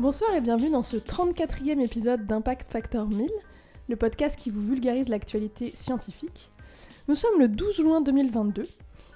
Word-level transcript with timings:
Bonsoir 0.00 0.34
et 0.34 0.40
bienvenue 0.40 0.70
dans 0.70 0.82
ce 0.82 0.96
34e 0.96 1.78
épisode 1.84 2.26
d'Impact 2.26 2.72
Factor 2.72 3.06
1000, 3.06 3.28
le 3.86 3.96
podcast 3.96 4.38
qui 4.38 4.48
vous 4.48 4.62
vulgarise 4.62 5.10
l'actualité 5.10 5.72
scientifique. 5.74 6.50
Nous 7.06 7.14
sommes 7.16 7.38
le 7.38 7.48
12 7.48 7.76
juin 7.76 8.00
2022 8.00 8.62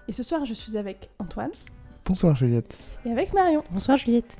et 0.08 0.12
ce 0.12 0.22
soir 0.22 0.44
je 0.44 0.52
suis 0.52 0.76
avec 0.76 1.08
Antoine 1.18 1.52
Bonsoir 2.04 2.36
Juliette. 2.36 2.76
et 3.06 3.10
avec 3.10 3.32
Marion. 3.32 3.64
Bonsoir 3.70 3.96
Juliette. 3.96 4.36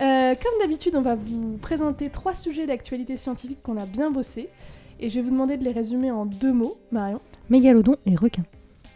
Euh, 0.00 0.34
comme 0.34 0.58
d'habitude, 0.60 0.96
on 0.96 1.02
va 1.02 1.16
vous 1.16 1.58
présenter 1.58 2.08
trois 2.08 2.32
sujets 2.34 2.66
d'actualité 2.66 3.18
scientifique 3.18 3.62
qu'on 3.62 3.76
a 3.76 3.84
bien 3.84 4.10
bossé 4.10 4.48
et 5.00 5.10
je 5.10 5.16
vais 5.16 5.22
vous 5.22 5.30
demander 5.32 5.58
de 5.58 5.64
les 5.64 5.72
résumer 5.72 6.10
en 6.10 6.24
deux 6.24 6.52
mots, 6.54 6.78
Marion, 6.92 7.20
Mégalodon 7.50 7.96
et 8.06 8.16
requin. 8.16 8.44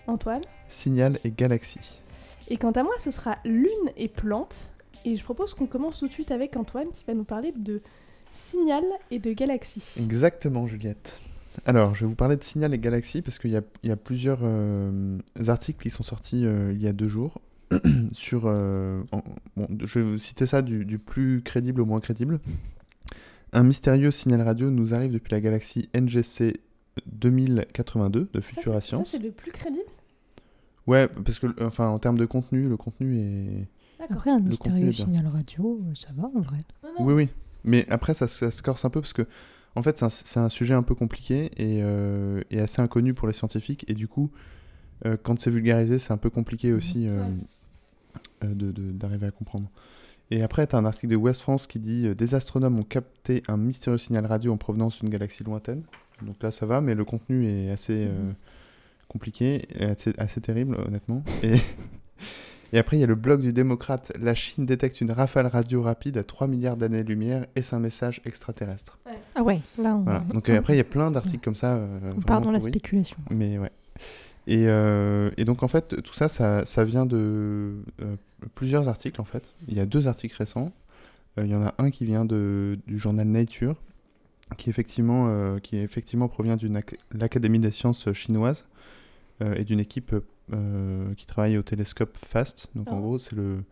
Antoine. 0.06 0.40
Signal 0.70 1.18
et 1.22 1.30
galaxie. 1.30 2.00
Et 2.48 2.56
quant 2.56 2.70
à 2.70 2.82
moi, 2.82 2.94
ce 2.98 3.10
sera 3.10 3.36
Lune 3.44 3.68
et 3.98 4.08
Plantes. 4.08 4.70
Et 5.04 5.16
je 5.16 5.22
propose 5.24 5.54
qu'on 5.54 5.66
commence 5.66 5.98
tout 5.98 6.08
de 6.08 6.12
suite 6.12 6.30
avec 6.30 6.56
Antoine 6.56 6.88
qui 6.92 7.04
va 7.06 7.14
nous 7.14 7.24
parler 7.24 7.52
de 7.56 7.80
signal 8.32 8.82
et 9.10 9.18
de 9.18 9.32
galaxie. 9.32 9.82
Exactement 9.98 10.66
Juliette. 10.66 11.16
Alors, 11.64 11.94
je 11.94 12.00
vais 12.04 12.06
vous 12.08 12.14
parler 12.16 12.36
de 12.36 12.44
Signal 12.44 12.74
et 12.74 12.78
galaxie 12.78 13.22
parce 13.22 13.38
qu'il 13.38 13.50
y 13.50 13.56
a, 13.56 13.62
il 13.82 13.88
y 13.88 13.92
a 13.92 13.96
plusieurs 13.96 14.40
euh, 14.42 15.18
articles 15.46 15.82
qui 15.82 15.88
sont 15.88 16.02
sortis 16.02 16.44
euh, 16.44 16.72
il 16.74 16.82
y 16.82 16.86
a 16.86 16.92
deux 16.92 17.08
jours 17.08 17.40
sur... 18.12 18.42
euh, 18.44 19.02
en- 19.10 19.22
bon, 19.56 19.66
je 19.84 19.98
vais 20.00 20.04
vous 20.04 20.18
citer 20.18 20.46
ça 20.46 20.60
du, 20.60 20.84
du 20.84 20.98
plus 20.98 21.40
crédible 21.42 21.80
au 21.80 21.86
moins 21.86 21.98
crédible. 22.00 22.40
Un 23.54 23.62
mystérieux 23.62 24.10
signal 24.10 24.42
radio 24.42 24.70
nous 24.70 24.92
arrive 24.92 25.12
depuis 25.12 25.30
la 25.32 25.40
galaxie 25.40 25.88
NGC 25.98 26.60
2082 27.06 28.28
de 28.32 28.40
Futura 28.40 28.80
c'est- 28.80 28.90
Ça, 28.90 28.96
Science. 28.96 29.08
c'est 29.12 29.18
le 29.22 29.30
plus 29.30 29.50
crédible? 29.52 29.82
Ouais, 30.86 31.08
parce 31.08 31.38
que, 31.38 31.46
enfin, 31.64 31.88
en 31.88 31.98
termes 31.98 32.18
de 32.18 32.26
contenu, 32.26 32.68
le 32.68 32.76
contenu 32.76 33.18
est... 33.18 33.66
Après, 33.98 34.30
un 34.30 34.40
mystérieux 34.40 34.92
signal 34.92 35.26
radio, 35.26 35.80
euh, 35.88 35.94
ça 35.94 36.08
va 36.16 36.28
en 36.34 36.40
vrai. 36.40 36.64
Oui, 37.00 37.12
oui. 37.14 37.28
Mais 37.64 37.86
après, 37.90 38.14
ça, 38.14 38.26
ça 38.26 38.50
se 38.50 38.62
corse 38.62 38.84
un 38.84 38.90
peu 38.90 39.00
parce 39.00 39.12
que, 39.12 39.26
en 39.74 39.82
fait, 39.82 40.02
c'est 40.08 40.38
un, 40.40 40.48
sujet 40.48 40.74
un 40.74 40.82
peu 40.82 40.94
compliqué 40.94 41.50
et, 41.56 41.82
euh, 41.82 42.42
et 42.50 42.60
assez 42.60 42.80
inconnu 42.80 43.12
pour 43.14 43.26
les 43.26 43.34
scientifiques. 43.34 43.84
Et 43.88 43.94
du 43.94 44.06
coup, 44.08 44.30
euh, 45.04 45.16
quand 45.22 45.38
c'est 45.38 45.50
vulgarisé, 45.50 45.98
c'est 45.98 46.12
un 46.12 46.16
peu 46.16 46.30
compliqué 46.30 46.72
aussi 46.72 47.08
euh, 47.08 47.22
Ouais. 48.42 48.48
de- 48.54 48.70
de- 48.72 48.92
d'arriver 48.92 49.26
à 49.26 49.30
comprendre. 49.30 49.68
Et 50.30 50.42
après, 50.42 50.66
tu 50.66 50.74
as 50.76 50.78
un 50.78 50.84
article 50.84 51.08
de 51.12 51.16
West 51.16 51.40
France 51.40 51.66
qui 51.66 51.78
dit 51.78 52.14
Des 52.14 52.34
astronomes 52.34 52.78
ont 52.78 52.82
capté 52.82 53.42
un 53.48 53.56
mystérieux 53.56 53.98
signal 53.98 54.26
radio 54.26 54.52
en 54.52 54.56
provenance 54.56 54.98
d'une 55.00 55.08
galaxie 55.10 55.44
lointaine. 55.44 55.82
Donc 56.22 56.42
là, 56.42 56.50
ça 56.50 56.66
va, 56.66 56.80
mais 56.80 56.94
le 56.94 57.04
contenu 57.04 57.46
est 57.46 57.70
assez 57.70 58.06
euh, 58.08 58.28
Mhm. 58.28 58.34
compliqué, 59.08 59.66
et 59.78 59.84
assez, 59.84 60.12
assez 60.18 60.40
terrible, 60.40 60.76
honnêtement. 60.86 61.22
Et, 61.42 61.54
et 62.72 62.78
après, 62.78 62.96
il 62.96 63.00
y 63.00 63.04
a 63.04 63.06
le 63.06 63.14
blog 63.14 63.40
du 63.40 63.52
démocrate 63.52 64.12
La 64.20 64.34
Chine 64.34 64.66
détecte 64.66 65.00
une 65.00 65.10
rafale 65.10 65.46
radio 65.46 65.82
rapide 65.82 66.18
à 66.18 66.24
3 66.24 66.46
milliards 66.46 66.76
d'années-lumière 66.76 67.46
et 67.56 67.62
c'est 67.62 67.76
un 67.76 67.80
message 67.80 68.20
extraterrestre. 68.24 68.98
Ah 69.34 69.42
ouais, 69.42 69.60
là 69.78 69.96
on, 69.96 70.02
Voilà. 70.02 70.20
Donc 70.32 70.48
euh, 70.48 70.58
après, 70.58 70.74
il 70.74 70.78
y 70.78 70.80
a 70.80 70.84
plein 70.84 71.10
d'articles 71.10 71.44
comme 71.44 71.54
ça. 71.54 71.74
euh, 71.74 72.12
on 72.16 72.20
part 72.20 72.40
dans 72.40 72.50
la 72.50 72.60
spéculation. 72.60 73.16
Mais 73.30 73.58
ouais. 73.58 73.70
Et, 74.48 74.66
euh, 74.68 75.30
et 75.36 75.44
donc 75.44 75.62
en 75.62 75.68
fait, 75.68 76.00
tout 76.02 76.14
ça, 76.14 76.28
ça, 76.28 76.64
ça 76.64 76.84
vient 76.84 77.04
de 77.06 77.74
euh, 78.00 78.16
plusieurs 78.54 78.88
articles 78.88 79.20
en 79.20 79.24
fait. 79.24 79.52
Il 79.68 79.74
y 79.74 79.80
a 79.80 79.86
deux 79.86 80.06
articles 80.06 80.36
récents. 80.36 80.72
Euh, 81.38 81.44
il 81.44 81.50
y 81.50 81.54
en 81.54 81.64
a 81.64 81.74
un 81.78 81.90
qui 81.90 82.04
vient 82.04 82.24
de, 82.24 82.78
du 82.86 82.98
journal 82.98 83.26
Nature, 83.26 83.74
qui 84.56 84.70
effectivement, 84.70 85.26
euh, 85.28 85.58
qui 85.58 85.76
effectivement 85.78 86.28
provient 86.28 86.56
de 86.56 86.70
l'Académie 87.12 87.58
des 87.58 87.72
sciences 87.72 88.12
chinoise 88.12 88.64
et 89.40 89.64
d'une 89.64 89.80
équipe 89.80 90.14
euh, 90.52 91.12
qui 91.14 91.26
travaille 91.26 91.58
au 91.58 91.62
télescope 91.62 92.16
FAST. 92.16 92.68
Donc 92.74 92.90
en 92.92 93.00
gros, 93.00 93.18
c'est 93.18 93.34
le... 93.36 93.62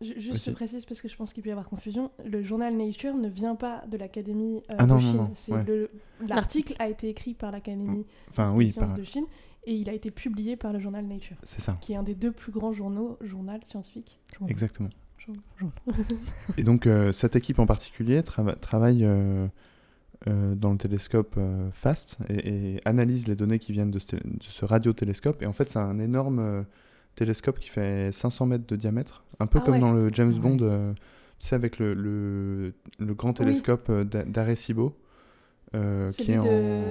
Ju- 0.00 0.14
Juste 0.20 0.34
Aussi. 0.36 0.50
je 0.50 0.54
précise 0.54 0.84
parce 0.86 1.00
que 1.02 1.08
je 1.08 1.16
pense 1.16 1.32
qu'il 1.32 1.42
peut 1.42 1.48
y 1.48 1.52
avoir 1.52 1.68
confusion. 1.68 2.12
Le 2.24 2.40
journal 2.42 2.76
Nature 2.76 3.14
ne 3.16 3.28
vient 3.28 3.56
pas 3.56 3.82
de 3.90 3.96
l'Académie 3.96 4.62
euh, 4.70 4.76
Ah 4.78 4.86
non, 4.86 4.98
de 4.98 5.02
non, 5.02 5.32
Chine. 5.34 5.54
ouais. 5.56 5.88
L'article 6.28 6.74
a 6.78 6.88
été 6.88 7.08
écrit 7.08 7.34
par 7.34 7.50
l'Académie 7.50 8.06
Enfin 8.30 8.52
oui, 8.54 8.70
par- 8.72 8.94
de 8.94 9.02
Chine 9.02 9.24
et 9.64 9.74
il 9.74 9.88
a 9.88 9.92
été 9.92 10.12
publié 10.12 10.54
par 10.56 10.72
le 10.72 10.78
journal 10.78 11.04
Nature, 11.04 11.36
c'est 11.44 11.60
ça, 11.60 11.76
qui 11.80 11.92
est 11.94 11.96
un 11.96 12.04
des 12.04 12.14
deux 12.14 12.30
plus 12.30 12.52
grands 12.52 12.72
journaux 12.72 13.18
journal 13.20 13.60
scientifique. 13.64 14.20
Journal. 14.38 14.52
exactement. 14.52 14.88
Journal. 15.18 15.42
Et 16.56 16.62
donc, 16.62 16.86
euh, 16.86 17.12
cette 17.12 17.34
équipe 17.34 17.58
en 17.58 17.66
particulier 17.66 18.20
trava- 18.22 18.54
travaille 18.58 19.04
euh, 19.04 19.48
euh, 20.26 20.54
dans 20.54 20.72
le 20.72 20.78
télescope 20.78 21.34
euh, 21.38 21.68
FAST 21.72 22.18
et, 22.28 22.74
et 22.74 22.80
analyse 22.84 23.26
les 23.28 23.36
données 23.36 23.58
qui 23.58 23.72
viennent 23.72 23.90
de 23.92 23.98
ce, 24.00 24.16
de 24.16 24.22
ce 24.40 24.64
radiotélescope. 24.64 25.42
Et 25.42 25.46
en 25.46 25.52
fait, 25.52 25.70
c'est 25.70 25.78
un 25.78 25.98
énorme 26.00 26.38
euh, 26.40 26.62
télescope 27.14 27.58
qui 27.60 27.68
fait 27.68 28.10
500 28.12 28.46
mètres 28.46 28.66
de 28.66 28.76
diamètre, 28.76 29.24
un 29.38 29.46
peu 29.46 29.58
Ah 29.60 29.64
comme 29.64 29.74
ouais. 29.74 29.80
dans 29.80 29.92
le 29.92 30.10
James 30.12 30.34
Ah 30.36 30.40
Bond, 30.40 30.58
ouais. 30.58 30.94
tu 31.38 31.46
sais, 31.46 31.54
avec 31.54 31.78
le, 31.78 31.94
le, 31.94 32.74
le 32.98 33.14
grand 33.14 33.32
télescope 33.32 33.90
d'A- 33.90 34.24
d'Arecibo, 34.24 34.96
euh, 35.74 36.10
qui 36.12 36.32
est 36.32 36.38
en, 36.38 36.44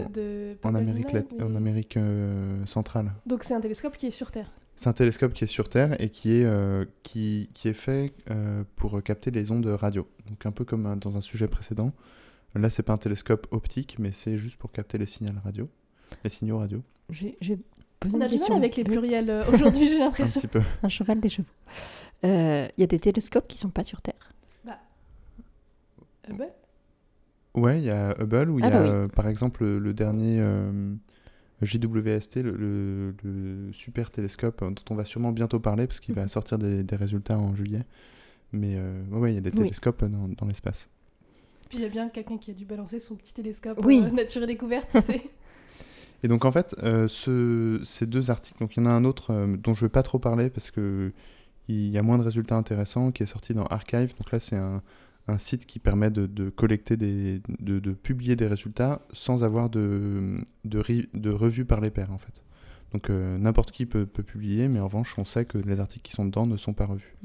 de, 0.10 0.56
en 0.64 0.76
Amérique, 0.76 1.08
en 1.42 1.56
Amérique 1.56 1.98
euh, 1.98 2.66
centrale. 2.66 3.12
Donc 3.26 3.44
c'est 3.44 3.54
un 3.56 3.62
télescope 3.62 3.98
qui 3.98 4.06
est 4.08 4.12
sur 4.12 4.32
Terre. 4.32 4.52
C'est 4.76 4.88
un 4.90 4.94
télescope 4.94 5.34
qui 5.34 5.44
est 5.44 5.48
sur 5.48 5.68
Terre 5.70 6.00
et 6.00 6.10
qui 6.10 6.34
est, 6.36 6.46
euh, 6.46 6.86
qui, 7.02 7.50
qui 7.56 7.68
est 7.70 7.74
fait 7.74 8.14
pour 8.76 9.02
capter 9.02 9.32
les 9.32 9.52
ondes 9.52 9.66
radio. 9.66 10.08
Donc 10.30 10.46
un 10.46 10.52
peu 10.52 10.64
comme 10.66 11.00
dans 11.00 11.18
un 11.18 11.22
sujet 11.22 11.48
précédent. 11.48 11.92
Là, 12.58 12.70
c'est 12.70 12.84
pas 12.84 12.94
un 12.94 12.98
télescope 12.98 13.48
optique, 13.52 13.98
mais 14.00 14.12
c'est 14.12 14.38
juste 14.38 14.58
pour 14.58 14.72
capter 14.72 14.98
les 14.98 15.06
signaux 15.06 15.34
radio. 15.44 15.70
Les 16.24 16.30
signaux 16.30 16.58
radio, 16.58 16.82
J'ai 17.10 17.38
posé 18.00 18.16
On 18.16 18.18
une 18.18 18.24
a 18.24 18.28
du 18.28 18.34
mal 18.34 18.40
question 18.40 18.56
avec 18.56 18.76
les 18.76 18.84
pluriels 18.84 19.30
euh, 19.30 19.44
aujourd'hui, 19.52 19.88
j'ai 19.90 19.96
un 20.02 20.06
l'impression. 20.06 20.40
petit 20.42 20.48
peu. 20.48 20.62
Un 20.84 20.90
cheval 20.90 21.20
des 21.20 21.30
chevaux. 21.30 21.48
Euh, 22.24 22.68
Il 22.78 22.82
y 22.82 22.84
a 22.84 22.88
des 22.88 23.00
télescopes 23.00 23.48
qui 23.48 23.58
sont 23.58 23.70
pas 23.70 23.84
sur 23.84 24.02
Terre. 24.02 24.34
Euh, 26.30 26.34
bah, 26.34 26.46
Ouais, 27.56 27.80
il 27.80 27.86
y 27.86 27.90
a 27.90 28.16
Hubble 28.22 28.50
où 28.52 28.60
il 28.60 28.66
y 28.66 28.68
Ah 28.68 28.68
a, 28.68 28.72
bah 28.72 28.84
oui. 28.84 28.90
euh, 28.90 29.08
par 29.08 29.28
exemple, 29.28 29.64
le, 29.64 29.80
le 29.80 29.94
dernier 29.94 30.38
euh, 30.40 30.94
JWST, 31.62 32.38
le, 32.38 32.52
le- 32.52 33.16
le 33.24 33.74
super 33.74 34.12
télescope 34.12 34.62
euh, 34.62 34.70
dont 34.70 34.84
on 34.92 34.96
va 34.96 35.06
sûrement 35.06 35.32
bientôt 35.32 35.60
parler 35.60 35.88
parce 35.88 36.00
qu'il 36.00 36.14
va 36.16 36.24
Mhm. 36.24 36.28
sortir 36.28 36.58
des, 36.60 36.84
des 36.84 36.96
résultats 36.96 37.38
en 37.38 37.56
juillet. 37.56 37.84
Mais 38.54 38.76
euh, 38.78 39.02
ouais, 39.12 39.20
ouais, 39.20 39.32
il 39.32 39.36
y 39.36 39.38
a 39.40 39.42
des 39.42 39.50
Oui. 39.52 39.56
télescopes 39.64 40.04
dans, 40.06 40.28
dans 40.28 40.46
l'espace. 40.46 40.90
Puis 41.70 41.80
il 41.80 41.82
y 41.82 41.86
a 41.86 41.90
bien 41.90 42.10
quelqu'un 42.10 42.38
qui 42.38 42.52
a 42.52 42.54
dû 42.54 42.66
balancer 42.66 43.00
son 43.00 43.16
petit 43.16 43.34
télescope 43.34 43.80
Oui. 43.84 44.02
euh, 44.06 44.12
nature 44.12 44.44
et 44.44 44.48
découverte, 44.48 44.90
tu 44.92 45.02
sais. 45.02 45.22
Et 46.24 46.28
donc 46.28 46.46
en 46.46 46.52
fait, 46.52 46.76
euh, 46.82 47.08
ce- 47.08 47.80
ces 47.84 48.08
deux 48.08 48.32
articles, 48.32 48.58
donc 48.60 48.76
il 48.76 48.80
y 48.80 48.84
en 48.84 48.90
a 48.90 48.92
un 48.94 49.06
autre 49.06 49.32
euh, 49.32 49.56
dont 49.56 49.74
je 49.76 49.84
ne 49.84 49.88
vais 49.88 49.92
pas 49.92 50.02
trop 50.02 50.18
parler 50.18 50.50
parce 50.50 50.72
que 50.72 51.12
il 51.68 51.90
y 51.90 51.98
a 51.98 52.02
moins 52.02 52.18
de 52.18 52.24
résultats 52.24 52.56
intéressants 52.56 53.12
qui 53.12 53.22
est 53.24 53.28
sorti 53.28 53.54
dans 53.54 53.66
Archive. 53.66 54.16
Donc 54.18 54.32
là, 54.32 54.40
c'est 54.40 54.56
un, 54.56 54.82
un 55.28 55.38
site 55.38 55.66
qui 55.68 55.78
permet 55.80 56.10
de, 56.10 56.26
de 56.26 56.50
collecter 56.50 56.96
des, 56.98 57.42
de, 57.60 57.78
de 57.80 57.92
publier 57.92 58.36
des 58.36 58.48
résultats 58.48 59.02
sans 59.14 59.44
avoir 59.44 59.70
de, 59.70 60.38
de, 60.66 60.80
ri- 60.80 61.10
de 61.14 61.30
revue 61.30 61.66
par 61.66 61.82
les 61.82 61.92
pairs 61.92 62.12
en 62.14 62.18
fait. 62.18 62.42
Donc 62.94 63.10
euh, 63.10 63.38
n'importe 63.38 63.72
qui 63.72 63.86
peut, 63.86 64.06
peut 64.08 64.24
publier, 64.24 64.70
mais 64.70 64.80
en 64.80 64.86
revanche, 64.88 65.14
on 65.20 65.26
sait 65.26 65.46
que 65.46 65.58
les 65.60 65.80
articles 65.82 66.04
qui 66.08 66.14
sont 66.14 66.26
dedans 66.26 66.48
ne 66.48 66.56
sont 66.58 66.74
pas 66.74 66.86
revus. 66.86 67.16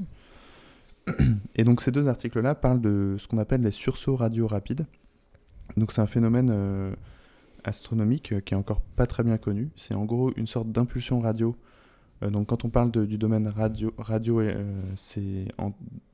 Et 1.55 1.63
donc 1.63 1.81
ces 1.81 1.91
deux 1.91 2.07
articles-là 2.07 2.55
parlent 2.55 2.81
de 2.81 3.15
ce 3.19 3.27
qu'on 3.27 3.37
appelle 3.37 3.61
les 3.61 3.71
sursauts 3.71 4.15
radio 4.15 4.47
rapides. 4.47 4.85
Donc 5.77 5.91
c'est 5.91 6.01
un 6.01 6.07
phénomène 6.07 6.51
euh, 6.51 6.93
astronomique 7.63 8.33
euh, 8.33 8.39
qui 8.41 8.53
est 8.53 8.57
encore 8.57 8.81
pas 8.81 9.05
très 9.05 9.23
bien 9.23 9.37
connu. 9.37 9.69
C'est 9.75 9.93
en 9.93 10.05
gros 10.05 10.31
une 10.35 10.47
sorte 10.47 10.71
d'impulsion 10.71 11.19
radio. 11.19 11.55
Euh, 12.21 12.29
donc 12.29 12.47
quand 12.47 12.65
on 12.65 12.69
parle 12.69 12.91
du 12.91 13.17
domaine 13.17 13.47
radio, 13.47 13.93
radio 13.97 14.41
c'est 14.95 15.47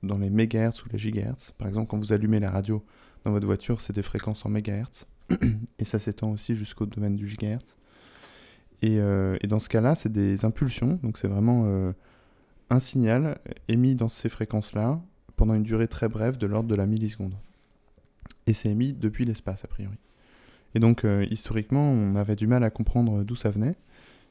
dans 0.03 0.17
les 0.17 0.29
mégahertz 0.29 0.83
ou 0.85 0.89
les 0.91 0.97
gigahertz. 0.97 1.51
Par 1.57 1.67
exemple, 1.67 1.87
quand 1.89 1.97
vous 1.97 2.13
allumez 2.13 2.39
la 2.39 2.51
radio 2.51 2.83
dans 3.25 3.31
votre 3.31 3.45
voiture, 3.45 3.81
c'est 3.81 3.93
des 3.93 4.03
fréquences 4.03 4.45
en 4.45 4.49
mégahertz. 4.49 5.05
et 5.77 5.85
ça 5.85 5.99
s'étend 5.99 6.31
aussi 6.31 6.55
jusqu'au 6.55 6.85
domaine 6.85 7.15
du 7.15 7.27
gigahertz. 7.27 7.75
Et, 8.81 8.95
et 8.95 9.47
dans 9.47 9.59
ce 9.59 9.67
cas-là, 9.67 9.93
c'est 9.93 10.11
des 10.11 10.45
impulsions. 10.45 10.99
Donc 11.03 11.17
c'est 11.17 11.27
vraiment 11.27 11.93
un 12.69 12.79
signal 12.79 13.39
émis 13.67 13.95
dans 13.95 14.09
ces 14.09 14.29
fréquences-là 14.29 15.01
pendant 15.35 15.53
une 15.53 15.63
durée 15.63 15.87
très 15.87 16.09
brève 16.09 16.37
de 16.37 16.47
l'ordre 16.47 16.69
de 16.69 16.75
la 16.75 16.85
milliseconde. 16.85 17.33
Et 18.47 18.53
c'est 18.53 18.69
émis 18.69 18.93
depuis 18.93 19.25
l'espace, 19.25 19.63
a 19.63 19.67
priori. 19.67 19.97
Et 20.75 20.79
donc, 20.79 21.03
euh, 21.03 21.25
historiquement, 21.29 21.91
on 21.91 22.15
avait 22.15 22.35
du 22.35 22.47
mal 22.47 22.63
à 22.63 22.69
comprendre 22.69 23.23
d'où 23.23 23.35
ça 23.35 23.49
venait. 23.49 23.75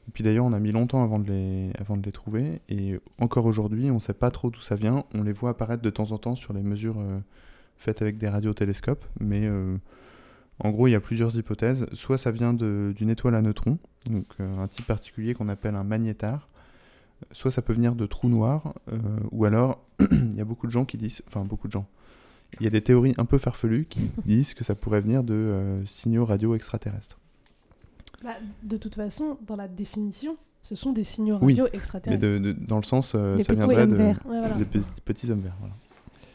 Et 0.07 0.11
puis 0.11 0.23
d'ailleurs, 0.23 0.45
on 0.45 0.53
a 0.53 0.59
mis 0.59 0.71
longtemps 0.71 1.03
avant 1.03 1.19
de 1.19 1.29
les, 1.31 2.11
trouver. 2.11 2.61
Et 2.69 2.99
encore 3.19 3.45
aujourd'hui, 3.45 3.91
on 3.91 3.95
ne 3.95 3.99
sait 3.99 4.13
pas 4.13 4.31
trop 4.31 4.49
d'où 4.49 4.61
ça 4.61 4.75
vient. 4.75 5.03
On 5.13 5.23
les 5.23 5.31
voit 5.31 5.51
apparaître 5.51 5.83
de 5.83 5.89
temps 5.89 6.11
en 6.11 6.17
temps 6.17 6.35
sur 6.35 6.53
les 6.53 6.63
mesures 6.63 6.99
euh, 6.99 7.19
faites 7.77 8.01
avec 8.01 8.17
des 8.17 8.27
radiotélescopes. 8.27 9.05
Mais 9.19 9.45
euh, 9.45 9.77
en 10.59 10.71
gros, 10.71 10.87
il 10.87 10.91
y 10.91 10.95
a 10.95 10.99
plusieurs 10.99 11.37
hypothèses. 11.37 11.85
Soit 11.93 12.17
ça 12.17 12.31
vient 12.31 12.53
d'une 12.53 13.09
étoile 13.09 13.35
à 13.35 13.41
neutrons, 13.41 13.77
donc 14.09 14.25
un 14.39 14.67
type 14.67 14.85
particulier 14.85 15.33
qu'on 15.33 15.47
appelle 15.47 15.75
un 15.75 15.83
magnétar. 15.83 16.48
Soit 17.31 17.51
ça 17.51 17.61
peut 17.61 17.73
venir 17.73 17.95
de 17.95 18.05
trous 18.05 18.29
noirs. 18.29 18.73
euh, 18.91 18.97
ou 19.31 19.45
alors, 19.45 19.81
il 20.11 20.35
y 20.35 20.41
a 20.41 20.45
beaucoup 20.45 20.67
de 20.67 20.71
gens 20.71 20.85
qui 20.85 20.97
disent... 20.97 21.21
Enfin, 21.27 21.41
beaucoup 21.43 21.67
de 21.67 21.71
gens. 21.73 21.85
Il 22.59 22.63
y 22.63 22.67
a 22.67 22.71
des 22.71 22.81
théories 22.81 23.13
un 23.17 23.25
peu 23.25 23.37
farfelues 23.37 23.85
qui 23.89 23.99
disent 24.25 24.53
que 24.53 24.63
ça 24.63 24.73
pourrait 24.75 25.01
venir 25.01 25.23
de 25.23 25.33
euh, 25.33 25.85
signaux 25.85 26.25
radio 26.25 26.55
extraterrestres. 26.55 27.19
Bah, 28.23 28.31
de 28.63 28.77
toute 28.77 28.95
façon, 28.95 29.37
dans 29.47 29.55
la 29.55 29.67
définition, 29.67 30.35
ce 30.61 30.75
sont 30.75 30.91
des 30.91 31.03
signaux 31.03 31.37
Oui, 31.41 31.53
radio 31.53 31.65
Mais 31.71 31.77
extraterrestres. 31.77 32.21
de, 32.21 32.37
de- 32.37 32.51
dans 32.53 32.77
le 32.77 32.83
sens, 32.83 33.13
euh, 33.15 33.35
Des 33.37 33.43
ça 33.43 33.53
petits 33.53 33.59
viendrait 33.59 33.83
hommes 33.83 33.91
de 33.91 33.95
verts. 33.95 34.21
Ouais, 34.25 34.39
voilà. 34.39 34.55
des 34.55 34.65
petits, 34.65 34.85
petits 35.05 35.31
hommes 35.31 35.41
verts. 35.41 35.55
Voilà. 35.59 35.75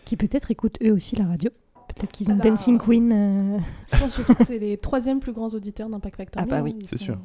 Qui 0.04 0.16
peut-être 0.16 0.50
écoutent 0.50 0.78
eux 0.82 0.92
aussi 0.92 1.16
la 1.16 1.26
radio. 1.26 1.50
Peut-être 1.88 2.12
qu'ils 2.12 2.30
ont 2.30 2.34
Ah 2.38 2.42
bah, 2.42 2.48
Dancing 2.50 2.78
Queen. 2.78 3.12
euh, 3.12 3.58
Je 3.92 3.98
pense 3.98 4.14
surtout 4.14 4.34
que 4.34 4.44
c'est 4.44 4.58
les 4.58 4.78
troisième 4.78 5.20
plus 5.20 5.32
grands 5.32 5.48
auditeurs 5.50 5.88
d'Impact 5.90 6.16
Factor. 6.16 6.42
Ah 6.42 6.46
bah 6.46 6.62
Mille, 6.62 6.76
oui, 6.80 6.86
c'est 6.88 6.96
sont- 6.98 7.04
sûr. 7.04 7.18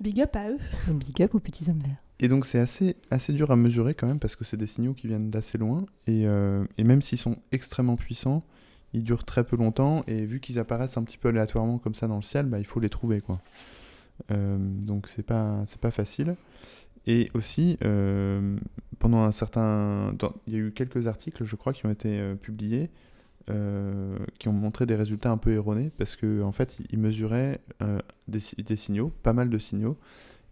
Big 0.00 0.20
up 0.20 0.36
à 0.36 0.50
eux. 0.50 0.58
big 0.92 1.22
up 1.22 1.34
aux 1.34 1.40
petits 1.40 1.70
hommes 1.70 1.78
verts. 1.78 1.96
Et 2.18 2.28
donc 2.28 2.46
c'est 2.46 2.58
assez, 2.58 2.96
assez 3.10 3.32
dur 3.32 3.50
à 3.50 3.56
mesurer 3.56 3.94
quand 3.94 4.06
même 4.06 4.18
parce 4.18 4.36
que 4.36 4.44
c'est 4.44 4.56
des 4.56 4.66
signaux 4.66 4.94
qui 4.94 5.06
viennent 5.06 5.30
d'assez 5.30 5.58
loin 5.58 5.84
et, 6.06 6.26
euh, 6.26 6.64
et 6.78 6.84
même 6.84 7.02
s'ils 7.02 7.18
sont 7.18 7.36
extrêmement 7.52 7.96
puissants, 7.96 8.42
ils 8.94 9.04
durent 9.04 9.24
très 9.24 9.44
peu 9.44 9.56
longtemps 9.56 10.02
et 10.06 10.24
vu 10.24 10.40
qu'ils 10.40 10.58
apparaissent 10.58 10.96
un 10.96 11.04
petit 11.04 11.18
peu 11.18 11.28
aléatoirement 11.28 11.78
comme 11.78 11.94
ça 11.94 12.06
dans 12.06 12.16
le 12.16 12.22
ciel, 12.22 12.46
bah, 12.46 12.58
il 12.58 12.64
faut 12.64 12.80
les 12.80 12.88
trouver 12.88 13.20
quoi. 13.20 13.40
Euh, 14.30 14.56
donc 14.58 15.08
c'est 15.08 15.24
pas 15.24 15.62
c'est 15.66 15.80
pas 15.80 15.90
facile. 15.90 16.36
Et 17.06 17.30
aussi 17.34 17.76
euh, 17.84 18.56
pendant 18.98 19.22
un 19.22 19.32
certain, 19.32 20.14
il 20.46 20.54
y 20.54 20.56
a 20.56 20.60
eu 20.60 20.72
quelques 20.72 21.06
articles 21.06 21.44
je 21.44 21.54
crois 21.54 21.74
qui 21.74 21.84
ont 21.84 21.90
été 21.90 22.34
publiés 22.40 22.90
qui 24.40 24.48
ont 24.48 24.52
montré 24.52 24.86
des 24.86 24.96
résultats 24.96 25.30
un 25.30 25.36
peu 25.36 25.52
erronés 25.52 25.92
parce 25.98 26.16
que 26.16 26.42
en 26.42 26.50
fait 26.50 26.80
ils 26.90 26.98
mesuraient 26.98 27.60
des 28.26 28.76
signaux, 28.76 29.12
pas 29.22 29.34
mal 29.34 29.50
de 29.50 29.58
signaux 29.58 29.96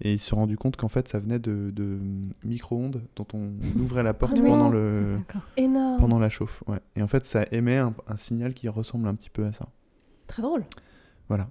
et 0.00 0.14
ils 0.14 0.18
se 0.18 0.26
sont 0.28 0.36
rendus 0.36 0.56
compte 0.56 0.76
qu'en 0.76 0.88
fait 0.88 1.08
ça 1.08 1.20
venait 1.20 1.38
de, 1.38 1.70
de 1.72 1.98
micro-ondes 2.44 3.02
dont 3.16 3.26
on 3.32 3.52
ouvrait 3.80 4.02
la 4.02 4.14
porte 4.14 4.36
Ah 4.38 4.42
pendant, 4.42 4.68
le. 4.70 5.18
Énorme. 5.56 6.00
pendant 6.00 6.18
la 6.18 6.28
chauffe. 6.28 6.62
Ouais. 6.66 6.78
Et 6.96 7.02
en 7.02 7.06
fait 7.08 7.24
ça 7.24 7.44
émet 7.52 7.76
un, 7.76 7.94
un 8.08 8.16
signal 8.16 8.54
qui 8.54 8.68
ressemble 8.68 9.06
un 9.08 9.14
petit 9.14 9.30
peu 9.30 9.44
à 9.44 9.52
ça. 9.52 9.66
Très 10.26 10.42
drôle. 10.42 10.64
Voilà. 11.28 11.48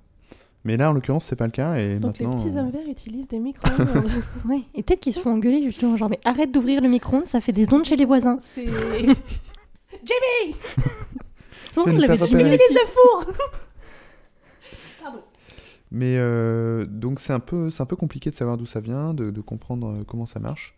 Mais 0.65 0.77
là 0.77 0.89
en 0.89 0.93
l'occurrence 0.93 1.25
c'est 1.25 1.35
pas 1.35 1.45
le 1.45 1.51
cas 1.51 1.75
et 1.75 1.99
Donc 1.99 2.19
les 2.19 2.25
maintenant. 2.25 2.43
petits 2.43 2.55
euh, 2.57 2.61
hommes 2.61 2.69
verts 2.71 2.87
utilisent 2.89 3.27
des 3.27 3.39
micro-ondes. 3.39 3.87
Ouais. 4.49 4.61
Et 4.75 4.83
peut-être 4.83 4.99
qu'ils 4.99 5.13
se 5.13 5.19
font 5.19 5.31
engueuler 5.31 5.63
justement, 5.63 5.95
genre 5.97 6.09
mais 6.09 6.19
arrête 6.25 6.51
d'ouvrir 6.51 6.81
le 6.81 6.89
micro-ondes, 6.89 7.27
ça 7.27 7.41
fait 7.41 7.51
des 7.53 7.71
ondes 7.73 7.85
chez 7.85 7.95
les 7.95 8.05
voisins. 8.05 8.37
c'est. 8.39 8.65
Jimmy 10.05 10.55
vas 11.75 11.81
on 11.85 11.93
nous 11.93 11.99
l'avait 11.99 12.17
dit. 12.17 12.23
Utilise 12.33 12.59
le 12.59 12.85
four. 12.87 13.33
Mais 15.95 16.17
euh, 16.17 16.85
donc 16.85 17.19
c'est 17.19 17.33
un 17.33 17.39
peu 17.39 17.69
un 17.77 17.85
peu 17.85 17.95
compliqué 17.95 18.31
de 18.31 18.35
savoir 18.35 18.57
d'où 18.57 18.65
ça 18.65 18.79
vient, 18.81 19.13
de, 19.13 19.29
de 19.31 19.41
comprendre 19.41 19.87
euh, 19.87 20.03
comment 20.05 20.25
ça 20.25 20.39
marche. 20.39 20.75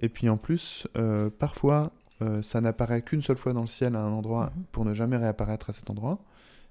Et 0.00 0.08
puis 0.08 0.28
en 0.28 0.36
plus, 0.36 0.86
euh, 0.96 1.28
parfois, 1.38 1.90
euh, 2.22 2.40
ça 2.40 2.60
n'apparaît 2.60 3.02
qu'une 3.02 3.20
seule 3.20 3.36
fois 3.36 3.52
dans 3.52 3.62
le 3.62 3.66
ciel 3.66 3.96
à 3.96 4.00
un 4.02 4.12
endroit 4.12 4.52
Mhm. 4.56 4.62
pour 4.72 4.84
ne 4.84 4.94
jamais 4.94 5.16
réapparaître 5.16 5.70
à 5.70 5.72
cet 5.72 5.90
endroit. 5.90 6.18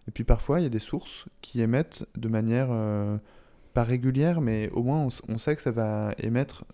Et 0.08 0.12
puis 0.12 0.24
parfois, 0.24 0.60
il 0.60 0.64
y 0.64 0.66
a 0.66 0.70
des 0.70 0.80
sources 0.80 1.26
qui 1.42 1.62
émettent 1.62 2.06
de 2.16 2.28
manière 2.30 2.70
pas 3.74 3.84
régulière, 3.84 4.42
mais 4.42 4.70
au 4.72 4.84
moins 4.84 5.08
on, 5.30 5.38
sait 5.38 5.56
que 5.56 5.62
ça 5.62 5.72
va 5.72 6.14
émettre 6.18 6.66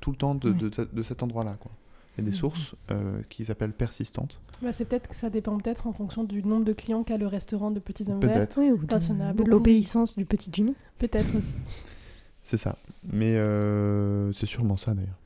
tout 0.00 0.10
le 0.10 0.16
temps 0.16 0.34
de, 0.34 0.50
de 0.52 0.70
ce- 0.74 0.82
de 0.82 1.02
cet 1.02 1.22
endroit-là. 1.22 1.56
quoi. 1.58 1.70
Il 2.16 2.24
y 2.24 2.26
a 2.26 2.30
des 2.30 2.30
Mhm. 2.30 2.40
sources 2.40 2.74
euh, 2.90 3.20
qui 3.28 3.44
s'appellent 3.44 3.72
persistantes. 3.72 4.40
Bah, 4.62 4.72
c'est 4.72 4.84
peut-être 4.84 5.08
que 5.08 5.14
ça 5.14 5.30
dépend 5.30 5.56
peut-être 5.58 5.86
en 5.86 5.92
fonction 5.92 6.24
du 6.24 6.42
nombre 6.42 6.64
de 6.64 6.72
clients 6.72 7.02
qu'a 7.04 7.16
le 7.16 7.26
restaurant 7.26 7.70
de 7.70 7.78
petits 7.80 8.10
hommes 8.10 8.20
verts. 8.20 8.48
Oui, 8.56 8.70
ou 8.70 8.78
de, 8.84 9.44
l'obéissance 9.44 10.16
du 10.16 10.24
petit 10.26 10.50
Jimmy. 10.52 10.74
Peut-être 10.98 11.34
aussi. 11.36 11.54
c'est 12.42 12.56
ça. 12.56 12.76
Mais 13.12 13.36
euh, 13.36 14.32
c'est 14.32 14.46
sûrement 14.46 14.76
ça 14.76 14.94
d'ailleurs. 14.94 15.16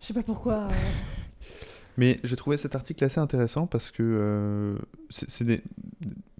Je 0.00 0.06
sais 0.06 0.14
pas 0.14 0.22
pourquoi. 0.22 0.54
euh, 0.54 0.68
Mais 1.96 2.20
j'ai 2.22 2.36
trouvé 2.36 2.56
cet 2.56 2.76
article 2.76 3.02
assez 3.04 3.18
intéressant 3.18 3.66
parce 3.66 3.90
que 3.90 4.04
euh, 4.04 4.78
c'est 5.10 5.42
des, 5.44 5.60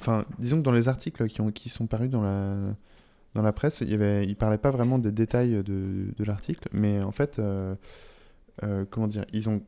enfin, 0.00 0.24
disons 0.38 0.58
que 0.58 0.62
dans 0.62 0.70
les 0.70 0.86
articles 0.86 1.26
qui 1.26 1.40
ont 1.40 1.50
qui 1.50 1.68
sont 1.68 1.88
parus 1.88 2.08
dans 2.08 2.22
la 2.22 2.54
dans 3.34 3.42
la 3.42 3.52
presse, 3.52 3.80
il 3.80 4.00
il 4.00 4.36
parlait 4.36 4.58
pas 4.58 4.70
vraiment 4.70 5.00
des 5.00 5.10
détails 5.10 5.62
de, 5.64 6.06
de 6.16 6.24
l'article, 6.24 6.68
mais 6.72 7.02
en 7.02 7.10
fait, 7.10 7.40
euh, 7.40 7.74
euh, 8.62 8.84
comment 8.90 9.06
dire, 9.08 9.24
ils 9.32 9.48
ont 9.48 9.62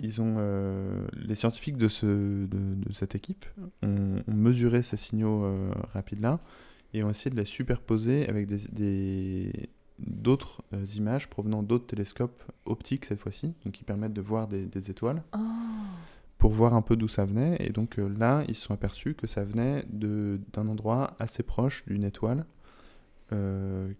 ils 0.00 0.22
ont 0.22 0.36
euh, 0.38 1.06
les 1.14 1.34
scientifiques 1.34 1.76
de 1.76 1.88
ce 1.88 2.06
de, 2.06 2.74
de 2.74 2.92
cette 2.94 3.14
équipe 3.14 3.44
ont, 3.82 4.16
ont 4.26 4.34
mesuré 4.34 4.82
ces 4.82 4.96
signaux 4.96 5.44
euh, 5.44 5.70
rapides 5.92 6.20
là 6.20 6.40
et 6.94 7.02
ont 7.04 7.10
essayé 7.10 7.30
de 7.30 7.36
les 7.36 7.44
superposer 7.44 8.28
avec 8.28 8.46
des, 8.46 8.58
des 8.72 9.68
d'autres 9.98 10.62
images 10.96 11.28
provenant 11.28 11.62
d'autres 11.62 11.86
télescopes 11.86 12.42
optiques 12.64 13.04
cette 13.04 13.20
fois-ci, 13.20 13.54
donc 13.64 13.74
qui 13.74 13.84
permettent 13.84 14.12
de 14.14 14.20
voir 14.22 14.48
des, 14.48 14.64
des 14.66 14.90
étoiles 14.90 15.22
ah. 15.32 15.38
pour 16.38 16.50
voir 16.50 16.74
un 16.74 16.82
peu 16.82 16.96
d'où 16.96 17.06
ça 17.08 17.24
venait. 17.24 17.56
Et 17.60 17.70
donc 17.70 17.98
là, 17.98 18.42
ils 18.48 18.54
se 18.54 18.62
sont 18.66 18.74
aperçus 18.74 19.14
que 19.14 19.26
ça 19.26 19.44
venait 19.44 19.84
de- 19.90 20.40
d'un 20.52 20.66
endroit 20.68 21.14
assez 21.20 21.42
proche 21.42 21.84
d'une 21.86 22.04
étoile 22.04 22.44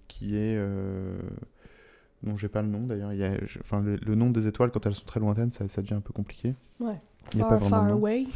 qui 0.09 0.37
est. 0.37 0.59
Dont 2.25 2.37
j'ai 2.37 2.49
pas 2.49 2.63
le 2.63 2.69
nom 2.69 2.87
d'ailleurs. 2.87 3.13
Enfin, 3.61 3.81
le, 3.81 3.97
le 3.97 4.15
nom 4.15 4.31
des 4.31 4.49
étoiles, 4.49 4.71
quand 4.71 4.85
elles 4.87 4.95
sont 4.95 5.05
très 5.05 5.21
lointaines, 5.21 5.53
ça, 5.53 5.69
ça 5.69 5.83
devient 5.83 5.95
un 5.95 6.01
peu 6.01 6.13
compliqué. 6.13 6.55
Ouais. 6.81 7.01
Il 7.33 7.39
y 7.39 7.43
a 7.43 7.45
Far, 7.45 7.51
pas 7.51 7.57
vraiment 7.59 7.87
far 7.87 7.93
away. 7.93 8.27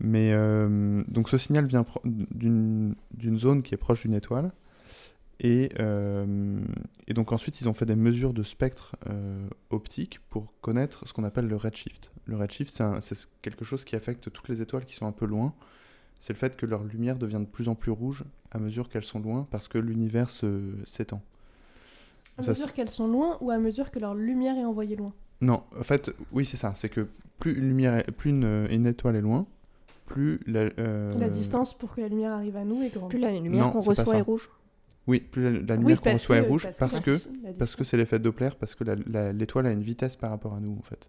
Mais 0.00 0.32
euh, 0.32 1.02
donc 1.08 1.28
ce 1.28 1.36
signal 1.36 1.66
vient 1.66 1.84
d'une 2.04 2.94
zone 3.36 3.62
qui 3.62 3.74
est 3.74 3.78
proche 3.78 4.02
d'une 4.02 4.14
étoile. 4.14 4.50
Et, 5.42 5.70
euh, 5.78 6.60
et 7.06 7.14
donc 7.14 7.32
ensuite, 7.32 7.60
ils 7.60 7.68
ont 7.68 7.72
fait 7.72 7.86
des 7.86 7.96
mesures 7.96 8.34
de 8.34 8.42
spectre 8.42 8.96
euh, 9.08 9.48
optique 9.70 10.20
pour 10.28 10.52
connaître 10.60 11.08
ce 11.08 11.14
qu'on 11.14 11.24
appelle 11.24 11.46
le 11.46 11.56
redshift. 11.56 12.12
Le 12.26 12.36
redshift, 12.36 12.82
c'est 13.00 13.16
quelque 13.40 13.64
chose 13.64 13.84
qui 13.84 13.96
affecte 13.96 14.30
toutes 14.30 14.48
les 14.48 14.60
étoiles 14.60 14.84
qui 14.84 14.94
sont 14.94 15.06
un 15.06 15.12
peu 15.12 15.24
loin. 15.26 15.54
C'est 16.18 16.34
le 16.34 16.38
fait 16.38 16.56
que 16.56 16.66
leur 16.66 16.84
lumière 16.84 17.16
devient 17.16 17.40
de 17.40 17.46
plus 17.46 17.68
en 17.68 17.74
plus 17.74 17.90
rouge 17.90 18.24
à 18.50 18.58
mesure 18.58 18.90
qu'elles 18.90 19.04
sont 19.04 19.20
loin 19.20 19.46
parce 19.50 19.68
que 19.68 19.78
l'univers 19.78 20.28
s'étend. 20.84 21.22
À 22.40 22.42
Ça, 22.44 22.50
mesure 22.50 22.72
qu'elles 22.72 22.90
sont 22.90 23.06
loin 23.08 23.36
ou 23.40 23.50
à 23.50 23.58
mesure 23.58 23.90
que 23.90 23.98
leur 23.98 24.14
lumière 24.14 24.56
est 24.56 24.64
envoyée 24.64 24.96
loin 24.96 25.12
Non, 25.40 25.62
en 25.78 25.82
fait, 25.82 26.14
oui, 26.32 26.44
c'est 26.44 26.56
ça. 26.56 26.72
C'est 26.74 26.88
que 26.88 27.06
plus 27.38 27.52
une, 27.58 27.68
lumière 27.68 27.96
est- 27.96 28.10
plus 28.10 28.30
une, 28.30 28.66
une 28.70 28.86
étoile 28.86 29.16
est 29.16 29.20
loin, 29.20 29.46
plus 30.06 30.40
la, 30.46 30.68
euh, 30.78 31.16
La 31.18 31.28
distance 31.28 31.72
pour 31.74 31.94
que 31.94 32.00
la 32.00 32.08
lumière 32.08 32.32
arrive 32.32 32.56
à 32.56 32.64
nous 32.64 32.82
est 32.82 32.90
grande. 32.92 33.10
Plus 33.10 33.18
la 33.20 33.32
lumière 33.32 33.66
Non, 33.66 33.72
qu'on 33.72 33.80
reçoit 33.80 34.16
est 34.16 34.20
rouge. 34.22 34.50
Oui, 35.06 35.20
plus 35.20 35.42
la, 35.42 35.50
la 35.50 35.58
Oui, 35.74 35.80
lumière 35.80 36.00
qu'on 36.02 36.12
reçoit 36.12 36.36
est 36.36 36.40
rouge 36.48 36.68
parce 36.78 37.00
que, 37.00 37.16
parce 37.58 37.74
que 37.76 37.84
c'est 37.84 37.96
l'effet 37.96 38.18
Doppler, 38.18 38.50
parce 38.58 38.74
que 38.74 38.84
la- 38.84 39.32
l'étoile 39.32 39.66
a 39.66 39.72
une 39.72 39.82
vitesse 39.82 40.16
par 40.16 40.30
rapport 40.30 40.54
à 40.54 40.60
nous 40.60 40.76
en 40.78 40.82
fait. 40.82 41.08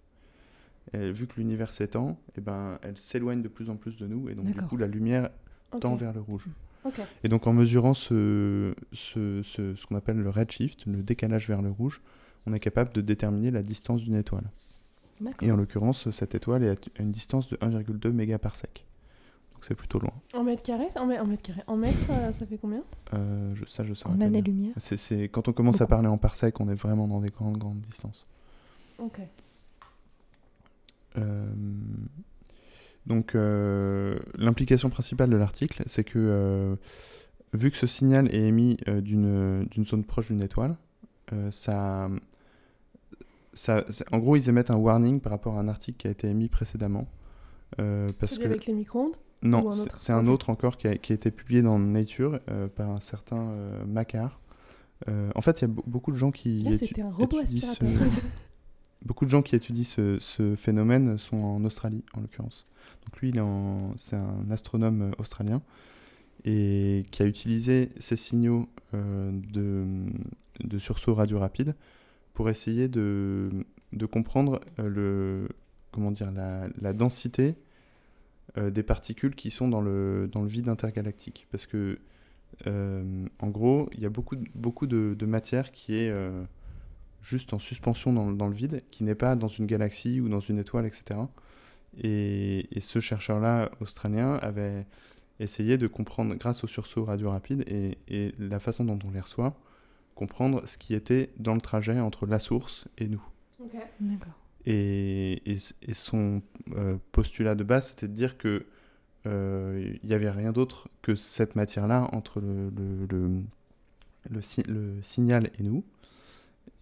Et 0.94 1.12
vu 1.12 1.28
que 1.28 1.34
l'univers 1.38 1.72
s'étend, 1.74 2.18
et 2.38 2.42
ben, 2.42 2.80
elle 2.82 2.98
s'éloigne 2.98 3.42
de 3.42 3.48
plus 3.48 3.70
en 3.70 3.76
plus 3.76 3.98
de 3.98 4.08
nous 4.08 4.30
et 4.30 4.34
donc 4.36 4.46
du 4.46 4.62
coup 4.62 4.78
la 4.78 4.88
lumière 4.88 5.30
tend 5.80 5.96
vers 5.96 6.14
le 6.14 6.22
rouge. 6.22 6.46
Et 7.24 7.30
donc 7.30 7.48
en 7.48 7.54
mesurant 7.54 7.94
ce, 7.94 8.74
ce, 8.94 9.42
ce, 9.44 9.76
ce 9.76 9.86
qu'on 9.86 9.96
appelle 9.96 10.18
le 10.18 10.30
redshift, 10.30 10.86
le 10.86 11.04
décalage 11.04 11.48
vers 11.48 11.62
le 11.62 11.70
rouge, 11.72 12.02
on 12.48 12.54
est 12.54 12.60
capable 12.60 12.92
de 12.94 13.02
déterminer 13.02 13.52
la 13.52 13.62
distance 13.62 14.02
d'une 14.02 14.16
étoile. 14.16 14.50
Et 15.46 15.52
en 15.52 15.56
l'occurrence, 15.58 16.10
cette 16.12 16.34
étoile 16.34 16.64
est 16.64 16.70
à 16.72 17.02
une 17.02 17.12
distance 17.12 17.48
de 17.50 17.56
1,2 17.58 18.10
mégaparsec. 18.12 18.86
Donc 19.54 19.66
c'est 19.66 19.76
plutôt 19.76 20.00
loin. 20.00 20.14
En 20.34 20.44
mètres 20.44 20.64
carrés 20.64 20.88
En, 20.96 21.08
mè- 21.08 21.20
en 21.20 21.28
mètres 21.28 21.44
carrés. 21.44 21.62
En 21.68 21.78
mètres, 21.78 22.10
euh, 22.10 22.34
ça 22.34 22.48
fait 22.48 22.58
combien? 22.58 22.82
Euh, 23.14 23.54
je, 23.54 23.66
ça, 23.66 23.84
je 23.84 23.94
saurais 23.94 24.16
En. 24.16 24.74
C'est, 24.78 24.98
c'est- 24.98 25.26
Quand 25.30 25.48
on 25.48 25.54
commence 25.54 25.82
à 25.82 25.86
parler 25.86 26.08
en 26.08 26.18
parsec, 26.18 26.60
on 26.60 26.68
est 26.70 26.74
vraiment 26.74 27.08
dans 27.08 27.20
des 27.22 27.30
grandes, 27.30 27.58
grandes 27.60 27.82
distances. 27.82 28.26
Ok. 28.98 29.20
Euh, 31.18 31.46
donc, 33.08 33.36
euh, 33.36 34.18
l'implication 34.38 34.90
principale 34.90 35.30
de 35.30 35.38
l'article, 35.38 35.84
c'est 35.86 36.04
que 36.04 36.20
euh, 36.20 36.76
vu 37.54 37.72
que 37.72 37.78
ce 37.78 37.88
signal 37.88 38.28
est 38.34 38.42
émis 38.42 38.78
euh, 38.88 39.02
d'une, 39.02 39.66
d'une 39.66 39.86
zone 39.86 40.04
proche 40.04 40.28
d'une 40.28 40.44
étoile, 40.44 40.76
ça, 41.50 42.10
ça, 43.54 43.84
en 44.12 44.20
gros, 44.20 44.36
ils 44.36 44.50
émettent 44.50 44.72
un 44.72 44.76
warning 44.76 45.20
par 45.22 45.32
rapport 45.32 45.58
à 45.58 45.62
un 45.62 45.68
article 45.68 45.98
qui 45.98 46.08
a 46.08 46.12
été 46.12 46.28
émis 46.28 46.48
précédemment. 46.50 47.08
euh, 47.80 48.08
parce 48.20 48.34
Celui 48.34 48.44
que 48.46 48.50
avec 48.50 48.66
les 48.66 48.74
micro-ondes 48.74 49.14
non, 49.44 49.72
c'est- 49.72 49.90
un 50.12 50.28
autre 50.28 50.50
encore 50.52 50.78
qui 50.78 50.88
a, 50.88 50.96
qui 50.98 51.14
a 51.14 51.16
été 51.16 51.32
publié 51.32 51.62
dans 51.64 51.80
Nature 51.80 52.40
euh, 52.50 52.68
par 52.68 52.90
un 52.92 53.00
certain 53.00 53.50
euh. 53.88 54.40
Euh, 55.10 55.32
en 55.34 55.42
fait, 55.42 55.62
il 55.62 55.68
y 55.68 55.72
a 55.72 55.74
be- 55.74 55.82
beaucoup 55.88 56.12
de 56.12 56.18
gens 56.18 56.30
qui 56.32 56.60
Là, 56.60 56.72
étu- 56.72 56.78
c'était 56.90 57.02
un 57.02 57.10
robot 57.12 57.40
étudient 57.42 57.68
ce- 57.74 57.84
aspirateur. 57.86 58.24
Beaucoup 59.04 59.26
de 59.26 59.32
gens 59.32 59.42
qui 59.42 59.56
étudient 59.56 59.84
ce, 59.84 60.20
ce 60.20 60.56
phénomène 60.56 61.18
sont 61.18 61.38
en 61.38 61.66
Australie, 61.66 62.04
en 62.14 62.22
l'occurrence. 62.22 62.68
Donc 63.06 63.22
lui, 63.22 63.34
c'est 63.98 64.16
un 64.16 64.52
astronome 64.52 65.02
euh, 65.02 65.12
australien 65.18 65.62
et 66.44 67.06
qui 67.12 67.22
a 67.22 67.26
utilisé 67.26 67.92
ces 68.00 68.16
signaux 68.18 68.68
euh, 68.96 69.32
de, 69.52 70.80
sursaut 70.80 71.14
radio 71.14 71.38
rapide 71.38 71.76
pour 72.34 72.50
essayer 72.50 72.88
de, 72.88 73.52
comprendre 74.12 74.60
euh, 74.80 75.48
la, 76.82 76.94
densité 76.94 77.56
des 78.58 78.84
particules 78.84 79.36
qui 79.36 79.52
sont 79.52 79.68
dans 79.68 79.82
le, 79.82 80.30
vide 80.46 80.68
intergalactique. 80.68 81.48
Parce 81.52 81.68
que, 81.68 82.00
en 82.66 83.48
gros, 83.50 83.90
il 83.94 84.00
y 84.00 84.06
a 84.08 84.10
beaucoup, 84.10 84.36
de- 84.88 85.26
matière 85.26 85.72
qui 85.72 85.94
est 85.94 86.12
juste 87.22 87.54
en 87.54 87.60
suspension 87.60 88.14
dans 88.14 88.48
le 88.48 88.56
vide, 88.56 88.82
qui 88.90 89.04
n'est 89.04 89.14
pas 89.14 89.36
dans 89.36 89.48
une 89.48 89.68
galaxie 89.68 90.22
ou 90.22 90.28
dans 90.28 90.40
une 90.40 90.58
étoile, 90.58 90.88
etc. 90.88 91.20
Et, 91.98 92.68
et 92.76 92.80
ce 92.80 93.00
chercheur-là, 93.00 93.72
australien, 93.82 94.36
avait 94.36 94.86
essayé 95.40 95.78
de 95.78 95.88
comprendre, 95.88 96.36
grâce 96.36 96.64
aux 96.64 96.68
sursauts 96.68 97.06
radio 97.06 97.30
rapides 97.32 97.64
et, 97.68 97.98
et 98.08 98.34
la 98.40 98.60
façon 98.60 98.86
dont 98.86 99.00
on 99.06 99.12
les 99.12 99.20
reçoit, 99.20 99.56
comprendre 100.16 100.66
ce 100.68 100.78
qui 100.78 100.94
était 100.94 101.32
dans 101.38 101.56
le 101.56 101.62
trajet 101.62 102.00
entre 102.00 102.26
la 102.28 102.40
source 102.40 102.88
et 102.98 103.08
nous. 103.08 103.24
Ok. 103.60 103.76
D'accord. 104.00 104.34
Et, 104.66 105.42
et, 105.52 105.58
et 105.82 105.94
son 105.94 106.44
euh, 106.76 106.98
postulat 107.12 107.56
de 107.56 107.64
base, 107.64 107.90
c'était 107.90 108.08
de 108.08 108.14
dire 108.14 108.38
que 108.38 108.66
euh, 109.26 109.96
il 110.04 110.08
n'y 110.08 110.14
avait 110.14 110.30
rien 110.30 110.52
d'autre 110.52 110.90
que 111.02 111.16
cette 111.16 111.56
matière-là 111.56 112.10
entre 112.14 112.40
le, 112.40 112.70
le, 112.70 113.08
le, 113.10 113.42
le, 114.30 114.42
si- 114.42 114.64
le 114.64 115.02
signal 115.02 115.50
et 115.60 115.64
nous. 115.64 115.84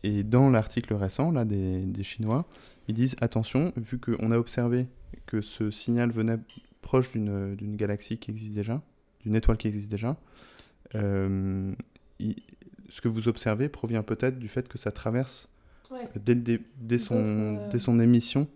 Et 0.03 0.23
dans 0.23 0.49
l'article 0.49 0.93
récent 0.93 1.31
là, 1.31 1.45
des, 1.45 1.85
des 1.85 2.03
Chinois, 2.03 2.45
ils 2.89 2.93
disent 2.95 3.15
attention, 3.21 3.71
vu 3.77 3.99
qu'on 3.99 4.31
a 4.31 4.37
observé 4.37 4.87
que 5.27 5.39
ce 5.41 5.69
signal 5.71 6.11
venait 6.11 6.37
proche 6.81 7.11
d'une 7.13 7.75
galaxie 7.75 8.17
qui 8.17 8.31
existe 8.31 8.53
déjà, 8.53 8.81
d'une 9.21 9.35
étoile 9.35 9.57
qui 9.57 9.67
existe 9.67 9.89
déjà, 9.89 10.17
euh, 10.95 11.71
il- 12.19 12.35
ce 12.89 13.01
que 13.01 13.07
vous 13.07 13.27
observez 13.27 13.69
provient 13.69 14.01
peut-être 14.03 14.39
du 14.39 14.47
fait 14.47 14.67
que 14.67 14.77
ça 14.79 14.91
traverse 14.91 15.47
Ouais. 15.91 16.07
dès, 16.79 16.97
son, 16.97 17.15
euh, 17.17 17.69
dès 17.69 17.79
son 17.79 17.99
émission 17.99 18.47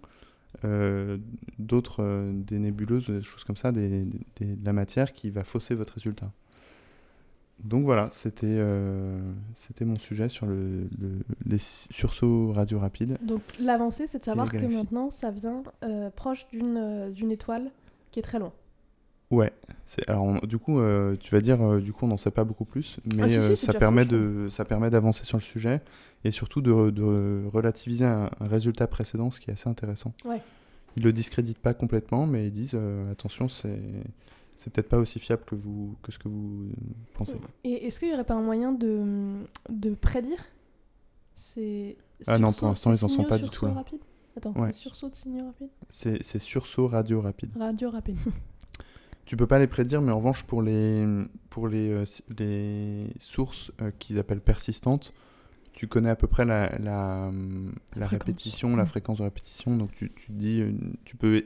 euh, 0.66 1.18
d'autres, 1.58 2.02
euh, 2.04 2.32
des 2.34 2.60
nébuleuses, 2.60 3.08
des 3.10 3.24
choses 3.24 3.44
comme 3.44 3.58
ça, 3.58 3.72
des, 3.72 4.06
des- 4.36 4.56
de 4.56 4.66
la 4.66 4.72
matière 4.74 5.12
qui 5.12 5.30
va 5.32 5.44
fausser 5.44 5.74
votre 5.76 5.94
résultat. 5.94 6.32
Donc 7.64 7.86
voilà, 7.86 8.10
c'était 8.12 8.46
euh, 8.48 9.20
c'était 9.56 9.86
mon 9.86 9.98
sujet 9.98 10.28
sur 10.28 10.46
le, 10.46 10.90
le- 11.00 11.20
les 11.46 11.58
sursauts 11.58 12.52
radio 12.52 12.80
rapides. 12.80 13.18
Donc 13.22 13.42
l'avancée, 13.60 14.06
c'est 14.08 14.20
de 14.20 14.26
savoir 14.26 14.52
que 14.52 14.66
maintenant, 14.66 15.10
ça 15.10 15.32
vient 15.32 15.64
euh, 15.84 16.10
proche 16.10 16.46
d'une 16.52 16.76
euh, 16.78 17.10
d'une 17.10 17.32
étoile 17.32 17.72
qui 18.12 18.20
est 18.20 18.24
très 18.24 18.40
loin. 18.40 18.52
Ouais, 19.32 19.52
c'est- 19.86 20.08
alors 20.10 20.24
on- 20.26 20.46
du 20.46 20.58
coup, 20.58 20.80
tu 21.20 21.32
vas 21.34 21.42
dire, 21.42 21.80
du 21.82 21.94
coup, 21.94 22.06
on 22.06 22.10
n'en 22.10 22.18
sait 22.18 22.32
pas 22.32 22.44
beaucoup 22.44 22.66
plus, 22.66 23.00
mais 23.16 23.24
Ah, 23.24 23.30
si, 23.30 23.36
si, 23.36 23.42
c'est 23.42 23.56
ça, 23.56 23.74
permet 23.74 24.06
de, 24.06 24.48
ça 24.50 24.66
permet 24.66 24.90
d'avancer 24.90 25.24
sur 25.24 25.38
le 25.38 25.42
sujet 25.44 25.82
et 26.26 26.32
surtout 26.32 26.62
de, 26.62 26.90
de 26.92 27.44
relativiser 27.52 28.06
un, 28.06 28.30
un 28.40 28.48
résultat 28.48 28.88
précédent, 28.88 29.32
ce 29.32 29.40
qui 29.40 29.50
est 29.50 29.54
assez 29.54 29.70
intéressant. 29.70 30.14
Ouais. 30.26 30.42
Ils 30.98 31.04
le 31.04 31.14
discréditent 31.14 31.58
pas 31.60 31.74
complètement, 31.74 32.28
mais 32.28 32.46
ils 32.48 32.52
disent 32.54 32.78
attention, 33.12 33.48
c'est 33.48 33.80
c'est 34.56 34.72
peut-être 34.72 34.90
pas 34.90 34.98
aussi 35.00 35.20
fiable 35.20 35.44
que, 35.46 35.56
vous, 35.56 35.96
que 36.04 36.12
ce 36.12 36.20
que 36.20 36.28
vous 36.28 36.70
pensez. 37.14 37.38
Et 37.64 37.86
est-ce 37.88 38.00
qu'il 38.00 38.08
n'y 38.10 38.14
aurait 38.14 38.24
pas 38.24 38.36
un 38.36 38.42
moyen 38.42 38.72
de, 38.72 39.44
de 39.70 39.94
prédire 39.96 40.44
ces 41.36 41.98
Ah 42.28 42.38
non, 42.40 42.54
pour 42.54 42.68
l'instant, 42.68 42.94
ils 42.94 43.04
en 43.04 43.08
sont 43.10 43.24
pas 43.24 43.38
du 43.38 43.50
tout 43.50 43.66
là. 43.66 43.74
rapides? 43.74 44.00
Attends, 44.36 44.54
Ouais. 44.54 44.68
les 44.68 44.74
sursauts 44.74 45.10
de 45.10 45.16
signaux 45.16 45.46
rapides? 45.46 45.70
C'est 45.90 46.40
sursaut 46.40 46.88
radio 46.88 47.22
rapide. 47.22 47.52
Radio 47.58 47.90
rapide. 47.90 48.18
Tu 49.26 49.38
peux 49.38 49.48
pas 49.48 49.58
les 49.58 49.68
prédire, 49.68 50.02
mais 50.02 50.12
en 50.12 50.18
revanche, 50.18 50.44
pour 50.44 50.62
les, 50.62 51.06
pour 51.50 51.70
les, 51.70 51.90
euh, 51.90 52.04
les 52.38 53.08
sources 53.22 53.72
euh, 53.82 53.90
qu'ils 53.98 54.20
appellent 54.20 54.42
persistantes, 54.42 55.14
tu 55.72 55.88
connais 55.88 56.10
à 56.10 56.18
peu 56.18 56.28
près 56.28 56.44
la, 56.44 56.78
la, 56.80 57.32
la 57.96 58.08
fréquence. 58.08 58.10
répétition, 58.10 58.76
la 58.76 58.86
fréquence 58.86 59.20
de 59.20 59.24
répétition. 59.24 59.78
Donc 59.78 59.92
tu, 59.94 60.12
tu 60.14 60.32
dis, 60.34 60.60
euh, 60.60 60.74
tu 61.06 61.16
peux 61.16 61.42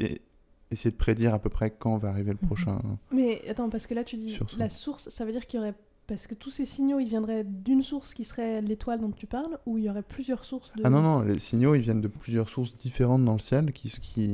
essayer 0.71 0.91
de 0.91 0.95
prédire 0.97 1.33
à 1.33 1.39
peu 1.39 1.49
près 1.49 1.71
quand 1.71 1.97
va 1.97 2.09
arriver 2.09 2.31
le 2.31 2.37
Mhm. 2.41 2.47
prochain. 2.47 2.79
Mais 3.11 3.41
attends, 3.49 3.69
parce 3.69 3.87
que 3.87 3.93
là, 3.93 4.03
tu 4.03 4.15
dis 4.17 4.37
la 4.57 4.69
source, 4.69 5.09
ça 5.09 5.25
veut 5.25 5.31
dire 5.31 5.45
qu'il 5.47 5.59
y 5.59 5.63
aurait. 5.63 5.73
Parce 6.07 6.25
que 6.25 6.35
tous 6.35 6.49
ces 6.51 6.65
signaux, 6.65 6.99
ils 6.99 7.09
viendraient 7.09 7.43
d'une 7.43 7.83
source 7.83 8.13
qui 8.13 8.23
serait 8.23 8.61
l'étoile 8.61 9.01
dont 9.01 9.11
tu 9.11 9.27
parles, 9.27 9.59
ou 9.65 9.77
il 9.77 9.83
y 9.83 9.89
aurait 9.89 10.03
plusieurs 10.03 10.45
sources 10.45 10.71
de. 10.77 10.81
Ah 10.85 10.89
non, 10.89 11.01
non, 11.01 11.19
les 11.21 11.37
signaux, 11.37 11.75
ils 11.75 11.81
viennent 11.81 11.99
de 11.99 12.07
plusieurs 12.07 12.47
sources 12.47 12.77
différentes 12.77 13.25
dans 13.25 13.33
le 13.33 13.39
ciel. 13.39 13.73
Qui, 13.73 13.89
qui... 13.89 14.27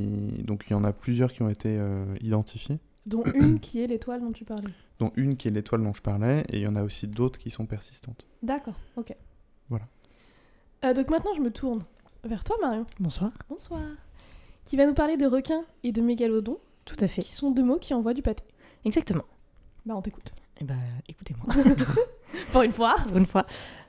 Donc 0.44 0.66
il 0.68 0.72
y 0.72 0.74
en 0.76 0.84
a 0.84 0.92
plusieurs 0.92 1.32
qui 1.32 1.42
ont 1.42 1.48
été 1.48 1.76
euh, 1.76 2.04
identifiées, 2.20 2.78
Dont 3.06 3.24
une 3.34 3.58
qui 3.60 3.80
est 3.82 3.88
l'étoile 3.88 4.20
dont 4.20 4.30
tu 4.30 4.44
parlais. 4.44 4.70
dont 5.00 5.10
une 5.16 5.36
qui 5.36 5.48
est 5.48 5.50
l'étoile 5.50 5.82
dont 5.82 5.92
je 5.92 6.00
parlais, 6.02 6.44
et 6.50 6.58
il 6.58 6.62
y 6.62 6.66
en 6.68 6.76
a 6.76 6.84
aussi 6.84 7.08
d'autres 7.08 7.40
qui 7.40 7.50
sont 7.50 7.66
persistantes. 7.66 8.24
D'accord, 8.44 8.76
ok. 8.96 9.12
Voilà. 9.68 9.86
Euh, 10.84 10.94
donc 10.94 11.10
maintenant, 11.10 11.34
je 11.34 11.40
me 11.40 11.50
tourne 11.50 11.82
vers 12.22 12.44
toi, 12.44 12.54
Marion. 12.62 12.86
Bonsoir. 13.00 13.32
Bonsoir. 13.48 13.80
Qui 14.64 14.76
va 14.76 14.86
nous 14.86 14.94
parler 14.94 15.16
de 15.16 15.26
requins 15.26 15.64
et 15.82 15.92
de 15.92 16.00
mégalodons, 16.00 16.58
Tout 16.84 16.96
à 17.00 17.08
fait. 17.08 17.22
qui 17.22 17.32
sont 17.32 17.50
deux 17.50 17.62
mots 17.62 17.78
qui 17.78 17.94
envoient 17.94 18.14
du 18.14 18.22
pâté. 18.22 18.44
Exactement. 18.84 19.24
Bah, 19.86 19.94
on 19.96 20.02
t'écoute. 20.02 20.32
Eh 20.60 20.64
ben, 20.64 20.78
écoutez-moi. 21.08 21.54
Pour 22.52 22.62
une 22.62 22.72
fois. 22.72 22.96
pour 23.06 23.16
une 23.16 23.26
fois. 23.26 23.46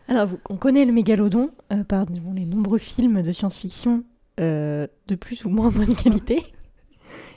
Alors, 0.07 0.29
on 0.49 0.57
connaît 0.57 0.85
le 0.85 0.91
mégalodon 0.91 1.49
euh, 1.73 1.83
par 1.83 2.05
les 2.11 2.45
nombreux 2.45 2.77
films 2.77 3.21
de 3.23 3.31
science-fiction 3.31 4.03
euh, 4.39 4.87
de 5.07 5.15
plus 5.15 5.45
ou 5.45 5.49
moins 5.49 5.69
bonne 5.71 5.95
qualité, 6.03 6.43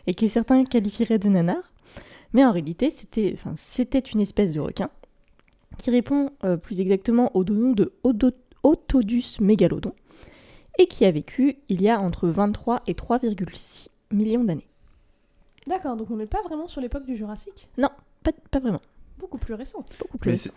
et 0.07 0.14
que 0.14 0.28
certains 0.28 0.64
qualifieraient 0.64 1.18
de 1.18 1.28
nanar. 1.28 1.73
Mais 2.35 2.45
en 2.45 2.52
réalité, 2.52 2.90
c'était 2.90 3.33
enfin, 3.35 3.54
c'était 3.57 4.00
une 4.00 4.21
espèce 4.21 4.52
de 4.52 4.61
requin 4.61 4.90
qui 5.78 5.90
répond 5.90 6.30
euh, 6.45 6.57
plus 6.57 6.80
exactement 6.80 7.30
au 7.35 7.45
nom 7.45 7.71
de 7.73 7.95
Otodus 8.62 9.38
mégalodon, 9.40 9.95
et 10.78 10.87
qui 10.87 11.04
a 11.04 11.11
vécu 11.11 11.56
il 11.68 11.82
y 11.82 11.88
a 11.88 12.00
entre 12.00 12.28
23 12.28 12.82
et 12.87 12.94
3,6 12.94 13.88
millions 14.12 14.44
d'années. 14.44 14.68
D'accord, 15.66 15.97
donc 15.97 16.11
on 16.11 16.16
n'est 16.16 16.26
pas 16.26 16.42
vraiment 16.42 16.66
sur 16.68 16.80
l'époque 16.80 17.04
du 17.04 17.16
Jurassique? 17.16 17.68
Pas, 17.76 18.32
pas 18.50 18.58
vraiment, 18.61 18.80
Beaucoup 19.18 19.38
plus 19.38 19.54
récent. 19.54 19.85
beaucoup 19.99 20.16
plus. 20.18 20.28
Mais 20.28 20.32
récent. 20.35 20.50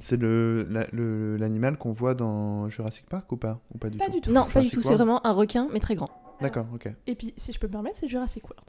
c'est 0.00 0.20
la- 0.20 0.86
l'animal 0.92 1.76
qu'on 1.78 1.92
voit 1.92 2.14
dans 2.14 2.68
Jurassic 2.68 3.06
Park 3.06 3.30
ou 3.32 3.36
pas? 3.36 3.60
Ou 3.74 3.78
pas 3.78 3.88
du 3.90 3.98
Pas 3.98 4.06
tout? 4.06 4.12
du 4.12 4.20
tout. 4.20 4.30
Non, 4.32 4.46
pas 4.52 4.60
du 4.62 4.70
tout, 4.70 4.82
c'est 4.82 4.94
vraiment 4.94 5.24
un 5.26 5.32
requin, 5.32 5.68
mais 5.72 5.80
très 5.80 5.94
grand. 5.94 6.10
D'accord, 6.40 6.66
ok. 6.74 6.88
Et 7.06 7.14
puis, 7.14 7.34
si 7.36 7.52
je 7.52 7.58
peux 7.60 7.66
me 7.68 7.72
permettre, 7.72 7.98
c'est 7.98 8.08
Jurassic 8.08 8.44
World. 8.48 8.64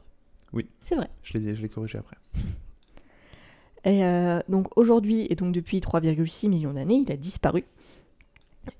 C'est 0.82 0.94
vrai. 0.96 1.08
Je 1.22 1.38
l'ai 1.38 1.54
je 1.54 1.62
l'ai 1.62 1.68
corrigé 1.68 1.98
après. 1.98 2.16
Et 3.84 4.04
euh, 4.04 4.40
donc 4.48 4.68
aujourd'hui, 4.78 5.26
et 5.28 5.34
donc 5.34 5.52
depuis 5.52 5.80
3,6 5.80 6.48
millions 6.48 6.72
d'années, 6.72 7.02
il 7.04 7.10
a 7.10 7.16
disparu. 7.16 7.64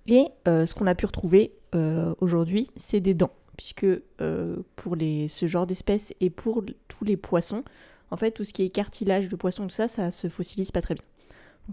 Et 0.07 0.27
euh, 0.47 0.65
ce 0.65 0.75
qu'on 0.75 0.87
a 0.87 0.95
pu 0.95 1.07
retrouver 1.07 1.53
euh, 1.75 2.15
aujourd'hui, 2.21 2.71
c'est 2.77 3.01
des 3.01 3.15
dents. 3.15 3.33
Puisque 3.57 3.87
euh, 4.21 4.57
pour 4.77 4.97
les, 4.97 5.29
ce 5.29 5.47
genre 5.47 5.67
d'espèces 5.67 6.15
et 6.21 6.31
pour 6.31 6.65
tous 6.89 7.05
les 7.05 7.17
poissons, 7.17 7.65
en 8.11 8.17
fait, 8.17 8.31
tout 8.33 8.45
ce 8.45 8.53
qui 8.53 8.63
est 8.63 8.71
cartilage 8.71 9.29
de 9.29 9.37
poisson, 9.37 9.65
tout 9.65 9.75
ça, 9.75 9.89
ça 9.89 10.11
se 10.11 10.29
fossilise 10.29 10.71
pas 10.71 10.81
très 10.83 10.95
bien. 10.95 11.05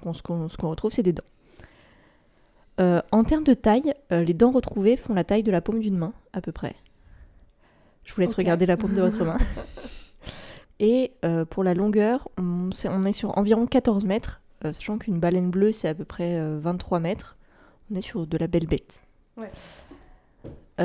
Donc 0.03 0.15
on- 0.29 0.50
ce 0.50 0.58
qu'on 0.58 0.70
retrouve, 0.70 0.91
c'est 0.91 1.03
des 1.03 1.13
dents. 1.13 1.24
Euh, 2.79 3.01
en 3.12 3.24
termes 3.24 3.44
de 3.44 3.53
taille, 3.53 3.94
les 4.10 4.34
dents 4.34 4.51
retrouvées 4.51 4.96
font 4.96 5.13
la 5.13 5.24
taille 5.24 5.44
de 5.44 5.51
la 5.51 5.62
paume 5.62 5.79
d'une 5.79 5.98
main, 5.98 6.13
à 6.32 6.41
peu 6.41 6.51
près. 6.51 6.75
Je 8.06 8.13
vous 8.13 8.22
laisse 8.22 8.34
regarder 8.34 8.65
la 8.65 8.77
paume 8.77 8.94
de 8.94 9.01
votre 9.01 9.24
main. 9.24 9.38
Et 10.79 11.12
euh, 11.25 11.46
pour 11.46 11.63
la 11.63 11.74
longueur, 11.74 12.29
on, 12.38 12.70
est 12.72 13.13
sur 13.13 13.38
environ 13.38 13.65
14 13.65 14.06
mètres, 14.06 14.41
euh, 14.63 14.74
sachant 14.74 14.98
qu'une 14.98 15.20
baleine 15.20 15.50
bleue, 15.50 15.72
c'est 15.74 15.89
à 15.89 15.94
peu 15.94 16.06
près 16.06 16.38
euh, 16.38 16.58
23 16.60 17.00
mètres. 17.00 17.36
On 17.91 17.96
est 17.96 18.01
sur 18.01 18.25
de 18.25 18.38
la 18.38 18.48
belle 18.48 18.68
bête. 18.68 19.01
Ouais. 19.38 19.51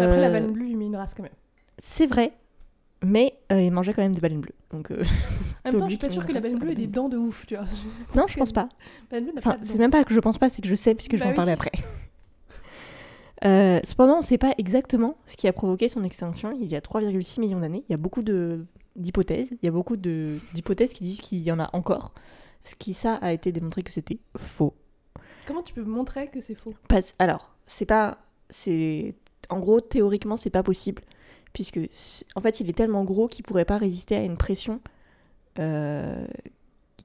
Après, 0.02 0.20
la 0.20 0.28
Euh, 0.28 0.32
baleine 0.32 0.52
bleue, 0.52 0.66
il 0.68 0.76
met 0.76 0.86
une 0.86 0.96
race 0.96 1.14
quand 1.14 1.22
même. 1.22 1.32
C'est 1.78 2.06
vrai, 2.06 2.32
mais 3.02 3.38
euh, 3.52 3.60
il 3.60 3.70
mangeait 3.72 3.92
quand 3.94 4.02
même 4.02 4.14
des 4.14 4.20
baleines 4.20 4.40
bleues. 4.40 4.54
Donc, 4.70 4.90
euh, 4.90 5.02
En 5.64 5.70
même 5.70 5.80
temps, 5.80 5.86
je 5.86 5.90
suis 5.90 5.98
pas 5.98 6.08
sûre 6.08 6.24
que 6.26 6.32
la 6.32 6.40
baleine 6.40 6.58
bleue 6.58 6.72
ait 6.72 6.74
des 6.76 6.86
dents 6.86 7.08
de 7.08 7.16
ouf, 7.16 7.46
tu 7.46 7.54
vois. 7.56 7.64
non, 8.16 8.24
je 8.28 8.36
pense 8.36 8.52
pas. 8.52 8.68
Enfin, 9.38 9.56
c'est 9.62 9.78
même 9.78 9.90
pas 9.90 10.04
que 10.04 10.14
je 10.14 10.20
pense 10.20 10.38
pas, 10.38 10.48
c'est 10.48 10.62
que 10.62 10.68
je 10.68 10.74
sais, 10.74 10.94
puisque 10.94 11.12
je 11.16 11.20
vais 11.20 11.26
Bah 11.26 11.32
en 11.32 11.34
parler 11.36 11.52
après. 11.52 11.72
Euh, 13.44 13.80
cependant, 13.84 14.14
on 14.14 14.18
ne 14.18 14.22
sait 14.22 14.38
pas 14.38 14.54
exactement 14.56 15.18
ce 15.26 15.36
qui 15.36 15.46
a 15.48 15.52
provoqué 15.52 15.88
son 15.88 16.02
extinction 16.02 16.52
il 16.58 16.66
y 16.72 16.76
a 16.76 16.80
3,6 16.80 17.40
millions 17.40 17.60
d'années. 17.60 17.84
Il 17.88 17.92
y 17.92 17.94
a 17.94 17.98
beaucoup 17.98 18.22
d'hypothèses. 18.22 19.52
Il 19.60 19.66
y 19.66 19.68
a 19.68 19.72
beaucoup 19.72 19.96
d'hypothèses 19.98 20.94
qui 20.94 21.04
disent 21.04 21.20
qu'il 21.20 21.40
y 21.42 21.52
en 21.52 21.60
a 21.60 21.68
encore. 21.74 22.14
Ce 22.62 22.74
qui, 22.74 22.94
ça, 22.94 23.16
a 23.16 23.32
été 23.32 23.52
démontré 23.52 23.82
que 23.82 23.92
c'était 23.92 24.18
faux. 24.38 24.72
Comment 25.46 25.62
tu 25.62 25.74
peux 25.74 25.82
montrer 25.84 26.28
que 26.28 26.40
c'est 26.40 26.54
faux? 26.54 26.72
Parce- 26.88 27.14
alors, 27.18 27.54
c'est 27.64 27.84
pas. 27.84 28.16
c'est 28.48 29.14
En 29.50 29.58
gros, 29.60 29.80
théoriquement, 29.80 30.36
c'est 30.36 30.50
pas 30.50 30.62
possible. 30.62 31.02
Puisque, 31.52 31.78
en 32.34 32.40
fait, 32.40 32.60
il 32.60 32.68
est 32.68 32.72
tellement 32.72 33.04
gros 33.04 33.28
qu'il 33.28 33.44
pourrait 33.44 33.64
pas 33.64 33.78
résister 33.78 34.16
à 34.16 34.22
une 34.22 34.36
pression. 34.36 34.80
euh, 35.58 36.26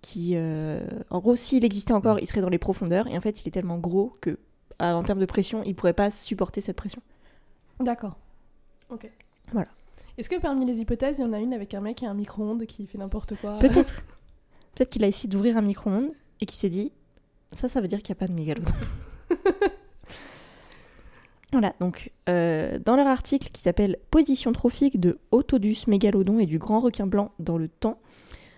qui. 0.02 0.32
euh, 0.36 0.86
En 1.10 1.20
gros, 1.20 1.36
s'il 1.36 1.64
existait 1.66 1.94
encore, 1.94 2.20
il 2.20 2.28
serait 2.28 2.42
dans 2.42 2.50
les 2.50 2.58
profondeurs. 2.60 3.08
Et 3.08 3.18
en 3.18 3.22
fait, 3.22 3.42
il 3.44 3.48
est 3.48 3.52
tellement 3.52 3.78
gros 3.78 4.12
que, 4.22 4.38
en 4.80 5.04
termes 5.04 5.20
de 5.20 5.26
pression, 5.26 5.62
il 5.66 5.76
pourrait 5.76 5.94
pas 5.94 6.10
supporter 6.12 6.62
cette 6.62 6.78
pression. 6.78 7.02
D'accord. 7.80 8.18
Ok. 8.90 9.10
Voilà. 9.52 9.68
Est-ce 10.18 10.30
que 10.30 10.40
parmi 10.40 10.66
les 10.66 10.80
hypothèses, 10.80 11.18
il 11.20 11.22
y 11.22 11.26
en 11.26 11.34
a 11.34 11.40
une 11.40 11.54
avec 11.54 11.74
un 11.74 11.82
mec 11.82 11.98
qui 11.98 12.06
a 12.06 12.10
un 12.10 12.14
micro-ondes 12.14 12.66
qui 12.66 12.86
fait 12.88 12.98
n'importe 12.98 13.36
quoi? 13.40 13.58
Peut-être. 13.60 14.02
Peut-être 14.76 14.90
qu'il 14.92 15.04
a 15.04 15.08
essayé 15.08 15.30
d'ouvrir 15.30 15.58
un 15.58 15.62
micro-ondes 15.62 16.12
et 16.42 16.46
qu'il 16.46 16.58
s'est 16.58 16.70
dit 16.70 16.92
ça, 17.52 17.68
ça 17.70 17.82
veut 17.82 17.88
dire 17.88 18.00
qu'il 18.02 18.14
n'y 18.14 18.18
a 18.18 18.20
pas 18.20 18.28
de 18.28 18.34
mégalodon. 18.34 18.72
Voilà, 21.52 21.74
donc 21.80 22.12
euh, 22.30 22.78
dans 22.80 22.96
leur 22.96 23.08
article 23.08 23.50
qui 23.52 23.62
s'appelle 23.62 23.98
Position 24.12 24.52
trophique 24.54 25.00
de 25.00 25.18
Otodus 25.32 25.86
mégalodon 25.88 26.40
et 26.40 26.46
du 26.46 26.60
grand 26.60 26.80
requin 26.80 27.08
blanc 27.08 27.32
dans 27.40 27.58
le 27.58 27.68
temps, 27.68 28.00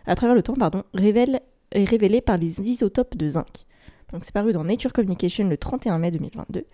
à 0.06 0.16
travers 0.16 0.36
le 0.36 0.44
temps, 0.44 0.56
pardon, 0.56 0.84
révèle, 0.94 1.42
est 1.72 1.86
révélé 1.86 2.20
par 2.22 2.38
les 2.38 2.60
isotopes 2.60 3.16
de 3.16 3.30
zinc. 3.30 3.66
Donc 4.12 4.26
c'est 4.26 4.34
paru 4.34 4.52
dans 4.52 4.66
Nature 4.66 4.92
Communication 4.92 5.48
le 5.48 5.56
31 5.58 6.00
mai 6.00 6.12
2022. 6.12 6.66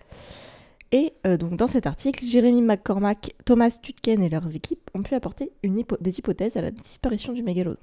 Et 0.90 1.12
euh, 1.26 1.36
donc 1.36 1.56
dans 1.56 1.68
cet 1.68 1.86
article, 1.86 2.24
Jérémy 2.24 2.62
McCormack, 2.62 3.34
Thomas 3.44 3.78
Tutken 3.80 4.22
et 4.22 4.28
leurs 4.28 4.56
équipes 4.56 4.90
ont 4.94 5.02
pu 5.02 5.14
apporter 5.14 5.52
une 5.62 5.78
hypo- 5.78 5.98
des 6.00 6.18
hypothèses 6.18 6.56
à 6.56 6.62
la 6.62 6.70
disparition 6.72 7.32
du 7.32 7.42
mégalodon. 7.44 7.78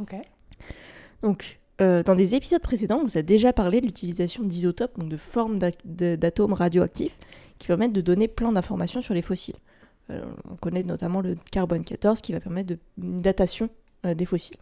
Ok. 0.00 0.14
Donc, 1.22 1.60
euh, 1.80 2.02
dans 2.02 2.14
des 2.14 2.34
épisodes 2.34 2.62
précédents, 2.62 3.00
on 3.00 3.04
vous 3.04 3.18
a 3.18 3.22
déjà 3.22 3.52
parlé 3.52 3.80
de 3.80 3.86
l'utilisation 3.86 4.42
d'isotopes, 4.44 4.98
donc 4.98 5.08
de 5.08 5.16
formes 5.16 5.58
d'atomes 5.84 6.52
radioactifs, 6.52 7.18
qui 7.58 7.66
permettent 7.66 7.92
de 7.92 8.00
donner 8.00 8.28
plein 8.28 8.52
d'informations 8.52 9.00
sur 9.00 9.14
les 9.14 9.22
fossiles. 9.22 9.56
Euh, 10.10 10.22
on 10.50 10.56
connaît 10.56 10.82
notamment 10.82 11.20
le 11.20 11.36
carbone 11.50 11.82
14 11.82 12.20
qui 12.20 12.32
va 12.32 12.40
permettre 12.40 12.68
de, 12.68 12.78
une 13.02 13.22
datation 13.22 13.70
euh, 14.04 14.14
des 14.14 14.26
fossiles. 14.26 14.58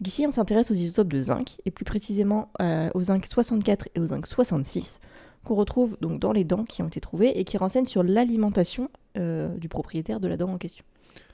Donc 0.00 0.08
ici, 0.08 0.26
on 0.26 0.32
s'intéresse 0.32 0.70
aux 0.70 0.74
isotopes 0.74 1.08
de 1.08 1.22
zinc, 1.22 1.56
et 1.64 1.70
plus 1.70 1.84
précisément 1.86 2.50
euh, 2.60 2.90
au 2.94 3.04
zinc 3.04 3.24
64 3.24 3.88
et 3.94 4.00
au 4.00 4.08
zinc 4.08 4.26
66, 4.26 5.00
qu'on 5.44 5.54
retrouve 5.54 5.96
donc 6.00 6.20
dans 6.20 6.32
les 6.32 6.44
dents 6.44 6.64
qui 6.64 6.82
ont 6.82 6.88
été 6.88 7.00
trouvées 7.00 7.38
et 7.38 7.44
qui 7.44 7.56
renseignent 7.56 7.86
sur 7.86 8.02
l'alimentation 8.02 8.90
euh, 9.16 9.56
du 9.56 9.68
propriétaire 9.68 10.20
de 10.20 10.28
la 10.28 10.36
dent 10.36 10.50
en 10.52 10.58
question. 10.58 10.84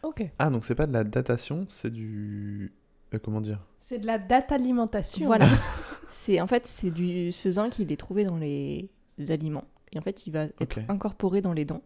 Ok. 0.04 0.25
Ah, 0.38 0.50
donc 0.50 0.64
c'est 0.64 0.75
pas 0.76 0.87
de 0.87 0.92
la 0.92 1.02
datation, 1.02 1.66
c'est 1.69 1.92
du. 1.92 2.73
euh, 3.14 3.19
comment 3.19 3.40
dire? 3.40 3.59
C'est 3.82 3.98
de 3.98 4.06
la 4.06 4.18
date 4.18 4.50
alimentation. 4.52 5.26
Voilà. 5.26 5.48
c'est 6.08 6.40
en 6.40 6.46
fait 6.46 6.66
c'est 6.66 6.90
du 6.90 7.30
ce 7.32 7.50
zinc 7.50 7.78
il 7.78 7.90
est 7.92 7.96
trouvé 7.96 8.24
dans 8.24 8.36
les 8.36 8.88
aliments 9.28 9.64
et 9.92 9.98
en 9.98 10.02
fait 10.02 10.26
il 10.26 10.30
va 10.32 10.44
être 10.60 10.78
incorporé 10.88 11.40
dans 11.42 11.52
les 11.52 11.64
dents 11.64 11.82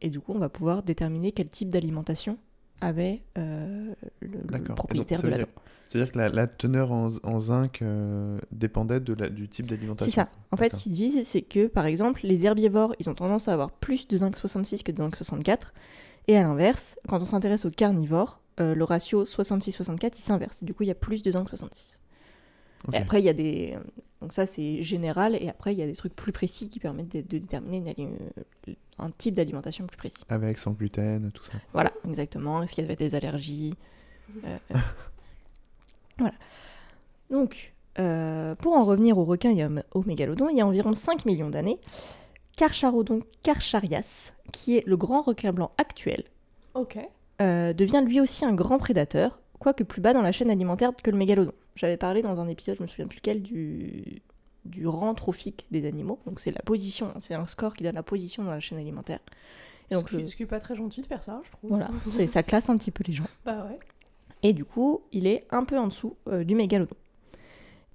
et 0.00 0.08
du 0.10 0.20
coup 0.20 0.32
on 0.34 0.38
va 0.38 0.48
pouvoir 0.48 0.82
déterminer 0.82 1.32
quel 1.32 1.48
type 1.48 1.68
d'alimentation 1.70 2.38
avait 2.80 3.22
euh, 3.38 3.94
le, 4.20 4.38
donc, 4.38 4.74
propriétaire 4.74 5.22
de 5.22 5.28
la 5.28 5.36
dire- 5.38 5.46
dent. 5.46 5.52
C'est-à-dire 5.86 6.12
que 6.12 6.18
la, 6.18 6.28
la 6.28 6.46
teneur 6.46 6.90
en, 6.92 7.08
en 7.22 7.40
zinc 7.40 7.80
euh, 7.80 8.38
dépendait 8.50 9.00
de 9.00 9.14
la- 9.14 9.28
du 9.30 9.48
type 9.48 9.66
d'alimentation. 9.66 10.10
C'est 10.12 10.20
ça. 10.20 10.28
En 10.50 10.56
fait, 10.56 10.74
ce 10.76 10.82
qu'ils 10.82 10.92
disent, 10.92 11.26
c'est 11.26 11.42
que, 11.42 11.68
par 11.68 11.86
exemple, 11.86 12.22
les 12.24 12.44
herbivores, 12.44 12.94
ils 12.98 13.08
ont 13.08 13.14
tendance 13.14 13.46
à 13.46 13.52
avoir 13.52 13.70
plus 13.70 14.08
de 14.08 14.16
zinc 14.16 14.36
66 14.36 14.82
que 14.82 14.90
de 14.90 14.96
zinc 14.96 15.14
64. 15.14 15.72
Et 16.26 16.36
à 16.36 16.42
l'inverse, 16.42 16.96
quand 17.08 17.22
on 17.22 17.26
s'intéresse 17.26 17.64
aux 17.64 17.70
carnivores, 17.70 18.40
euh, 18.60 18.74
le 18.74 18.84
ratio 18.84 19.24
66-64, 19.24 20.12
il 20.16 20.20
s'inverse. 20.20 20.64
Du 20.64 20.74
coup, 20.74 20.82
il 20.82 20.86
y 20.86 20.92
a 20.92 20.94
plus 20.94 21.22
de 21.22 21.30
zinc 21.30 21.48
66. 21.48 22.02
Ok. 22.88 22.94
Et 22.94 22.98
après, 22.98 23.20
il 23.20 23.24
y 23.24 23.28
a 23.28 23.32
des... 23.34 23.76
Donc 24.22 24.32
ça, 24.32 24.46
c'est 24.46 24.82
général. 24.82 25.34
Et 25.36 25.48
après, 25.48 25.74
il 25.74 25.78
y 25.78 25.82
a 25.82 25.86
des 25.86 25.94
trucs 25.94 26.14
plus 26.16 26.32
précis 26.32 26.68
qui 26.68 26.78
permettent 26.80 27.14
de, 27.14 27.20
de 27.20 27.38
déterminer 27.38 27.94
une 27.98 28.16
un 28.98 29.10
type 29.10 29.34
d'alimentation 29.34 29.86
plus 29.86 29.98
précis. 29.98 30.24
Avec, 30.30 30.56
sans 30.56 30.70
gluten, 30.70 31.30
tout 31.32 31.44
ça. 31.44 31.52
Voilà, 31.74 31.92
exactement. 32.08 32.62
Est-ce 32.62 32.74
qu'il 32.74 32.82
y 32.82 32.86
avait 32.86 32.96
des 32.96 33.14
allergies 33.14 33.74
Euh, 34.46 34.56
euh. 34.74 34.78
Voilà. 36.18 36.34
Donc, 37.30 37.74
euh, 37.98 38.54
pour 38.54 38.72
en 38.72 38.84
revenir 38.84 39.18
aux 39.18 39.24
requins 39.24 39.50
et 39.54 39.64
aux- 39.66 39.98
aux 39.98 40.02
mégalodons, 40.04 40.48
il 40.48 40.56
y 40.56 40.60
a 40.62 40.66
environ 40.66 40.94
5 40.94 41.26
millions 41.26 41.50
d'années, 41.50 41.78
Carcharodon 42.56 43.20
carcharias, 43.42 44.32
qui 44.52 44.76
est 44.78 44.86
le 44.86 44.96
grand 44.96 45.20
requin 45.22 45.52
blanc 45.52 45.70
actuel, 45.76 46.24
Ok. 46.74 46.98
Euh, 47.40 47.72
devient 47.72 48.02
lui 48.06 48.20
aussi 48.20 48.44
un 48.44 48.54
grand 48.54 48.78
prédateur, 48.78 49.40
quoique 49.58 49.84
plus 49.84 50.00
bas 50.00 50.12
dans 50.12 50.22
la 50.22 50.32
chaîne 50.32 50.50
alimentaire 50.50 50.92
que 51.00 51.10
le 51.10 51.16
mégalodon. 51.16 51.52
J'avais 51.74 51.96
parlé 51.96 52.22
dans 52.22 52.40
un 52.40 52.48
épisode, 52.48 52.76
je 52.78 52.82
me 52.82 52.86
souviens 52.88 53.06
plus 53.06 53.16
lequel, 53.18 53.42
du, 53.42 54.22
du 54.64 54.86
rang 54.86 55.14
trophique 55.14 55.66
des 55.70 55.86
animaux. 55.86 56.18
Donc 56.26 56.40
c'est 56.40 56.50
la 56.52 56.62
position, 56.62 57.12
c'est 57.18 57.34
un 57.34 57.46
score 57.46 57.74
qui 57.74 57.84
donne 57.84 57.94
la 57.96 58.02
position 58.02 58.42
dans 58.44 58.50
la 58.50 58.60
chaîne 58.60 58.78
alimentaire. 58.78 59.20
Et 59.90 59.94
donc, 59.94 60.08
ce, 60.08 60.16
qui, 60.16 60.22
le- 60.22 60.28
ce 60.28 60.36
qui 60.36 60.42
est 60.42 60.46
pas 60.46 60.60
très 60.60 60.74
gentil 60.74 61.00
de 61.02 61.06
faire 61.06 61.22
ça, 61.22 61.40
je 61.44 61.50
trouve. 61.52 61.70
voilà, 61.70 61.90
ça 62.28 62.42
classe 62.42 62.68
un 62.70 62.76
petit 62.76 62.90
peu 62.90 63.04
les 63.06 63.12
gens. 63.12 63.26
Bah 63.44 63.66
ouais. 63.70 63.78
Et 64.42 64.52
du 64.52 64.64
coup, 64.64 65.02
il 65.12 65.26
est 65.26 65.46
un 65.50 65.64
peu 65.64 65.78
en 65.78 65.86
dessous 65.86 66.16
euh, 66.28 66.44
du 66.44 66.54
mégalodon. 66.54 66.94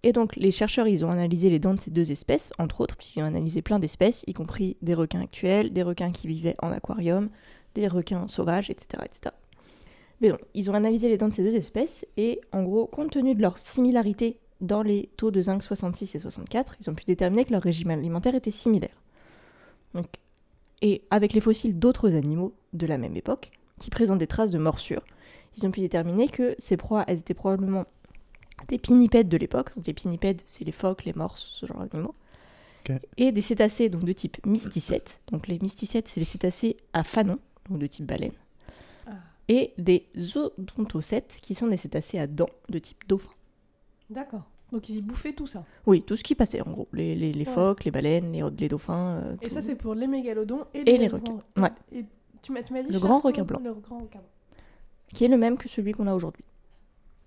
Et 0.04 0.14
donc, 0.14 0.36
les 0.36 0.50
chercheurs, 0.52 0.88
ils 0.88 1.06
ont 1.06 1.12
analysé 1.12 1.50
les 1.52 1.60
dents 1.60 1.76
de 1.76 1.80
ces 1.80 1.92
deux 1.92 2.12
espèces, 2.12 2.52
entre 2.58 2.82
autres, 2.82 2.96
puisqu'ils 2.98 3.22
ont 3.22 3.26
analysé 3.28 3.62
plein 3.62 3.78
d'espèces, 3.78 4.24
y 4.26 4.34
compris 4.34 4.76
des 4.82 4.96
requins 4.96 5.22
actuels, 5.22 5.72
des 5.74 5.84
requins 5.84 6.12
qui 6.12 6.28
vivaient 6.28 6.56
en 6.62 6.72
aquarium, 6.72 7.30
des 7.76 7.88
requins 7.88 8.28
sauvages, 8.28 8.70
etc. 8.70 9.04
etc. 9.06 9.36
Mais 10.22 10.30
bon, 10.32 10.38
ils 10.54 10.70
ont 10.70 10.74
analysé 10.74 11.10
les 11.10 11.18
dents 11.18 11.30
de 11.30 11.34
ces 11.34 11.44
deux 11.44 11.56
espèces, 11.56 12.06
et 12.18 12.42
en 12.52 12.64
gros, 12.64 12.86
compte 12.86 13.12
tenu 13.12 13.36
de 13.36 13.42
leur 13.42 13.58
similarité 13.58 14.40
dans 14.62 14.84
les 14.84 15.10
taux 15.18 15.32
de 15.32 15.42
zinc 15.42 15.64
66 15.64 16.16
et 16.16 16.20
64, 16.20 16.76
ils 16.80 16.90
ont 16.90 16.94
pu 16.94 17.06
déterminer 17.06 17.46
que 17.46 17.52
leur 17.52 17.64
régime 17.64 17.90
alimentaire 17.90 18.36
était 18.36 18.52
similaire. 18.52 19.02
Donc, 19.96 20.06
et 20.82 21.04
avec 21.10 21.34
les 21.34 21.42
fossiles 21.42 21.78
d'autres 21.80 22.14
animaux 22.14 22.54
de 22.74 22.86
la 22.86 22.98
même 22.98 23.18
époque, 23.18 23.52
qui 23.80 23.90
présentent 23.90 24.20
des 24.20 24.28
traces 24.28 24.52
de 24.52 24.60
morsures, 24.60 25.04
ils 25.58 25.66
ont 25.66 25.72
pu 25.72 25.82
déterminer 25.82 26.30
que 26.30 26.56
ces 26.60 26.78
proies, 26.78 27.04
elles 27.08 27.20
étaient 27.20 27.34
probablement 27.34 27.86
des 28.68 28.78
pinnipèdes 28.78 29.28
de 29.28 29.38
l'époque. 29.38 29.76
Donc 29.76 29.88
les 29.88 29.94
pinnipèdes, 29.94 30.42
c'est 30.46 30.64
les 30.64 30.72
phoques, 30.72 31.04
les 31.06 31.14
morses, 31.14 31.42
ce 31.42 31.66
genre 31.66 31.86
d'animaux. 31.86 32.16
Et 33.18 33.32
des 33.32 33.42
cétacés 33.42 33.90
donc 33.90 34.04
de 34.04 34.14
type 34.14 34.46
mysticète. 34.46 35.20
Donc 35.32 35.48
les 35.48 35.60
mysticètes, 35.60 36.08
c'est 36.08 36.20
les 36.20 36.26
cétacés 36.26 36.78
à 36.94 37.04
fanon, 37.04 37.40
donc 37.70 37.80
de 37.80 37.88
type 37.88 38.06
baleine. 38.06 38.34
Ah. 39.08 39.12
Et 39.48 39.74
des 39.78 40.08
odontocètes, 40.36 41.36
qui 41.42 41.56
sont 41.56 41.68
des 41.68 41.78
cétacés 41.78 42.20
à 42.20 42.28
dents 42.28 42.50
de 42.70 42.80
type 42.80 43.08
dauphin. 43.08 43.32
D'accord. 44.10 44.44
Donc 44.72 44.88
ils 44.90 45.02
bouffaient 45.02 45.34
tout 45.34 45.48
ça. 45.48 45.64
Oui, 45.86 46.02
tout 46.02 46.16
ce 46.16 46.24
qui 46.24 46.34
passait 46.36 46.62
en 46.62 46.72
gros. 46.72 46.88
Les, 46.94 47.14
les- 47.16 47.34
les 47.34 47.46
Ouais. 47.46 47.54
phoques, 47.54 47.84
les 47.84 47.92
baleines, 47.92 48.32
les, 48.32 48.44
les 48.58 48.70
dauphins. 48.70 49.18
euh, 49.22 49.36
Et 49.42 49.48
tout. 49.48 49.54
ça, 49.54 49.62
c'est 49.62 49.76
pour 49.76 49.96
les 49.96 50.08
mégalodons 50.08 50.66
et, 50.74 50.80
Et 50.90 50.98
les 50.98 51.08
grands- 51.08 51.18
requins. 51.18 51.40
Ouais. 51.58 51.72
Et 51.92 52.06
tu 52.42 52.52
m'as 52.54 52.62
dit 52.62 52.72
Le 52.92 53.00
grand 53.00 53.20
requin 53.20 53.44
blanc. 53.44 53.60
Le 53.64 53.74
grand 53.74 54.00
requin 54.00 54.20
blanc. 54.20 54.28
qui 55.14 55.26
est 55.26 55.28
le 55.28 55.38
même 55.38 55.58
que 55.58 55.68
celui 55.68 55.92
qu'on 55.92 56.08
a 56.08 56.16
aujourd'hui. 56.16 56.46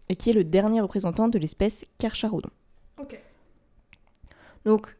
Et 0.08 0.16
qui 0.16 0.30
est 0.30 0.32
le 0.34 0.44
dernier 0.44 0.80
représentant 0.80 1.28
de 1.28 1.38
l'espèce 1.38 1.84
Carcharodon. 1.98 2.48
Ok. 2.98 3.20
Donc, 4.64 4.96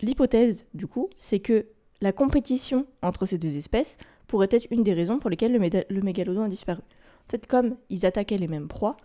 l'hypothèse, 0.00 0.66
du 0.74 0.86
coup, 0.86 1.10
c'est 1.18 1.40
que 1.40 1.66
la 2.00 2.12
compétition 2.12 2.86
entre 3.02 3.26
ces 3.26 3.38
deux 3.38 3.56
espèces 3.56 3.98
pourrait 4.30 4.48
être 4.50 4.66
une 4.70 4.82
des 4.82 4.94
raisons 4.94 5.18
pour 5.18 5.28
lesquelles 5.30 5.52
le, 5.52 5.58
méda- 5.58 5.84
le 5.90 6.00
mégalodon 6.02 6.44
a 6.44 6.48
disparu. 6.48 6.80
En 7.26 7.30
fait, 7.30 7.46
comme 7.46 7.76
ils 7.90 8.06
attaquaient 8.06 8.38
les 8.38 8.48
mêmes 8.48 8.68
proies, 8.68 8.96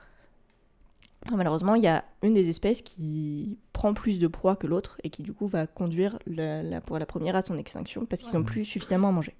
malheureusement, 1.31 1.75
il 1.75 1.83
y 1.83 1.87
a 1.87 2.05
une 2.21 2.33
des 2.33 2.47
espèces 2.49 2.81
qui 2.83 3.57
prend 3.73 3.93
plus 3.93 4.19
de 4.19 4.27
proies 4.27 4.55
que 4.55 4.67
l'autre 4.67 4.97
et 5.03 5.09
qui, 5.09 5.23
du 5.23 5.33
coup, 5.33 5.47
va 5.47 5.65
conduire 5.67 6.19
la, 6.27 6.61
la- 6.63 6.81
pour 6.81 6.99
la 6.99 7.05
première 7.05 7.35
à 7.35 7.41
son 7.41 7.57
extinction 7.57 8.05
parce 8.05 8.21
qu'ils 8.21 8.33
n'ont 8.33 8.39
Ouais. 8.41 8.45
plus 8.45 8.65
suffisamment 8.65 9.09
à 9.09 9.11
manger. 9.11 9.35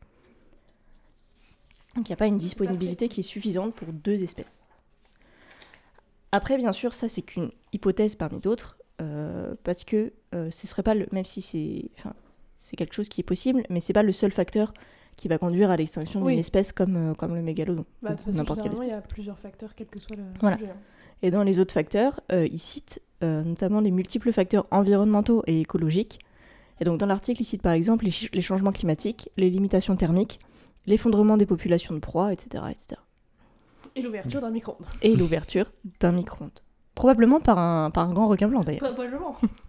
Donc, 1.96 2.08
il 2.10 2.12
n'y 2.12 2.14
a 2.14 2.18
pas 2.18 2.28
une 2.28 2.38
disponibilité 2.38 3.08
qui 3.08 3.22
est 3.22 3.24
suffisante 3.24 3.74
pour 3.76 3.88
deux 3.94 4.22
espèces. 4.24 4.66
Après, 6.32 6.58
bien 6.58 6.74
sûr, 6.74 6.94
ça, 6.94 7.08
c'est 7.08 7.22
qu'une 7.22 7.52
hypothèse 7.74 8.16
parmi 8.16 8.40
d'autres. 8.40 8.78
Euh, 9.02 9.56
parce 9.64 9.84
que 9.84 10.14
euh, 10.34 10.50
ce 10.52 10.68
serait 10.68 10.82
pas 10.84 10.96
le 10.96 11.06
même 11.12 11.26
si 11.26 11.42
c'est 11.42 11.90
enfin 11.98 12.14
c'est 12.56 12.78
quelque 12.78 12.94
chose 12.94 13.10
qui 13.10 13.20
est 13.20 13.26
possible 13.26 13.66
mais 13.70 13.82
c'est 13.82 13.92
pas 13.92 14.04
le 14.04 14.14
seul 14.14 14.32
facteur 14.32 14.74
qui 15.16 15.28
va 15.28 15.38
conduire 15.38 15.70
à 15.72 15.78
l'extinction 15.78 16.22
Oui. 16.22 16.34
d'une 16.34 16.40
espèce 16.40 16.72
comme 16.72 16.96
euh, 16.96 17.14
comme 17.14 17.36
le 17.36 17.42
mégalodon 17.42 17.86
Bah, 18.02 18.16
n'importe 18.34 18.62
quelle 18.62 18.74
il 18.84 18.90
y 18.90 18.92
a 18.92 19.02
plusieurs 19.02 19.40
facteurs, 19.40 19.74
quel 19.76 19.88
que 19.88 20.00
soit 20.00 20.16
le 20.16 20.24
Voilà. 20.42 20.58
sujet. 20.58 20.70
hein. 20.72 20.78
et 21.22 21.32
dans 21.32 21.44
les 21.44 21.60
autres 21.60 21.74
facteurs 21.74 22.20
euh, 22.32 22.46
ils 22.52 22.60
citent 22.60 23.02
euh, 23.24 23.44
notamment 23.44 23.80
les 23.80 23.92
multiples 23.92 24.32
facteurs 24.34 24.68
environnementaux 24.72 25.44
et 25.48 25.62
écologiques 25.62 26.20
et 26.82 26.84
donc 26.86 27.00
dans 27.00 27.06
l'article 27.06 27.42
ils 27.42 27.46
citent 27.46 27.62
par 27.62 27.72
exemple 27.74 28.04
les, 28.06 28.12
ch- 28.12 28.32
les 28.34 28.42
changements 28.42 28.74
climatiques 28.74 29.30
les 29.38 29.50
limitations 29.50 29.96
thermiques 29.96 30.40
l'effondrement 30.86 31.38
des 31.38 31.46
populations 31.46 31.94
de 31.94 32.00
proies 32.00 32.34
etc 32.34 32.66
etc 32.70 33.02
Et 33.96 34.02
l'ouverture 34.02 34.42
d'un 34.42 34.52
micro-ondes. 34.52 34.86
et 35.02 35.16
l'ouverture 35.16 35.72
d'un 36.02 36.12
micro-ondes 36.12 36.60
probablement 36.94 37.40
par 37.40 37.58
un 37.58 37.90
par 37.92 38.10
un 38.10 38.14
grand 38.14 38.28
requin 38.28 38.50
blanc 38.50 38.64
d'ailleurs 38.64 38.82
Probablement. 38.94 39.38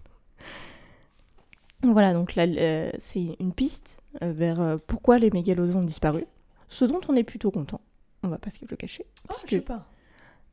Voilà, 1.93 2.13
donc 2.13 2.35
là, 2.35 2.45
euh, 2.45 2.91
c'est 2.99 3.37
une 3.41 3.53
piste 3.53 4.01
euh, 4.23 4.33
vers 4.33 4.61
euh, 4.61 4.77
pourquoi 4.87 5.19
les 5.19 5.31
mégalodons 5.31 5.79
ont 5.79 5.83
disparu. 5.85 6.25
Ce 6.69 6.85
dont 6.85 7.01
on 7.09 7.15
est 7.17 7.23
plutôt 7.25 7.51
content. 7.51 7.81
On 8.23 8.29
va 8.29 8.39
pas 8.39 8.51
se 8.51 8.59
le 8.69 8.77
cacher. 8.77 9.07
Parce 9.29 9.43
je 9.45 9.51
sais 9.51 9.61
que 9.61 9.65
pas. 9.67 9.87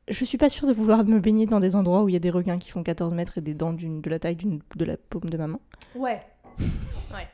je 0.08 0.26
suis 0.26 0.38
pas 0.38 0.50
sûre 0.50 0.68
de 0.68 0.74
vouloir 0.74 1.04
me 1.06 1.20
baigner 1.20 1.46
dans 1.46 1.60
des 1.60 1.76
endroits 1.76 2.04
où 2.04 2.10
il 2.10 2.14
y 2.14 2.16
a 2.16 2.20
des 2.20 2.30
requins 2.30 2.60
qui 2.60 2.70
font 2.70 2.84
14 2.84 3.14
mètres 3.14 3.38
et 3.38 3.42
des 3.42 3.54
dents 3.54 3.74
d'une- 3.74 4.02
de 4.02 4.10
la 4.10 4.20
taille 4.20 4.36
d'une- 4.36 4.60
de 4.76 4.86
la 4.86 4.98
paume 4.98 5.30
de 5.30 5.38
ma 5.38 5.48
main. 5.48 5.60
Ouais. 5.96 6.22
ouais. 6.60 7.28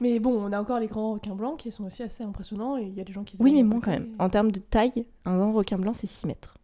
Mais 0.00 0.18
bon, 0.18 0.32
on 0.32 0.52
a 0.52 0.60
encore 0.60 0.78
les 0.78 0.86
grands 0.88 1.12
requins 1.14 1.34
blancs 1.34 1.58
qui 1.58 1.72
sont 1.72 1.84
aussi 1.84 2.02
assez 2.02 2.22
impressionnants 2.22 2.76
et 2.78 2.82
il 2.84 2.94
y 2.94 3.00
a 3.00 3.04
des 3.04 3.12
gens 3.12 3.24
qui 3.24 3.36
se 3.36 3.42
Oui, 3.42 3.52
mais 3.52 3.62
bon, 3.64 3.80
quand 3.80 3.90
même. 3.90 4.14
et- 4.18 4.22
En 4.22 4.28
termes 4.28 4.52
de 4.52 4.60
taille, 4.60 5.06
un 5.24 5.36
grand 5.36 5.52
requin 5.52 5.78
blanc, 5.78 5.92
c'est 5.94 6.06
6 6.06 6.26
mètres. 6.26 6.56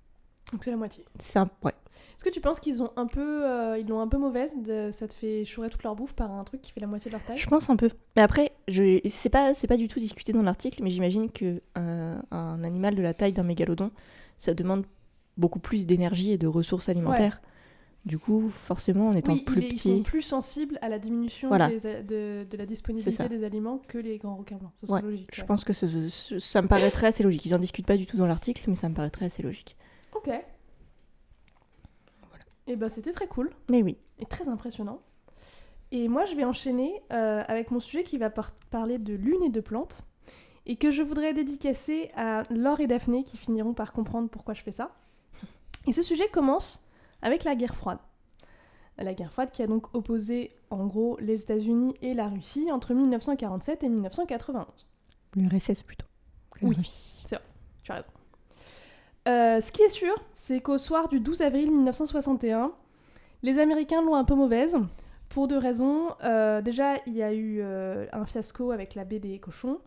Donc 0.52 0.64
c'est 0.64 0.70
la 0.70 0.76
moitié. 0.76 1.04
C'est 1.18 1.38
un... 1.38 1.48
Ouais. 1.64 1.72
Est-ce 2.16 2.24
que 2.24 2.30
tu 2.30 2.40
penses 2.40 2.60
qu'ils 2.60 2.82
ont 2.82 2.90
un 2.96 3.06
peu, 3.06 3.44
euh, 3.44 3.78
ils 3.78 3.86
l'ont 3.88 4.00
un 4.00 4.08
peu 4.08 4.18
mauvaise 4.18 4.54
de, 4.62 4.90
Ça 4.92 5.08
te 5.08 5.14
fait 5.14 5.44
chourer 5.44 5.70
toute 5.70 5.82
leur 5.82 5.96
bouffe 5.96 6.12
par 6.12 6.30
un 6.30 6.44
truc 6.44 6.60
qui 6.60 6.72
fait 6.72 6.80
la 6.80 6.86
moitié 6.86 7.10
de 7.10 7.16
leur 7.16 7.24
taille? 7.24 7.36
Je 7.36 7.46
pense 7.48 7.68
un 7.70 7.76
peu. 7.76 7.90
Mais 8.16 8.22
après, 8.22 8.52
je... 8.68 9.00
c'est 9.08 9.28
pas, 9.30 9.54
c'est 9.54 9.66
pas 9.66 9.76
du 9.76 9.88
tout 9.88 9.98
discuté 9.98 10.32
dans 10.32 10.42
l'article, 10.42 10.82
mais 10.82 10.90
j'imagine 10.90 11.30
que 11.30 11.60
euh, 11.78 12.16
un 12.30 12.64
animal 12.64 12.94
de 12.94 13.02
la 13.02 13.14
taille 13.14 13.32
d'un 13.32 13.42
mégalodon, 13.42 13.90
ça 14.36 14.54
demande 14.54 14.84
beaucoup 15.36 15.58
plus 15.60 15.86
d'énergie 15.86 16.32
et 16.32 16.38
de 16.38 16.46
ressources 16.46 16.88
alimentaires. 16.88 17.40
Du 18.04 18.18
coup, 18.18 18.50
forcément, 18.50 19.08
en 19.10 19.14
étant 19.14 19.34
Oui, 19.34 19.42
plus 19.44 19.62
est- 19.62 19.64
ils 19.66 19.68
petit, 19.74 19.96
sont 19.98 20.02
plus 20.02 20.22
sensibles 20.22 20.76
à 20.82 20.88
la 20.88 20.98
diminution 20.98 21.46
Voilà. 21.46 21.68
des 21.68 21.86
a- 21.86 22.02
de, 22.02 22.44
de 22.50 22.56
la 22.56 22.66
disponibilité 22.66 23.28
des 23.28 23.44
aliments 23.44 23.80
que 23.86 23.96
les 23.96 24.18
grands 24.18 24.34
requins 24.34 24.56
blancs. 24.56 24.72
Ça 24.80 24.88
serait 24.88 25.02
Ouais, 25.02 25.08
logique. 25.08 25.28
je 25.32 25.40
ouais. 25.40 25.46
pense 25.46 25.62
que 25.62 25.72
ce- 25.72 26.08
ce- 26.08 26.38
ça 26.40 26.62
me 26.62 26.66
paraîtrait 26.66 27.06
assez 27.06 27.22
logique. 27.22 27.46
Ils 27.46 27.54
en 27.54 27.58
discutent 27.60 27.86
pas 27.86 27.96
du 27.96 28.04
tout 28.06 28.16
dans 28.16 28.26
l'article, 28.26 28.64
mais 28.66 28.74
ça 28.74 28.88
me 28.88 28.94
paraîtrait 28.96 29.26
assez 29.26 29.44
logique. 29.44 29.76
Ok. 30.16 30.30
Et 32.66 32.76
ben 32.76 32.88
c'était 32.88 33.12
très 33.12 33.26
cool 33.26 33.50
Mais 33.68 33.82
oui. 33.82 33.96
et 34.18 34.26
très 34.26 34.48
impressionnant. 34.48 35.00
Et 35.90 36.08
moi 36.08 36.24
je 36.26 36.34
vais 36.34 36.44
enchaîner 36.44 37.02
euh, 37.12 37.42
avec 37.48 37.70
mon 37.70 37.80
sujet 37.80 38.04
qui 38.04 38.18
va 38.18 38.30
par- 38.30 38.52
parler 38.70 38.98
de 38.98 39.14
lune 39.14 39.42
et 39.42 39.50
de 39.50 39.60
plantes 39.60 40.02
et 40.64 40.76
que 40.76 40.90
je 40.90 41.02
voudrais 41.02 41.34
dédicacer 41.34 42.10
à 42.14 42.44
Laure 42.50 42.80
et 42.80 42.86
Daphné 42.86 43.24
qui 43.24 43.36
finiront 43.36 43.74
par 43.74 43.92
comprendre 43.92 44.28
pourquoi 44.30 44.54
je 44.54 44.62
fais 44.62 44.70
ça. 44.70 44.94
Et 45.88 45.92
ce 45.92 46.02
sujet 46.02 46.28
commence 46.28 46.86
avec 47.20 47.42
la 47.42 47.56
guerre 47.56 47.74
froide. 47.74 47.98
La 48.98 49.12
guerre 49.14 49.32
froide 49.32 49.50
qui 49.50 49.62
a 49.62 49.66
donc 49.66 49.92
opposé 49.96 50.54
en 50.70 50.86
gros 50.86 51.16
les 51.18 51.40
États-Unis 51.42 51.94
et 52.02 52.14
la 52.14 52.28
Russie 52.28 52.70
entre 52.70 52.94
1947 52.94 53.82
et 53.82 53.88
1991. 53.88 54.64
L'URSS 55.34 55.82
plutôt. 55.82 56.06
Oui. 56.62 56.76
Russie. 56.76 57.24
Tu 57.82 57.90
as 57.90 57.94
raison. 57.96 58.06
Euh, 59.28 59.60
ce 59.60 59.70
qui 59.70 59.82
est 59.82 59.88
sûr, 59.88 60.14
c'est 60.32 60.60
qu'au 60.60 60.78
soir 60.78 61.08
du 61.08 61.20
12 61.20 61.42
avril 61.42 61.70
1961, 61.70 62.72
les 63.42 63.58
Américains 63.58 64.02
l'ont 64.02 64.14
un 64.14 64.24
peu 64.24 64.34
mauvaise. 64.34 64.76
Pour 65.28 65.48
deux 65.48 65.58
raisons. 65.58 66.08
Euh, 66.24 66.60
déjà, 66.60 66.96
il 67.06 67.14
y 67.14 67.22
a 67.22 67.32
eu 67.32 67.60
euh, 67.62 68.06
un 68.12 68.26
fiasco 68.26 68.70
avec 68.70 68.94
la 68.94 69.04
baie 69.04 69.18
des 69.18 69.38
cochons. 69.38 69.78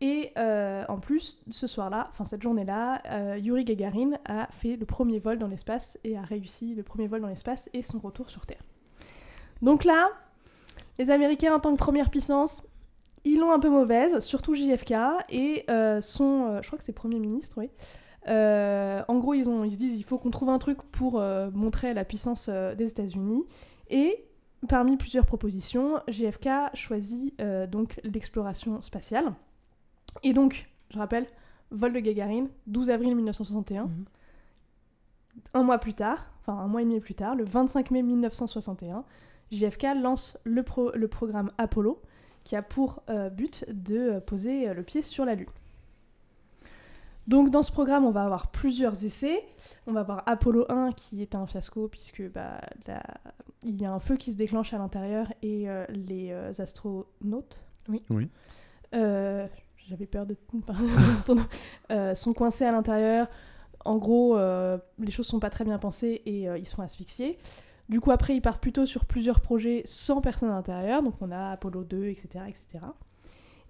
Et 0.00 0.32
en 0.36 0.98
plus, 1.00 1.42
ce 1.48 1.66
soir-là, 1.66 2.08
enfin 2.10 2.24
cette 2.24 2.42
journée-là, 2.42 3.36
Yuri 3.38 3.64
Gagarin 3.64 4.10
a 4.26 4.46
fait 4.52 4.76
le 4.76 4.84
premier 4.84 5.18
vol 5.18 5.38
dans 5.38 5.48
l'espace 5.48 5.98
et 6.04 6.18
a 6.18 6.20
réussi 6.20 6.74
le 6.74 6.82
premier 6.82 7.06
vol 7.06 7.22
dans 7.22 7.28
l'espace 7.28 7.70
et 7.72 7.80
son 7.80 7.98
retour 7.98 8.28
sur 8.28 8.44
Terre. 8.44 8.60
Donc 9.62 9.84
là, 9.84 10.10
les 10.98 11.10
Américains 11.10 11.54
en 11.54 11.60
tant 11.60 11.72
que 11.72 11.78
première 11.78 12.10
puissance, 12.10 12.62
ils 13.24 13.40
l'ont 13.40 13.52
un 13.52 13.58
peu 13.58 13.70
mauvaise, 13.70 14.20
surtout 14.20 14.54
JFK 14.54 14.92
et 15.30 15.64
son, 16.02 16.60
je 16.60 16.66
crois 16.66 16.78
que 16.78 16.84
c'est 16.84 16.92
Premier 16.92 17.18
ministre, 17.18 17.56
oui. 17.56 17.70
Euh, 18.28 19.02
en 19.08 19.18
gros, 19.18 19.34
ils, 19.34 19.48
ont, 19.48 19.64
ils 19.64 19.72
se 19.72 19.76
disent 19.76 19.98
il 19.98 20.02
faut 20.04 20.18
qu'on 20.18 20.30
trouve 20.30 20.48
un 20.50 20.58
truc 20.58 20.82
pour 20.92 21.20
euh, 21.20 21.50
montrer 21.52 21.94
la 21.94 22.04
puissance 22.04 22.46
euh, 22.48 22.74
des 22.74 22.90
États-Unis. 22.90 23.44
Et 23.90 24.24
parmi 24.68 24.96
plusieurs 24.96 25.26
propositions, 25.26 26.00
JFK 26.08 26.48
choisit 26.74 27.40
donc 27.70 28.00
l'exploration 28.02 28.80
spatiale. 28.82 29.32
Et 30.22 30.32
donc, 30.32 30.68
je 30.90 30.98
rappelle, 30.98 31.26
vol 31.70 31.92
de 31.92 32.00
Gagarine, 32.00 32.48
12 32.66 32.90
avril 32.90 33.14
1961. 33.14 33.84
Mhm. 33.84 34.04
Un 35.54 35.62
mois 35.62 35.78
plus 35.78 35.94
tard, 35.94 36.30
enfin 36.40 36.54
un 36.58 36.66
mois 36.66 36.82
et 36.82 36.84
demi 36.84 36.98
plus 37.00 37.14
tard, 37.14 37.34
le 37.36 37.44
25 37.44 37.90
mai 37.90 38.02
1961, 38.02 39.04
JFK 39.52 39.86
lance 40.00 40.38
le, 40.44 40.62
pro- 40.62 40.90
le 40.94 41.06
programme 41.08 41.52
Apollo, 41.58 42.00
qui 42.42 42.56
a 42.56 42.62
pour 42.62 43.02
but 43.36 43.64
de 43.68 44.18
poser 44.20 44.72
le 44.72 44.82
pied 44.82 45.02
sur 45.02 45.24
la 45.24 45.34
Lune. 45.34 45.46
Donc 47.26 47.50
dans 47.50 47.62
ce 47.62 47.72
programme, 47.72 48.04
on 48.04 48.10
va 48.12 48.22
avoir 48.24 48.50
plusieurs 48.52 49.04
essais. 49.04 49.44
On 49.86 49.92
va 49.92 50.00
avoir 50.00 50.22
Apollo 50.26 50.66
1 50.68 50.92
qui 50.92 51.22
est 51.22 51.34
un 51.34 51.46
fiasco 51.46 51.88
puisque 51.88 52.22
bah, 52.30 52.60
la- 52.86 53.02
il 53.64 53.80
y 53.80 53.84
a 53.84 53.92
un 53.92 53.98
feu 53.98 54.16
qui 54.16 54.30
se 54.32 54.36
déclenche 54.36 54.72
à 54.74 54.78
l'intérieur 54.78 55.32
et 55.42 55.68
euh, 55.68 55.84
les 55.88 56.30
euh, 56.30 56.52
astronautes 56.58 57.58
Oui. 57.88 58.02
Oui. 58.10 58.28
Euh, 58.94 59.46
J'avais 59.88 60.06
peur 60.06 60.24
de... 60.26 60.36
euh, 61.90 62.14
sont 62.14 62.32
coincés 62.32 62.64
à 62.64 62.72
l'intérieur. 62.72 63.28
En 63.84 63.96
gros, 63.98 64.36
euh, 64.36 64.78
les 64.98 65.10
choses 65.10 65.26
sont 65.26 65.40
pas 65.40 65.50
très 65.50 65.64
bien 65.64 65.78
pensées 65.78 66.22
et 66.26 66.48
euh, 66.48 66.58
ils 66.58 66.66
sont 66.66 66.82
asphyxiés. 66.82 67.38
Du 67.88 68.00
coup, 68.00 68.10
après, 68.10 68.34
ils 68.34 68.40
partent 68.42 68.60
plutôt 68.62 68.84
sur 68.84 69.04
plusieurs 69.04 69.40
projets 69.40 69.82
sans 69.84 70.20
personne 70.20 70.50
à 70.50 70.54
l'intérieur. 70.54 71.02
Donc, 71.04 71.14
on 71.20 71.30
a 71.30 71.50
Apollo 71.52 71.84
2, 71.84 72.06
etc., 72.06 72.28
etc. 72.48 72.84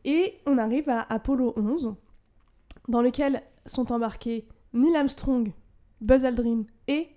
Et 0.07 0.38
on 0.47 0.57
arrive 0.57 0.88
à 0.88 1.03
Apollo 1.03 1.53
11, 1.57 1.95
dans 2.88 3.03
lequel 3.03 3.42
sont 3.66 3.92
embarqués 3.92 4.46
Neil 4.72 4.96
Armstrong, 4.96 5.53
Buzz 6.01 6.25
Aldrin 6.25 6.62
et... 6.88 7.09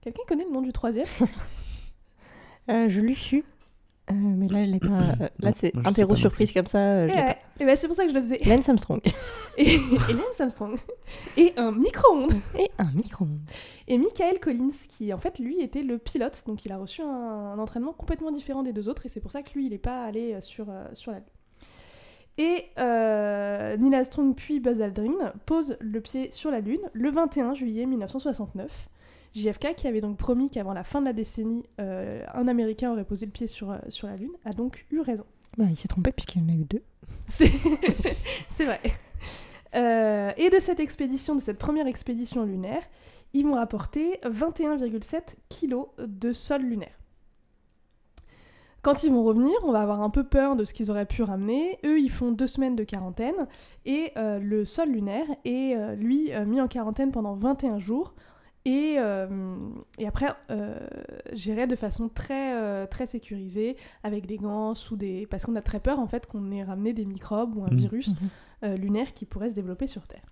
Quelqu'un 0.00 0.22
connaît 0.28 0.44
le 0.44 0.52
nom 0.52 0.62
du 0.62 0.72
troisième? 0.72 1.06
Euh, 2.70 2.88
je 2.90 3.00
l'ai 3.00 3.14
su. 3.14 3.38
Euh, 4.10 4.14
mais 4.14 4.46
là, 4.48 4.62
je 4.64 4.70
l'ai 4.70 4.78
pas. 4.78 4.98
euh, 5.22 5.28
là, 5.38 5.52
c'est 5.54 5.74
interro 5.86 6.14
surprise 6.16 6.52
comme 6.52 6.66
ça. 6.66 6.78
euh, 6.78 7.06
ouais. 7.08 7.14
pas. 7.14 7.36
Et 7.60 7.64
ben, 7.64 7.74
c'est 7.76 7.86
pour 7.86 7.96
ça 7.96 8.04
que 8.04 8.10
je 8.10 8.14
le 8.14 8.20
faisais. 8.22 8.38
Lance 8.44 8.68
Armstrong. 8.68 9.00
Et, 9.56 9.74
et 9.76 10.12
Lance 10.12 10.38
Armstrong. 10.40 10.76
Et 11.38 11.54
un 11.56 11.72
micro-ondes. 11.72 12.34
Et 12.58 12.70
un 12.78 12.90
micro-ondes. 12.92 13.40
Et 13.86 13.96
Michael 13.96 14.38
Collins, 14.38 14.70
qui 14.88 15.12
en 15.14 15.18
fait 15.18 15.38
lui 15.38 15.60
était 15.62 15.82
le 15.82 15.96
pilote, 15.98 16.42
donc 16.46 16.64
il 16.66 16.72
a 16.72 16.76
reçu 16.76 17.00
un, 17.00 17.06
un 17.06 17.58
entraînement 17.58 17.94
complètement 17.94 18.30
différent 18.32 18.62
des 18.62 18.74
deux 18.74 18.88
autres, 18.90 19.06
et 19.06 19.08
c'est 19.08 19.20
pour 19.20 19.32
ça 19.32 19.42
que 19.42 19.52
lui 19.54 19.64
il 19.66 19.70
n'est 19.70 19.78
pas 19.78 20.04
allé 20.04 20.38
sur, 20.42 20.68
euh, 20.68 20.84
sur 20.92 21.10
la 21.10 21.18
Lune. 21.20 21.26
Et 22.38 22.66
euh, 22.78 23.76
Neil 23.76 23.94
Armstrong 23.94 24.34
puis 24.34 24.60
Buzz 24.60 24.80
Aldrin 24.80 25.32
posent 25.44 25.76
le 25.80 26.00
pied 26.00 26.30
sur 26.30 26.50
la 26.50 26.60
Lune 26.60 26.80
le 26.92 27.10
21 27.10 27.54
juillet 27.54 27.84
1969. 27.84 28.88
JFK, 29.34 29.74
qui 29.76 29.86
avait 29.86 30.00
donc 30.00 30.16
promis 30.16 30.48
qu'avant 30.48 30.72
la 30.72 30.84
fin 30.84 31.00
de 31.00 31.06
la 31.06 31.12
décennie, 31.12 31.64
euh, 31.80 32.24
un 32.32 32.48
Américain 32.48 32.92
aurait 32.92 33.04
posé 33.04 33.26
le 33.26 33.32
pied 33.32 33.46
sur, 33.46 33.70
euh, 33.70 33.78
sur 33.88 34.06
la 34.06 34.16
Lune, 34.16 34.32
a 34.44 34.52
donc 34.52 34.86
eu 34.90 35.00
raison. 35.00 35.24
Bah, 35.56 35.66
il 35.68 35.76
s'est 35.76 35.88
trompé 35.88 36.12
puisqu'il 36.12 36.42
y 36.42 36.44
en 36.44 36.48
a 36.48 36.52
eu 36.52 36.64
deux. 36.64 36.82
C'est 37.26 37.50
c'est 38.48 38.64
vrai. 38.64 38.80
Euh, 39.74 40.32
et 40.36 40.50
de 40.50 40.58
cette 40.60 40.80
expédition, 40.80 41.34
de 41.34 41.42
cette 41.42 41.58
première 41.58 41.86
expédition 41.86 42.44
lunaire, 42.44 42.82
ils 43.34 43.44
vont 43.44 43.54
rapporter 43.54 44.18
21,7 44.24 45.20
kilos 45.48 45.88
de 45.98 46.32
sol 46.32 46.62
lunaire. 46.62 46.97
Quand 48.88 49.02
ils 49.02 49.12
vont 49.12 49.22
revenir, 49.22 49.52
on 49.64 49.72
va 49.72 49.82
avoir 49.82 50.00
un 50.00 50.08
peu 50.08 50.24
peur 50.24 50.56
de 50.56 50.64
ce 50.64 50.72
qu'ils 50.72 50.90
auraient 50.90 51.04
pu 51.04 51.22
ramener. 51.22 51.78
Eux, 51.84 52.00
ils 52.00 52.08
font 52.08 52.32
deux 52.32 52.46
semaines 52.46 52.74
de 52.74 52.84
quarantaine 52.84 53.46
et 53.84 54.12
euh, 54.16 54.38
le 54.38 54.64
sol 54.64 54.88
lunaire 54.88 55.26
est, 55.44 55.76
euh, 55.76 55.94
lui, 55.94 56.32
euh, 56.32 56.46
mis 56.46 56.58
en 56.58 56.68
quarantaine 56.68 57.12
pendant 57.12 57.34
21 57.34 57.80
jours 57.80 58.14
et, 58.64 58.94
euh, 58.96 59.26
et 59.98 60.06
après 60.06 60.28
géré 61.34 61.66
de 61.66 61.76
façon 61.76 62.08
très, 62.08 62.86
très 62.86 63.04
sécurisée 63.04 63.76
avec 64.04 64.24
des 64.24 64.38
gants, 64.38 64.74
sous 64.74 64.96
des... 64.96 65.26
parce 65.26 65.44
qu'on 65.44 65.56
a 65.56 65.60
très 65.60 65.80
peur 65.80 65.98
en 65.98 66.06
fait 66.06 66.24
qu'on 66.26 66.50
ait 66.50 66.64
ramené 66.64 66.94
des 66.94 67.04
microbes 67.04 67.58
ou 67.58 67.64
un 67.64 67.70
Mhm. 67.70 67.76
virus 67.76 68.14
euh, 68.64 68.74
lunaire 68.78 69.12
qui 69.12 69.26
pourrait 69.26 69.50
se 69.50 69.54
développer 69.54 69.86
sur 69.86 70.06
Terre. 70.06 70.24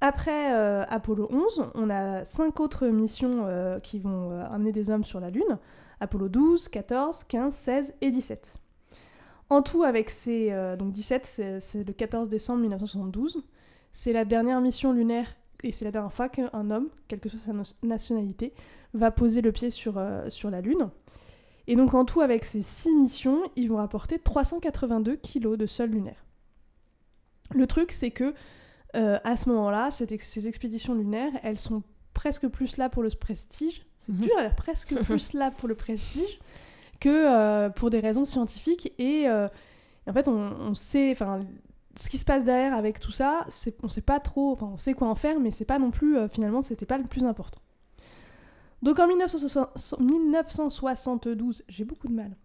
Après 0.00 0.52
Apollo 0.88 1.26
11, 1.32 1.70
on 1.74 1.90
a 1.90 2.24
cinq 2.24 2.60
autres 2.60 2.86
missions 2.86 3.44
qui 3.82 3.98
vont 3.98 4.38
amener 4.52 4.70
des 4.70 4.88
hommes 4.90 5.04
sur 5.04 5.18
la 5.18 5.30
Lune. 5.30 5.58
Apollo 6.00 6.28
12, 6.28 6.68
14, 6.68 7.24
15, 7.24 7.54
16 7.54 7.94
et 8.00 8.10
17. 8.10 8.58
En 9.48 9.62
tout, 9.62 9.82
avec 9.82 10.10
ces... 10.10 10.50
euh, 10.50 10.76
donc 10.76 10.92
17, 10.92 11.60
c'est 11.60 11.84
le 11.84 11.92
14 11.92 12.28
décembre 12.28 12.60
1972. 12.60 13.44
C'est 13.92 14.12
la 14.12 14.24
dernière 14.24 14.60
mission 14.60 14.92
lunaire 14.92 15.36
et 15.62 15.72
c'est 15.72 15.84
la 15.84 15.90
dernière 15.90 16.12
fois 16.12 16.28
qu'un 16.28 16.70
homme, 16.70 16.88
quelle 17.08 17.20
que 17.20 17.28
soit 17.28 17.40
sa 17.40 17.52
nationalité, 17.82 18.52
va 18.94 19.10
poser 19.10 19.40
le 19.40 19.52
pied 19.52 19.70
sur, 19.70 19.98
euh, 19.98 20.28
sur 20.28 20.50
la 20.50 20.60
Lune. 20.60 20.90
Et 21.66 21.76
donc 21.76 21.94
en 21.94 22.04
tout, 22.04 22.20
avec 22.20 22.44
ces 22.44 22.62
six 22.62 22.94
missions, 22.94 23.50
ils 23.56 23.68
vont 23.68 23.78
apporter 23.78 24.18
382 24.18 25.16
kilos 25.16 25.58
de 25.58 25.66
sol 25.66 25.90
lunaire. 25.90 26.24
Le 27.54 27.66
truc, 27.66 27.92
c'est 27.92 28.10
que 28.10 28.34
euh, 28.94 29.18
à 29.24 29.36
ce 29.36 29.48
moment-là, 29.50 29.90
ces 29.90 30.46
expéditions 30.46 30.94
lunaires, 30.94 31.32
elles 31.42 31.58
sont 31.58 31.82
presque 32.14 32.48
plus 32.48 32.76
là 32.76 32.88
pour 32.88 33.02
le 33.02 33.10
prestige. 33.10 33.85
C'est 34.06 34.20
dur 34.20 34.38
à 34.38 34.42
dire, 34.42 34.54
presque 34.54 34.94
plus 35.04 35.32
là 35.32 35.50
pour 35.50 35.68
le 35.68 35.74
prestige 35.74 36.38
que 37.00 37.08
euh, 37.08 37.68
pour 37.70 37.90
des 37.90 38.00
raisons 38.00 38.24
scientifiques. 38.24 38.92
Et, 38.98 39.28
euh, 39.28 39.48
en 40.08 40.12
fait, 40.12 40.28
on, 40.28 40.52
on 40.60 40.74
sait, 40.74 41.12
enfin, 41.12 41.44
ce 41.98 42.08
qui 42.08 42.18
se 42.18 42.24
passe 42.24 42.44
derrière 42.44 42.74
avec 42.74 43.00
tout 43.00 43.12
ça, 43.12 43.46
on 43.82 43.88
sait 43.88 44.00
pas 44.00 44.20
trop, 44.20 44.52
enfin, 44.52 44.70
on 44.72 44.76
sait 44.76 44.94
quoi 44.94 45.08
en 45.08 45.14
faire, 45.14 45.40
mais 45.40 45.50
c'est 45.50 45.64
pas 45.64 45.78
non 45.78 45.90
plus, 45.90 46.16
euh, 46.16 46.28
finalement, 46.28 46.62
c'était 46.62 46.86
pas 46.86 46.98
le 46.98 47.04
plus 47.04 47.24
important. 47.24 47.60
Donc 48.82 48.98
en 48.98 49.08
1960 49.08 50.00
1972, 50.00 51.64
j'ai 51.68 51.84
beaucoup 51.84 52.08
de 52.08 52.12
mal. 52.12 52.36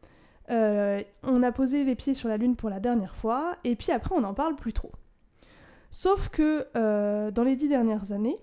on 1.23 1.43
a 1.43 1.51
posé 1.51 1.83
les 1.83 1.95
pieds 1.95 2.13
sur 2.13 2.29
la 2.29 2.37
Lune 2.37 2.55
pour 2.55 2.69
la 2.69 2.79
dernière 2.79 3.15
fois, 3.15 3.57
et 3.63 3.75
puis 3.75 3.91
après 3.91 4.15
on 4.15 4.21
n'en 4.21 4.33
parle 4.33 4.55
plus 4.55 4.73
trop. 4.73 4.91
Sauf 5.91 6.29
que 6.29 6.67
dans 7.31 7.43
les 7.43 7.57
dix 7.57 7.67
dernières 7.67 8.13
années, 8.13 8.39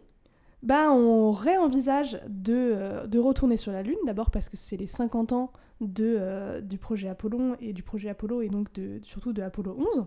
bah, 0.63 0.91
on 0.91 1.31
réenvisage 1.31 2.21
de, 2.29 2.55
euh, 2.55 3.07
de 3.07 3.19
retourner 3.19 3.57
sur 3.57 3.73
la 3.73 3.83
Lune, 3.83 3.99
d'abord 4.07 4.31
parce 4.31 4.49
que 4.49 4.57
c'est 4.57 4.77
les 4.77 4.87
50 4.87 5.33
ans 5.33 5.53
euh, 5.99 6.61
du 6.61 6.79
projet 6.79 7.09
Apollon 7.09 7.57
et 7.61 7.73
du 7.73 7.83
projet 7.83 8.09
Apollo, 8.09 8.43
et 8.43 8.49
donc 8.49 8.69
surtout 9.03 9.33
de 9.33 9.43
Apollo 9.43 9.77
11. 9.97 10.07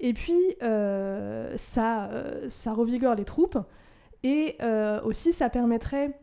Et 0.00 0.14
puis, 0.14 0.40
euh, 0.62 1.54
ça, 1.56 2.08
revigore 2.66 3.14
les 3.14 3.24
troupes, 3.24 3.58
et 4.22 4.56
aussi 5.04 5.32
ça 5.32 5.50
permettrait 5.50 6.18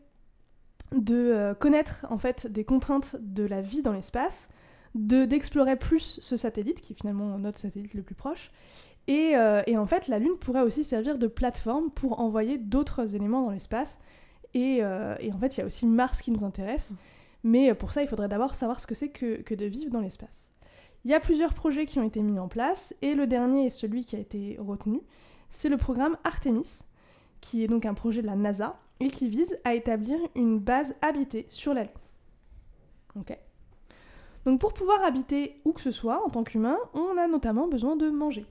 de 0.92 1.54
connaître 1.58 2.06
en 2.10 2.18
fait 2.18 2.46
des 2.46 2.64
contraintes 2.64 3.16
de 3.20 3.44
la 3.44 3.60
vie 3.60 3.82
dans 3.82 3.92
l'espace, 3.92 4.48
de 4.94 5.24
d'explorer 5.26 5.76
plus 5.76 6.18
ce 6.22 6.36
satellite 6.36 6.80
qui 6.80 6.94
est 6.94 6.96
finalement 6.96 7.38
notre 7.38 7.58
satellite 7.58 7.94
le 7.94 8.02
plus 8.02 8.14
proche. 8.14 8.50
Et, 9.08 9.36
euh, 9.36 9.62
et 9.66 9.78
en 9.78 9.86
fait, 9.86 10.08
la 10.08 10.18
Lune 10.18 10.36
pourrait 10.38 10.62
aussi 10.62 10.82
servir 10.82 11.18
de 11.18 11.26
plateforme 11.26 11.90
pour 11.90 12.20
envoyer 12.20 12.58
d'autres 12.58 13.14
éléments 13.14 13.42
dans 13.42 13.50
l'espace. 13.50 13.98
Et, 14.54 14.78
euh, 14.82 15.14
et 15.20 15.32
en 15.32 15.38
fait, 15.38 15.56
il 15.56 15.60
y 15.60 15.62
a 15.62 15.66
aussi 15.66 15.86
Mars 15.86 16.22
qui 16.22 16.30
nous 16.30 16.44
intéresse. 16.44 16.92
Mais 17.44 17.72
pour 17.74 17.92
ça, 17.92 18.02
il 18.02 18.08
faudrait 18.08 18.28
d'abord 18.28 18.54
savoir 18.54 18.80
ce 18.80 18.86
que 18.86 18.94
c'est 18.94 19.08
que, 19.08 19.42
que 19.42 19.54
de 19.54 19.66
vivre 19.66 19.90
dans 19.90 20.00
l'espace. 20.00 20.50
Il 21.04 21.10
y 21.10 21.14
a 21.14 21.20
plusieurs 21.20 21.54
projets 21.54 21.86
qui 21.86 22.00
ont 22.00 22.02
été 22.02 22.20
mis 22.20 22.40
en 22.40 22.48
place, 22.48 22.96
et 23.00 23.14
le 23.14 23.28
dernier 23.28 23.66
est 23.66 23.70
celui 23.70 24.04
qui 24.04 24.16
a 24.16 24.18
été 24.18 24.56
retenu. 24.58 25.00
C'est 25.50 25.68
le 25.68 25.76
programme 25.76 26.16
Artemis, 26.24 26.80
qui 27.40 27.62
est 27.62 27.68
donc 27.68 27.86
un 27.86 27.94
projet 27.94 28.22
de 28.22 28.26
la 28.26 28.34
NASA, 28.34 28.76
et 28.98 29.08
qui 29.08 29.28
vise 29.28 29.56
à 29.62 29.74
établir 29.74 30.18
une 30.34 30.58
base 30.58 30.96
habitée 31.02 31.46
sur 31.48 31.74
la 31.74 31.82
Lune. 31.82 31.92
Ok. 33.20 33.38
Donc 34.44 34.60
pour 34.60 34.74
pouvoir 34.74 35.04
habiter 35.04 35.60
où 35.64 35.72
que 35.72 35.80
ce 35.80 35.90
soit 35.90 36.24
en 36.24 36.30
tant 36.30 36.44
qu'humain, 36.44 36.78
on 36.94 37.16
a 37.18 37.28
notamment 37.28 37.68
besoin 37.68 37.94
de 37.94 38.10
manger. 38.10 38.46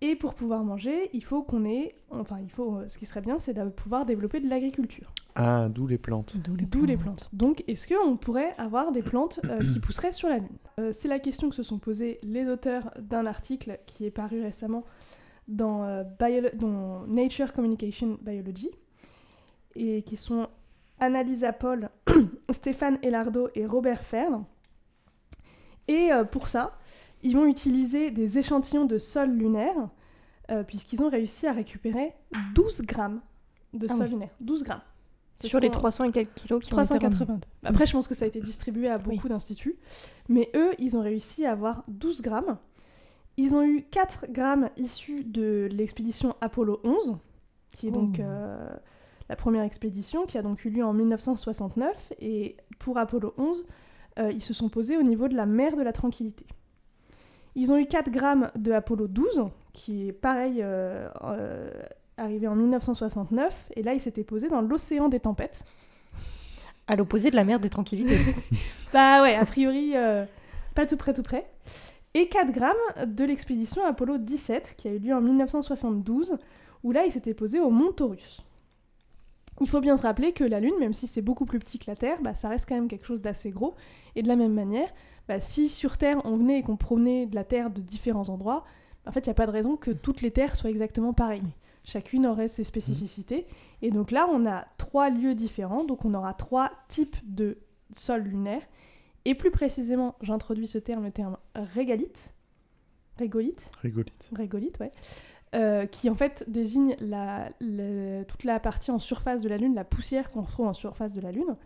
Et 0.00 0.14
pour 0.14 0.34
pouvoir 0.34 0.62
manger, 0.62 1.10
il 1.12 1.24
faut 1.24 1.42
qu'on 1.42 1.64
ait, 1.64 1.96
enfin 2.10 2.38
il 2.40 2.50
faut, 2.50 2.78
ce 2.86 2.98
qui 2.98 3.06
serait 3.06 3.20
bien, 3.20 3.38
c'est 3.38 3.54
de 3.54 3.68
pouvoir 3.68 4.06
développer 4.06 4.38
de 4.38 4.48
l'agriculture. 4.48 5.12
Ah, 5.34 5.68
d'où 5.68 5.86
les 5.86 5.98
plantes. 5.98 6.36
D'où 6.36 6.84
les 6.84 6.96
plantes. 6.96 7.28
Donc, 7.32 7.62
est-ce 7.68 7.86
qu'on 7.86 8.16
pourrait 8.16 8.54
avoir 8.58 8.90
des 8.90 9.02
plantes 9.02 9.38
euh, 9.44 9.58
qui 9.58 9.78
pousseraient 9.80 10.12
sur 10.12 10.28
la 10.28 10.38
Lune? 10.38 10.48
Euh, 10.80 10.90
C'est 10.92 11.06
la 11.06 11.20
question 11.20 11.48
que 11.48 11.54
se 11.54 11.62
sont 11.62 11.78
posées 11.78 12.18
les 12.24 12.46
auteurs 12.48 12.92
d'un 12.98 13.24
article 13.24 13.78
qui 13.86 14.04
est 14.04 14.10
paru 14.10 14.42
récemment 14.42 14.84
dans, 15.46 15.84
euh, 15.84 16.02
dans 16.54 17.06
Nature 17.06 17.52
Communication 17.52 18.18
Biology, 18.20 18.70
et 19.76 20.02
qui 20.02 20.16
sont 20.16 20.48
Annalisa 20.98 21.52
Paul, 21.52 21.88
Stéphane 22.50 22.98
Elardo 23.02 23.48
et 23.54 23.64
Robert 23.64 24.02
Fern. 24.02 24.44
Et 25.88 26.12
euh, 26.12 26.24
pour 26.24 26.48
ça, 26.48 26.78
ils 27.22 27.34
vont 27.36 27.46
utiliser 27.46 28.10
des 28.10 28.38
échantillons 28.38 28.84
de 28.84 28.98
sol 28.98 29.30
lunaire, 29.30 29.88
euh, 30.50 30.62
puisqu'ils 30.62 31.02
ont 31.02 31.08
réussi 31.10 31.46
à 31.46 31.52
récupérer 31.52 32.14
12 32.54 32.82
grammes 32.82 33.20
de 33.72 33.86
Ah 33.90 33.94
sol 33.94 34.04
oui. 34.06 34.10
lunaire. 34.12 34.30
12 34.40 34.62
grammes. 34.64 34.80
Sur 35.42 35.60
les 35.60 35.68
sont- 35.68 35.72
300 35.72 36.04
et 36.04 36.12
quelques 36.12 36.34
kilos 36.34 36.62
qui 36.64 36.74
ont 36.74 36.80
été 36.80 36.94
rendus. 36.94 36.98
382. 37.16 37.46
Après, 37.64 37.86
je 37.86 37.92
pense 37.92 38.08
que 38.08 38.14
ça 38.14 38.24
a 38.24 38.28
été 38.28 38.40
distribué 38.40 38.88
à 38.88 38.98
beaucoup 38.98 39.28
d'instituts. 39.28 39.76
Mais 40.28 40.50
eux, 40.56 40.72
ils 40.78 40.96
ont 40.96 41.00
réussi 41.00 41.46
à 41.46 41.52
avoir 41.52 41.84
12 41.88 42.22
grammes. 42.22 42.58
Ils 43.36 43.54
ont 43.54 43.62
eu 43.62 43.82
4 43.88 44.26
grammes 44.32 44.68
issus 44.76 45.22
de 45.22 45.68
l'expédition 45.70 46.34
Apollo 46.40 46.80
11, 46.82 47.16
qui 47.72 47.86
est 47.86 47.92
donc 47.92 48.16
Oh. 48.18 48.22
euh, 48.22 48.68
la 49.28 49.36
première 49.36 49.62
expédition, 49.62 50.26
qui 50.26 50.38
a 50.38 50.42
donc 50.42 50.64
eu 50.64 50.70
lieu 50.70 50.84
en 50.84 50.92
1969. 50.92 52.12
Et 52.20 52.56
pour 52.80 52.98
Apollo 52.98 53.34
11, 53.38 53.64
euh, 54.18 54.32
ils 54.32 54.42
se 54.42 54.54
sont 54.54 54.68
posés 54.68 54.96
au 54.96 55.02
niveau 55.02 55.28
de 55.28 55.34
la 55.34 55.46
mer 55.46 55.76
de 55.76 55.82
la 55.82 55.92
Tranquillité. 55.92 56.44
Ils 57.54 57.72
ont 57.72 57.76
eu 57.76 57.86
4 57.86 58.10
grammes 58.10 58.50
de 58.56 58.72
Apollo 58.72 59.08
12, 59.08 59.46
qui 59.72 60.08
est 60.08 60.12
pareil, 60.12 60.60
euh, 60.60 61.08
euh, 61.24 61.70
arrivé 62.16 62.46
en 62.46 62.54
1969. 62.54 63.70
Et 63.76 63.82
là, 63.82 63.94
ils 63.94 64.00
s'étaient 64.00 64.24
posés 64.24 64.48
dans 64.48 64.60
l'océan 64.60 65.08
des 65.08 65.20
tempêtes. 65.20 65.64
À 66.86 66.96
l'opposé 66.96 67.30
de 67.30 67.36
la 67.36 67.44
mer 67.44 67.60
des 67.60 67.70
tranquillités. 67.70 68.18
Bah 68.94 69.20
ouais, 69.20 69.34
a 69.34 69.44
priori, 69.44 69.92
pas 70.74 70.86
tout 70.86 70.96
près, 70.96 71.12
tout 71.12 71.22
près. 71.22 71.46
Et 72.14 72.28
4 72.28 72.52
grammes 72.52 73.06
de 73.06 73.24
l'expédition 73.24 73.84
Apollo 73.84 74.16
17, 74.16 74.76
qui 74.78 74.88
a 74.88 74.92
eu 74.92 74.98
lieu 74.98 75.14
en 75.14 75.20
1972, 75.20 76.38
où 76.82 76.92
là, 76.92 77.04
il 77.04 77.12
s'était 77.12 77.34
posé 77.34 77.60
au 77.60 77.68
Mont 77.68 77.92
Taurus. 77.92 78.42
Il 79.60 79.68
faut 79.68 79.80
bien 79.80 79.96
se 79.96 80.02
rappeler 80.02 80.32
que 80.32 80.44
la 80.44 80.60
Lune, 80.60 80.74
même 80.78 80.92
si 80.92 81.06
c'est 81.06 81.22
beaucoup 81.22 81.44
plus 81.44 81.58
petit 81.58 81.78
que 81.78 81.90
la 81.90 81.96
Terre, 81.96 82.20
bah, 82.22 82.34
ça 82.34 82.48
reste 82.48 82.68
quand 82.68 82.74
même 82.74 82.88
quelque 82.88 83.06
chose 83.06 83.20
d'assez 83.20 83.50
gros. 83.50 83.74
Et 84.14 84.22
de 84.22 84.28
la 84.28 84.36
même 84.36 84.54
manière, 84.54 84.88
bah, 85.26 85.40
si 85.40 85.68
sur 85.68 85.98
Terre, 85.98 86.20
on 86.24 86.36
venait 86.36 86.60
et 86.60 86.62
qu'on 86.62 86.76
promenait 86.76 87.26
de 87.26 87.34
la 87.34 87.44
Terre 87.44 87.70
de 87.70 87.80
différents 87.80 88.28
endroits, 88.28 88.64
en 89.06 89.12
fait, 89.12 89.20
il 89.20 89.28
n'y 89.28 89.32
a 89.32 89.34
pas 89.34 89.46
de 89.46 89.52
raison 89.52 89.76
que 89.76 89.90
toutes 89.90 90.20
les 90.20 90.30
Terres 90.30 90.54
soient 90.54 90.70
exactement 90.70 91.12
pareilles. 91.12 91.54
Chacune 91.84 92.26
aurait 92.26 92.48
ses 92.48 92.64
spécificités. 92.64 93.46
Et 93.80 93.90
donc 93.90 94.10
là, 94.10 94.28
on 94.30 94.46
a 94.46 94.66
trois 94.76 95.08
lieux 95.08 95.34
différents, 95.34 95.84
donc 95.84 96.04
on 96.04 96.12
aura 96.14 96.34
trois 96.34 96.70
types 96.88 97.16
de 97.24 97.58
sol 97.96 98.22
lunaire. 98.22 98.62
Et 99.24 99.34
plus 99.34 99.50
précisément, 99.50 100.14
j'introduis 100.20 100.66
ce 100.66 100.78
terme, 100.78 101.04
le 101.04 101.10
terme 101.10 101.38
régalite. 101.54 102.34
Régolite. 103.16 103.70
Régolite, 104.32 104.78
ouais. 104.80 104.92
Euh, 105.54 105.86
qui 105.86 106.10
en 106.10 106.14
fait 106.14 106.44
désigne 106.46 106.94
la, 107.00 107.48
la- 107.60 108.22
toute 108.26 108.44
la 108.44 108.60
partie 108.60 108.90
en 108.90 108.98
surface 108.98 109.40
de 109.40 109.48
la 109.48 109.56
Lune, 109.56 109.74
la 109.74 109.84
poussière 109.84 110.30
qu'on 110.30 110.42
retrouve 110.42 110.66
en 110.66 110.74
surface 110.74 111.14
de 111.14 111.22
la 111.22 111.32
Lune. 111.32 111.56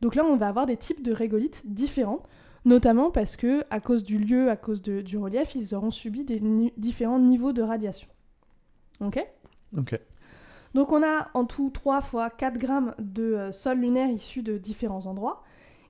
Donc 0.00 0.14
là, 0.14 0.24
on 0.24 0.36
va 0.36 0.48
avoir 0.48 0.64
des 0.64 0.78
types 0.78 1.02
de 1.02 1.12
régolites 1.12 1.60
différents, 1.66 2.22
notamment 2.64 3.10
parce 3.10 3.36
que, 3.36 3.64
à 3.68 3.80
cause 3.80 4.02
du 4.02 4.16
lieu, 4.16 4.48
à 4.50 4.56
cause 4.56 4.80
de- 4.80 5.02
du 5.02 5.18
relief, 5.18 5.54
ils 5.54 5.74
auront 5.74 5.90
subi 5.90 6.24
des 6.24 6.40
ni- 6.40 6.72
différents 6.78 7.18
niveaux 7.18 7.52
de 7.52 7.60
radiation. 7.60 8.08
Ok? 9.00 9.22
Ok. 9.76 10.00
donc 10.72 10.90
on 10.92 11.02
a 11.02 11.28
en 11.34 11.44
tout 11.44 11.68
3 11.68 12.00
fois 12.00 12.30
4 12.30 12.56
grammes 12.56 12.94
de 12.98 13.22
euh, 13.34 13.52
sol 13.52 13.78
lunaire 13.78 14.08
issus 14.08 14.42
de 14.42 14.56
différents 14.56 15.04
endroits 15.04 15.42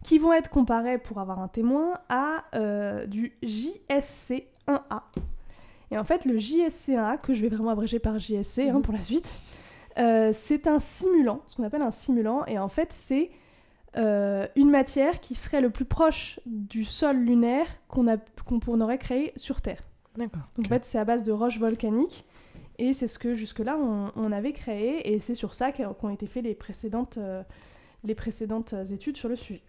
qui 0.02 0.18
vont 0.18 0.32
être 0.32 0.50
comparés 0.50 0.98
pour 0.98 1.20
avoir 1.20 1.38
un 1.38 1.46
témoin 1.48 1.94
à 2.08 2.46
euh, 2.56 3.06
du 3.06 3.36
JSC1A. 3.44 5.02
Et 5.90 5.98
en 5.98 6.04
fait 6.04 6.24
le 6.24 6.36
JSC1A, 6.38 7.18
que 7.20 7.34
je 7.34 7.40
vais 7.42 7.48
vraiment 7.48 7.70
abréger 7.70 7.98
par 7.98 8.18
JSC 8.18 8.60
hein, 8.68 8.74
Mhm. 8.74 8.82
pour 8.82 8.92
la 8.94 9.00
suite, 9.00 9.28
euh, 9.98 10.30
c'est 10.32 10.66
un 10.66 10.78
simulant, 10.80 11.40
ce 11.48 11.56
qu'on 11.56 11.64
appelle 11.64 11.82
un 11.82 11.90
simulant, 11.90 12.44
et 12.46 12.58
en 12.58 12.68
fait 12.68 12.92
c'est 12.92 13.30
euh, 13.96 14.46
une 14.54 14.70
matière 14.70 15.18
qui 15.20 15.34
serait 15.34 15.60
le 15.62 15.70
plus 15.70 15.86
proche 15.86 16.38
du 16.46 16.84
sol 16.84 17.16
lunaire 17.16 17.66
qu'on 17.88 18.04
pour- 18.60 18.80
aurait 18.80 18.98
créé 18.98 19.32
sur 19.36 19.62
Terre. 19.62 19.82
D'accord. 20.16 20.42
Donc 20.56 20.66
en 20.66 20.68
fait, 20.68 20.84
c'est 20.84 20.98
à 20.98 21.04
base 21.04 21.22
de 21.22 21.32
roches 21.32 21.58
volcaniques. 21.58 22.24
Et 22.78 22.92
c'est 22.92 23.06
ce 23.08 23.18
que 23.18 23.34
jusque-là, 23.34 23.76
on, 23.78 24.12
on 24.14 24.30
avait 24.30 24.52
créé. 24.52 25.12
Et 25.12 25.20
c'est 25.20 25.34
sur 25.34 25.54
ça 25.54 25.72
qu'ont 25.72 26.10
été 26.10 26.26
faites 26.26 26.44
les 26.44 26.54
précédentes, 26.54 27.16
euh, 27.18 27.42
les 28.04 28.14
précédentes 28.14 28.74
études 28.92 29.16
sur 29.16 29.28
le 29.28 29.36
sujet. 29.36 29.62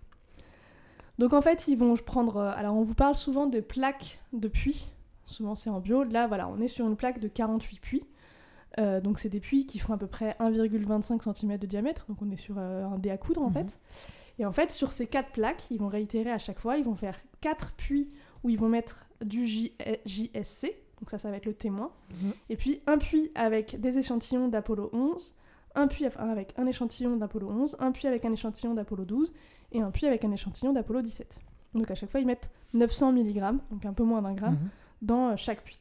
Donc 1.18 1.34
en 1.34 1.42
fait, 1.42 1.68
ils 1.68 1.78
vont 1.78 1.96
prendre... 1.96 2.38
alors 2.42 2.76
on 2.76 2.84
vous 2.84 2.94
parle 2.94 3.16
souvent 3.16 3.48
des 3.48 3.62
plaques 3.62 4.20
de 4.34 4.48
puits. 4.48 4.90
Souvent 5.30 5.56
c'est 5.56 5.70
en 5.70 5.80
bio. 5.80 6.04
Là, 6.04 6.28
voilà, 6.28 6.48
on 6.50 6.60
est 6.60 6.68
sur 6.68 6.88
une 6.88 6.96
plaque 6.96 7.20
de 7.20 7.28
48 7.28 7.80
puits. 7.80 8.04
Euh, 8.78 9.02
donc 9.02 9.20
c'est 9.20 9.30
des 9.30 9.40
puits 9.40 9.66
qui 9.66 9.80
font 9.80 9.94
à 9.94 9.98
peu 9.98 10.08
près 10.08 10.36
1,25 10.40 11.22
cm 11.36 11.58
de 11.58 11.66
diamètre. 11.68 12.06
Donc 12.08 12.22
on 12.22 12.30
est 12.32 12.36
sur 12.36 12.56
euh, 12.58 12.86
un 12.86 12.98
dé 12.98 13.10
à 13.10 13.18
coudre 13.18 13.42
en 13.42 13.48
Mhm. 13.48 13.54
fait. 13.54 13.80
Et 14.38 14.46
en 14.46 14.52
fait, 14.52 14.72
sur 14.72 14.92
ces 14.92 15.06
quatre 15.08 15.32
plaques, 15.32 15.70
ils 15.72 15.80
vont 15.80 15.88
réitérer 15.90 16.32
à 16.32 16.38
chaque 16.38 16.60
fois. 16.60 16.78
Ils 16.78 16.86
vont 16.86 16.96
faire 16.96 17.20
quatre 17.42 17.74
puits 17.74 18.10
où 18.44 18.50
ils 18.50 18.58
vont 18.60 18.70
mettre 18.70 19.08
du 19.24 19.46
J- 19.46 19.74
JSC. 20.06 20.74
Donc 21.00 21.10
ça, 21.10 21.18
ça 21.18 21.30
va 21.30 21.38
être 21.38 21.46
le 21.46 21.54
témoin. 21.54 21.92
Mhm. 22.22 22.34
Et 22.50 22.56
puis 22.58 22.82
un 22.88 22.98
puits 22.98 23.32
avec 23.36 23.80
des 23.80 23.98
échantillons 23.98 24.48
d'Apollo 24.48 24.90
11, 24.94 25.34
un 25.76 25.88
puits 25.88 26.06
avec 26.18 26.54
un 26.58 26.66
échantillon 26.68 27.18
d'Apollo 27.18 27.50
11, 27.50 27.76
un 27.80 27.92
puits 27.92 28.08
avec 28.08 28.26
un 28.26 28.32
échantillon 28.32 28.74
d'Apollo 28.74 29.06
12 29.06 29.34
et 29.72 29.82
un 29.82 29.92
puits 29.92 30.08
avec 30.08 30.24
un 30.26 30.32
échantillon 30.32 30.74
d'Apollo 30.74 31.02
17. 31.02 31.40
Donc 31.74 31.92
à 31.92 31.96
chaque 31.96 32.10
fois, 32.12 32.20
ils 32.20 32.26
mettent 32.26 32.50
900 32.74 33.12
mg, 33.14 33.40
donc 33.72 33.86
un 33.86 33.94
peu 33.94 34.04
moins 34.04 34.22
d'un 34.22 34.34
gramme, 34.34 34.54
Mhm. 34.56 34.70
Dans 35.02 35.36
chaque 35.38 35.64
puits. 35.64 35.78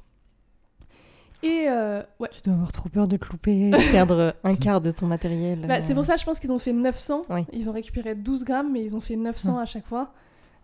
Et 1.42 1.66
euh, 1.68 2.02
ouais. 2.18 2.28
Tu 2.32 2.40
dois 2.42 2.54
avoir 2.54 2.72
trop 2.72 2.88
peur 2.88 3.06
de 3.06 3.16
te 3.16 3.26
louper, 3.30 3.70
de 3.70 3.92
perdre 3.92 4.34
un 4.42 4.54
quart 4.56 4.80
de 4.80 4.90
ton 4.90 5.06
matériel. 5.06 5.66
Bah, 5.66 5.80
c'est 5.80 5.94
pour 5.94 6.04
ça, 6.04 6.16
je 6.16 6.24
pense 6.24 6.40
qu'ils 6.40 6.52
ont 6.52 6.58
fait 6.58 6.72
900. 6.72 7.22
Oui. 7.30 7.46
Ils 7.52 7.70
ont 7.70 7.72
récupéré 7.72 8.14
12 8.14 8.44
grammes, 8.44 8.72
mais 8.72 8.82
ils 8.82 8.96
ont 8.96 9.00
fait 9.00 9.16
900 9.16 9.58
à 9.58 9.64
chaque 9.66 9.86
fois 9.86 10.12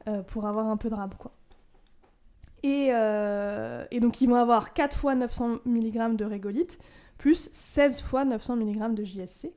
euh, 0.08 0.22
pour 0.22 0.46
avoir 0.46 0.66
un 0.66 0.76
peu 0.76 0.90
de 0.90 0.94
rab, 0.94 1.14
quoi. 1.16 1.32
Et, 2.64 2.88
euh, 2.92 3.84
et 3.90 4.00
donc, 4.00 4.20
ils 4.20 4.28
vont 4.28 4.36
avoir 4.36 4.72
4 4.72 4.96
fois 4.96 5.14
900 5.14 5.58
mg 5.66 6.16
de 6.16 6.24
régolite, 6.24 6.78
plus 7.18 7.50
16 7.52 8.00
fois 8.00 8.24
900 8.24 8.56
mg 8.56 8.94
de 8.94 9.04
JSC. 9.04 9.52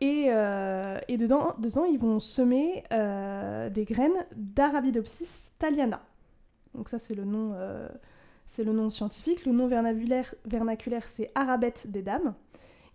Et, 0.00 0.26
euh, 0.28 0.98
et 1.08 1.18
dedans, 1.18 1.54
dedans, 1.58 1.84
ils 1.84 1.98
vont 1.98 2.20
semer 2.20 2.84
euh, 2.92 3.68
des 3.68 3.84
graines 3.84 4.26
d'Arabidopsis 4.36 5.50
thaliana. 5.58 6.00
Donc 6.74 6.88
ça, 6.88 6.98
c'est 6.98 7.14
le 7.14 7.24
nom... 7.24 7.54
c'est 8.50 8.64
le 8.64 8.72
nom 8.72 8.90
scientifique. 8.90 9.46
Le 9.46 9.52
nom 9.52 9.68
vernaculaire, 9.68 10.34
vernaculaire 10.44 11.08
c'est 11.08 11.30
Arabette 11.36 11.86
des 11.88 12.02
dames. 12.02 12.34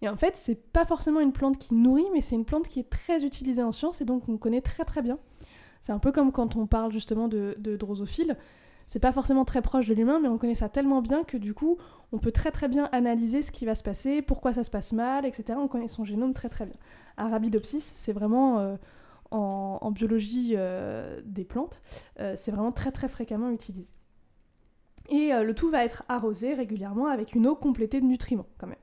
Et 0.01 0.09
en 0.09 0.17
fait, 0.17 0.35
c'est 0.35 0.61
pas 0.61 0.83
forcément 0.83 1.21
une 1.21 1.31
plante 1.31 1.57
qui 1.57 1.73
nourrit, 1.73 2.05
mais 2.13 2.19
c'est 2.19 2.35
une 2.35 2.43
plante 2.43 2.67
qui 2.67 2.81
est 2.81 2.89
très 2.89 3.23
utilisée 3.23 3.63
en 3.63 3.71
science 3.71 4.01
et 4.01 4.05
donc 4.05 4.27
on 4.27 4.35
connaît 4.37 4.59
très 4.59 4.83
très 4.83 5.01
bien. 5.01 5.17
C'est 5.81 5.93
un 5.93 5.99
peu 5.99 6.11
comme 6.11 6.33
quand 6.33 6.57
on 6.57 6.67
parle 6.67 6.91
justement 6.91 7.29
de, 7.29 7.55
de 7.57 7.77
drosophile. 7.77 8.35
C'est 8.87 8.99
pas 8.99 9.13
forcément 9.13 9.45
très 9.45 9.61
proche 9.61 9.87
de 9.87 9.93
l'humain, 9.93 10.19
mais 10.19 10.27
on 10.27 10.37
connaît 10.37 10.55
ça 10.55 10.67
tellement 10.67 11.01
bien 11.01 11.23
que 11.23 11.37
du 11.37 11.53
coup, 11.53 11.77
on 12.11 12.17
peut 12.17 12.31
très 12.31 12.51
très 12.51 12.67
bien 12.67 12.89
analyser 12.91 13.41
ce 13.41 13.51
qui 13.51 13.65
va 13.65 13.75
se 13.75 13.81
passer, 13.81 14.21
pourquoi 14.21 14.51
ça 14.51 14.63
se 14.65 14.69
passe 14.69 14.91
mal, 14.91 15.25
etc. 15.25 15.57
On 15.57 15.69
connaît 15.69 15.87
son 15.87 16.03
génome 16.03 16.33
très 16.33 16.49
très 16.49 16.65
bien. 16.65 16.75
Arabidopsis, 17.15 17.93
c'est 17.95 18.13
vraiment 18.13 18.59
euh, 18.59 18.75
en, 19.31 19.79
en 19.81 19.91
biologie 19.91 20.53
euh, 20.55 21.21
des 21.23 21.45
plantes, 21.45 21.81
euh, 22.19 22.33
c'est 22.35 22.51
vraiment 22.51 22.73
très 22.73 22.91
très 22.91 23.07
fréquemment 23.07 23.49
utilisé. 23.49 23.94
Et 25.09 25.33
euh, 25.33 25.43
le 25.43 25.53
tout 25.53 25.69
va 25.69 25.83
être 25.85 26.03
arrosé 26.09 26.53
régulièrement 26.53 27.07
avec 27.07 27.33
une 27.35 27.47
eau 27.47 27.55
complétée 27.55 28.01
de 28.01 28.05
nutriments 28.05 28.47
quand 28.57 28.67
même. 28.67 28.75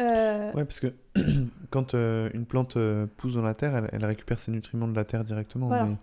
Euh, 0.00 0.52
Ouais, 0.52 0.64
parce 0.64 0.80
que 0.80 0.92
quand 1.70 1.94
euh, 1.94 2.28
une 2.34 2.44
plante 2.46 2.76
euh, 2.76 3.06
pousse 3.16 3.34
dans 3.34 3.42
la 3.42 3.54
terre, 3.54 3.74
elle, 3.76 3.88
elle 3.92 4.04
récupère 4.04 4.38
ses 4.38 4.50
nutriments 4.52 4.88
de 4.88 4.94
la 4.94 5.04
terre 5.04 5.24
directement. 5.24 5.68
Voilà. 5.68 5.86
Mais, 5.86 5.96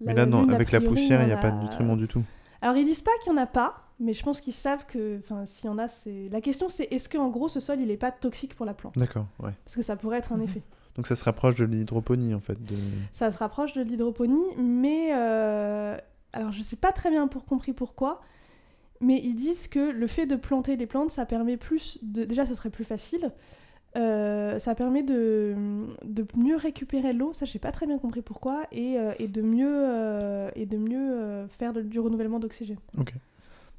mais 0.00 0.14
là, 0.14 0.26
non, 0.26 0.48
avec 0.48 0.72
la 0.72 0.80
poussière, 0.80 1.22
il 1.22 1.26
n'y 1.26 1.32
a 1.32 1.36
pas 1.36 1.50
de 1.50 1.60
nutriments 1.62 1.96
du 1.96 2.08
tout. 2.08 2.22
Alors 2.62 2.76
ils 2.76 2.86
disent 2.86 3.02
pas 3.02 3.10
qu'il 3.22 3.30
y 3.30 3.36
en 3.36 3.38
a 3.38 3.46
pas, 3.46 3.82
mais 4.00 4.14
je 4.14 4.22
pense 4.22 4.40
qu'ils 4.40 4.54
savent 4.54 4.86
que, 4.86 5.20
s'il 5.44 5.66
y 5.66 5.68
en 5.68 5.76
a, 5.76 5.86
c'est. 5.86 6.30
La 6.32 6.40
question 6.40 6.70
c'est 6.70 6.84
est-ce 6.90 7.10
que 7.10 7.18
en 7.18 7.28
gros 7.28 7.48
ce 7.48 7.60
sol 7.60 7.78
il 7.78 7.90
est 7.90 7.98
pas 7.98 8.10
toxique 8.10 8.54
pour 8.54 8.64
la 8.64 8.72
plante? 8.72 8.96
D'accord, 8.96 9.26
ouais. 9.40 9.50
Parce 9.66 9.76
que 9.76 9.82
ça 9.82 9.96
pourrait 9.96 10.18
être 10.18 10.32
un 10.32 10.36
Mhm. 10.38 10.44
effet. 10.44 10.62
Donc 10.96 11.06
ça 11.06 11.14
se 11.16 11.24
rapproche 11.24 11.56
de 11.56 11.66
l'hydroponie, 11.66 12.34
en 12.34 12.40
fait. 12.40 12.54
De... 12.64 12.74
Ça 13.12 13.30
se 13.30 13.36
rapproche 13.36 13.74
de 13.74 13.82
l'hydroponie, 13.82 14.46
mais 14.56 15.10
alors 16.34 16.52
je 16.52 16.62
sais 16.62 16.76
pas 16.76 16.92
très 16.92 17.10
bien 17.10 17.26
pour 17.28 17.44
compris 17.46 17.72
pourquoi, 17.72 18.20
mais 19.00 19.20
ils 19.24 19.34
disent 19.34 19.68
que 19.68 19.90
le 19.90 20.06
fait 20.06 20.26
de 20.26 20.36
planter 20.36 20.76
les 20.76 20.86
plantes, 20.86 21.10
ça 21.10 21.24
permet 21.26 21.56
plus 21.56 21.98
de. 22.02 22.24
Déjà, 22.24 22.44
ce 22.46 22.54
serait 22.54 22.70
plus 22.70 22.84
facile. 22.84 23.32
euh, 23.96 24.58
ça 24.58 24.74
permet 24.74 25.02
de, 25.04 25.54
de 26.04 26.26
mieux 26.36 26.56
récupérer 26.56 27.12
l'eau, 27.12 27.32
ça 27.32 27.46
j'ai 27.46 27.60
pas 27.60 27.70
très 27.70 27.86
bien 27.86 27.98
compris 27.98 28.22
pourquoi, 28.22 28.66
et, 28.72 28.98
euh, 28.98 29.12
et 29.20 29.28
de 29.28 29.40
mieux, 29.40 29.70
euh, 29.70 30.50
et 30.56 30.66
de 30.66 30.76
mieux 30.78 31.12
euh, 31.12 31.46
faire 31.46 31.72
de- 31.72 31.82
du 31.82 32.00
renouvellement 32.00 32.40
d'oxygène. 32.40 32.78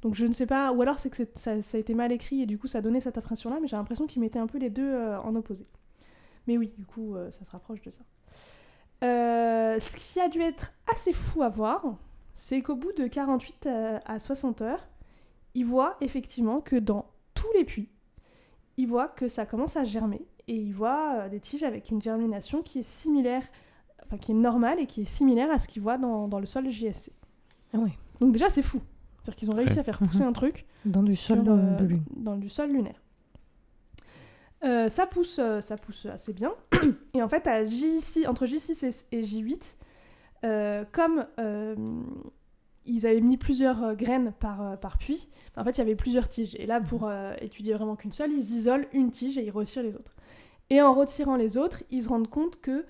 Donc 0.02 0.14
je 0.14 0.24
ne 0.24 0.32
sais 0.32 0.46
pas, 0.46 0.72
ou 0.72 0.80
alors 0.80 0.98
c'est 0.98 1.10
que 1.10 1.16
ça, 1.16 1.60
ça 1.60 1.76
a 1.76 1.80
été 1.80 1.92
mal 1.94 2.12
écrit 2.12 2.40
et 2.42 2.46
du 2.46 2.56
coup 2.58 2.66
ça 2.66 2.80
donnait 2.80 3.00
cette 3.00 3.18
impression-là, 3.18 3.58
mais 3.60 3.68
j'ai 3.68 3.76
l'impression 3.76 4.06
qu'ils 4.06 4.22
mettaient 4.22 4.38
un 4.38 4.46
peu 4.46 4.56
les 4.58 4.70
deux 4.70 4.88
euh, 4.90 5.20
en 5.20 5.34
opposé. 5.36 5.64
Mais 6.46 6.56
oui, 6.56 6.72
du 6.78 6.86
coup, 6.86 7.14
euh, 7.16 7.30
ça 7.30 7.44
se 7.44 7.50
rapproche 7.50 7.82
de 7.82 7.90
ça. 7.90 8.02
Euh, 9.04 9.78
ce 9.80 9.96
qui 9.96 10.20
a 10.20 10.28
dû 10.28 10.40
être 10.40 10.72
assez 10.90 11.12
fou 11.12 11.42
à 11.42 11.48
voir, 11.50 11.84
c'est 12.36 12.62
qu'au 12.62 12.76
bout 12.76 12.92
de 12.92 13.08
48 13.08 13.66
euh, 13.66 13.98
à 14.04 14.20
60 14.20 14.62
heures, 14.62 14.86
il 15.54 15.64
voit 15.64 15.96
effectivement 16.00 16.60
que 16.60 16.76
dans 16.76 17.06
tous 17.34 17.48
les 17.56 17.64
puits, 17.64 17.88
il 18.76 18.86
voit 18.86 19.08
que 19.08 19.26
ça 19.26 19.44
commence 19.46 19.76
à 19.76 19.82
germer 19.84 20.24
et 20.46 20.54
il 20.54 20.72
voit 20.72 21.14
euh, 21.14 21.28
des 21.28 21.40
tiges 21.40 21.64
avec 21.64 21.90
une 21.90 22.00
germination 22.00 22.62
qui 22.62 22.78
est 22.80 22.88
similaire, 22.88 23.42
enfin 24.04 24.18
qui 24.18 24.30
est 24.32 24.34
normale 24.36 24.78
et 24.78 24.86
qui 24.86 25.00
est 25.00 25.04
similaire 25.06 25.50
à 25.50 25.58
ce 25.58 25.66
qu'il 25.66 25.82
voit 25.82 25.96
dans, 25.98 26.28
dans 26.28 26.38
le 26.38 26.46
sol 26.46 26.70
JSC. 26.70 27.10
Ah 27.72 27.78
ouais. 27.78 27.90
Donc 28.20 28.32
déjà 28.32 28.50
c'est 28.50 28.62
fou. 28.62 28.80
C'est-à-dire 29.22 29.36
qu'ils 29.36 29.50
ont 29.50 29.54
réussi 29.54 29.72
Ouais. 29.74 29.80
à 29.80 29.84
faire 29.84 29.98
pousser 29.98 30.22
un 30.22 30.32
truc 30.32 30.66
Dans 30.84 31.02
du 31.02 31.16
sol 31.16 31.38
sur, 31.38 31.44
de, 31.44 31.50
euh, 31.50 31.76
de 31.76 31.84
lune. 31.86 32.04
dans 32.14 32.36
du 32.36 32.48
sol 32.48 32.70
lunaire. 32.70 33.00
Euh, 34.64 34.88
ça, 34.88 35.06
pousse, 35.06 35.40
ça 35.60 35.76
pousse 35.76 36.06
assez 36.06 36.32
bien. 36.32 36.52
Et 37.14 37.22
en 37.22 37.28
fait, 37.28 37.46
à 37.46 37.64
J6, 37.64 38.26
entre 38.28 38.46
J6 38.46 39.04
et, 39.12 39.18
et 39.18 39.22
J8, 39.24 39.52
euh, 39.54 39.58
comme 40.92 41.26
euh, 41.38 41.74
ils 42.84 43.06
avaient 43.06 43.20
mis 43.20 43.36
plusieurs 43.36 43.82
euh, 43.82 43.94
graines 43.94 44.32
par, 44.38 44.62
euh, 44.62 44.76
par 44.76 44.96
puits, 44.98 45.28
en 45.56 45.64
fait, 45.64 45.70
il 45.72 45.78
y 45.78 45.80
avait 45.80 45.96
plusieurs 45.96 46.28
tiges. 46.28 46.54
Et 46.56 46.66
là, 46.66 46.80
pour 46.80 47.06
euh, 47.08 47.34
étudier 47.40 47.74
vraiment 47.74 47.96
qu'une 47.96 48.12
seule, 48.12 48.32
ils 48.32 48.54
isolent 48.54 48.84
une 48.92 49.10
tige 49.10 49.38
et 49.38 49.44
ils 49.44 49.50
retirent 49.50 49.82
les 49.82 49.94
autres. 49.96 50.14
Et 50.70 50.80
en 50.82 50.94
retirant 50.94 51.36
les 51.36 51.56
autres, 51.56 51.82
ils 51.90 52.02
se 52.04 52.08
rendent 52.08 52.28
compte 52.30 52.60
que 52.60 52.84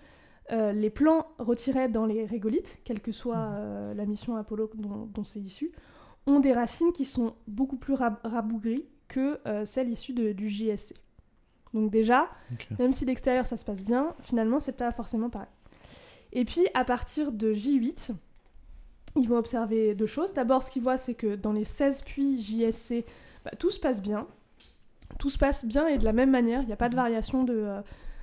euh, 0.52 0.72
les 0.72 0.90
plants 0.90 1.26
retirés 1.38 1.88
dans 1.88 2.06
les 2.06 2.24
régolithes, 2.24 2.78
quelle 2.84 3.00
que 3.00 3.10
soit 3.12 3.36
euh, 3.36 3.94
la 3.94 4.04
mission 4.06 4.36
Apollo 4.36 4.70
dont, 4.74 5.08
dont 5.12 5.24
c'est 5.24 5.40
issu, 5.40 5.72
ont 6.26 6.40
des 6.40 6.52
racines 6.52 6.92
qui 6.92 7.04
sont 7.04 7.34
beaucoup 7.46 7.76
plus 7.76 7.94
rab- 7.94 8.18
rabougries 8.24 8.84
que 9.08 9.38
euh, 9.46 9.64
celles 9.64 9.88
issues 9.90 10.12
de- 10.12 10.32
du 10.32 10.48
JSC. 10.48 10.94
Donc 11.74 11.90
déjà, 11.90 12.28
même 12.78 12.92
si 12.92 13.04
d'extérieur 13.04 13.46
ça 13.46 13.56
se 13.56 13.64
passe 13.64 13.84
bien, 13.84 14.14
finalement 14.22 14.58
c'est 14.60 14.76
pas 14.76 14.92
forcément 14.92 15.30
pareil. 15.30 15.48
Et 16.36 16.44
puis 16.44 16.66
à 16.74 16.84
partir 16.84 17.32
de 17.32 17.54
J8, 17.54 18.10
ils 19.16 19.26
vont 19.26 19.38
observer 19.38 19.94
deux 19.94 20.06
choses. 20.06 20.34
D'abord, 20.34 20.62
ce 20.62 20.70
qu'ils 20.70 20.82
voient, 20.82 20.98
c'est 20.98 21.14
que 21.14 21.34
dans 21.34 21.52
les 21.52 21.64
16 21.64 22.02
puits 22.02 22.38
JSC, 22.38 23.06
bah, 23.42 23.52
tout 23.58 23.70
se 23.70 23.80
passe 23.80 24.02
bien. 24.02 24.26
Tout 25.18 25.30
se 25.30 25.38
passe 25.38 25.64
bien 25.64 25.88
et 25.88 25.96
de 25.96 26.04
la 26.04 26.12
même 26.12 26.30
manière, 26.30 26.60
il 26.60 26.66
n'y 26.66 26.74
a 26.74 26.76
pas 26.76 26.90
de 26.90 26.94
variation 26.94 27.42
de, 27.42 27.54
euh, 27.54 27.80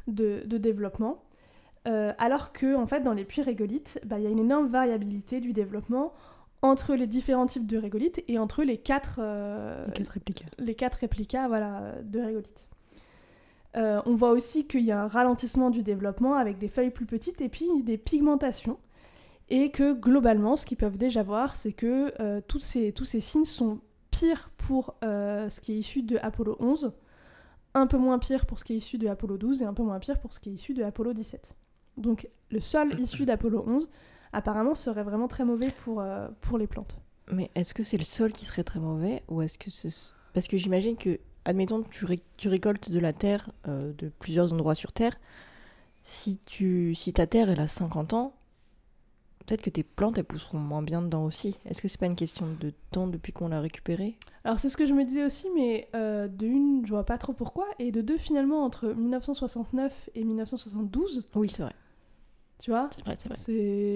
de, 0.08 0.43
de 0.45 0.58
développement. 0.60 1.23
Euh, 1.88 2.13
alors 2.19 2.54
que, 2.54 2.76
en 2.76 2.86
fait, 2.86 3.02
dans 3.02 3.13
les 3.13 3.26
puits 3.26 3.41
régolithes, 3.41 3.99
bah, 4.06 4.19
il 4.19 4.23
y 4.23 4.28
a 4.28 4.30
une 4.30 4.39
énorme 4.39 4.67
variabilité 4.67 5.39
du 5.39 5.52
développement 5.52 6.13
entre 6.62 6.93
les 6.93 7.08
différents 7.08 7.47
types 7.47 7.65
de 7.65 7.80
régolithes 7.80 8.23
et 8.28 8.38
entre 8.38 8.63
les 8.63 8.78
quatre, 8.78 9.15
euh, 9.17 9.86
Les 9.88 9.93
quatre 9.93 10.10
réplicas. 10.10 10.45
les 10.60 10.76
quatre 10.76 10.95
réplicas 10.99 11.47
voilà, 11.47 11.95
de 12.04 12.19
régolithes. 12.19 12.67
Euh, 13.76 14.02
on 14.06 14.16
voit 14.16 14.32
aussi 14.32 14.68
qu'il 14.68 14.84
y 14.84 14.92
a 14.92 15.02
un 15.02 15.08
ralentissement 15.08 15.70
du 15.70 15.84
développement 15.84 16.36
avec 16.36 16.58
des 16.58 16.68
feuilles 16.68 16.92
plus 16.92 17.06
petites 17.06 17.42
et 17.42 17.50
puis 17.50 17.68
des 17.84 17.98
pigmentations. 17.98 18.78
Et 19.50 19.72
que 19.72 19.94
globalement, 19.94 20.56
ce 20.56 20.66
qu'ils 20.66 20.78
peuvent 20.78 20.98
déjà 20.98 21.22
voir, 21.22 21.56
c'est 21.56 21.74
que 21.74 22.14
euh, 22.20 22.42
tous, 22.48 22.60
ces, 22.60 22.92
tous 22.92 23.06
ces 23.06 23.20
signes 23.20 23.46
sont 23.46 23.80
pires 24.10 24.52
pour 24.58 24.96
euh, 25.04 25.50
ce 25.50 25.60
qui 25.60 25.74
est 25.74 25.78
issu 25.78 26.02
de 26.04 26.18
Apollo 26.22 26.58
11, 26.60 26.94
un 27.74 27.88
peu 27.88 27.98
moins 27.98 28.20
pire 28.20 28.46
pour 28.46 28.60
ce 28.60 28.64
qui 28.64 28.74
est 28.74 28.78
issu 28.78 28.98
de 28.98 29.08
Apollo 29.08 29.38
12 29.38 29.62
et 29.64 29.66
un 29.66 29.74
peu 29.74 29.84
moins 29.84 30.00
pire 30.00 30.20
pour 30.20 30.34
ce 30.34 30.40
qui 30.40 30.50
est 30.50 30.54
issu 30.54 30.74
de 30.74 30.84
Apollo 30.84 31.14
17. 31.14 31.54
Donc 31.98 32.30
le 32.52 32.60
sol 32.60 32.94
issu 33.00 33.26
d'Apollo 33.26 33.64
11, 33.68 33.90
apparemment, 34.32 34.76
serait 34.76 35.04
vraiment 35.04 35.28
très 35.28 35.46
mauvais 35.46 35.72
pour, 35.84 36.00
euh, 36.00 36.28
pour 36.42 36.58
les 36.58 36.68
plantes. 36.68 36.98
Mais 37.32 37.52
est-ce 37.56 37.74
que 37.74 37.84
c'est 37.84 37.98
le 37.98 38.04
sol 38.04 38.32
qui 38.32 38.46
serait 38.46 38.64
très 38.64 38.80
mauvais 38.80 39.24
ou 39.28 39.42
est-ce 39.42 39.58
que 39.58 39.70
ce... 39.70 39.88
Parce 40.34 40.48
que 40.48 40.58
j'imagine 40.58 40.98
que, 40.98 41.20
admettons, 41.46 41.84
tu, 41.84 42.06
ré- 42.06 42.22
tu 42.38 42.48
récoltes 42.50 42.90
de 42.92 43.00
la 43.00 43.14
terre 43.14 43.50
euh, 43.68 43.94
de 43.98 44.10
plusieurs 44.20 44.54
endroits 44.54 44.76
sur 44.76 44.92
Terre. 44.92 45.14
Si, 46.04 46.38
tu... 46.46 46.94
si 46.96 47.14
ta 47.14 47.28
terre, 47.28 47.50
elle 47.50 47.60
a 47.60 47.68
50 47.68 48.14
ans, 48.14 48.34
peut-être 49.46 49.62
que 49.62 49.70
tes 49.70 49.84
plantes, 49.84 50.18
elles 50.18 50.24
pousseront 50.26 50.58
moins 50.60 50.82
bien 50.82 51.02
dedans 51.02 51.26
aussi. 51.26 51.58
Est-ce 51.66 51.82
que 51.82 51.88
c'est 51.88 52.00
pas 52.00 52.06
une 52.08 52.16
question 52.16 52.46
de 52.60 52.74
temps 52.92 53.08
depuis 53.08 53.32
qu'on 53.34 53.48
l'a 53.50 53.62
récupérée? 53.62 54.18
Alors 54.44 54.60
c'est 54.60 54.68
ce 54.70 54.76
que 54.78 54.86
je 54.86 54.94
me 54.94 55.06
disais 55.06 55.24
aussi, 55.24 55.48
mais 55.56 55.88
euh, 55.96 56.28
de 56.28 56.46
une, 56.46 56.86
je 56.86 56.92
vois 56.92 57.06
pas 57.06 57.18
trop 57.18 57.32
pourquoi, 57.34 57.66
et 57.80 57.92
de 57.92 58.02
deux, 58.02 58.18
finalement, 58.18 58.64
entre 58.66 58.88
1969 58.90 60.10
et 60.16 60.24
1972, 60.26 61.26
Oui, 61.36 61.50
c'est 61.50 61.64
vrai. 61.64 61.74
tu 62.60 62.72
vois, 62.72 62.90
C'est 62.96 63.04
vrai, 63.06 63.16
c'est 63.18 63.30
vrai. 63.30 63.38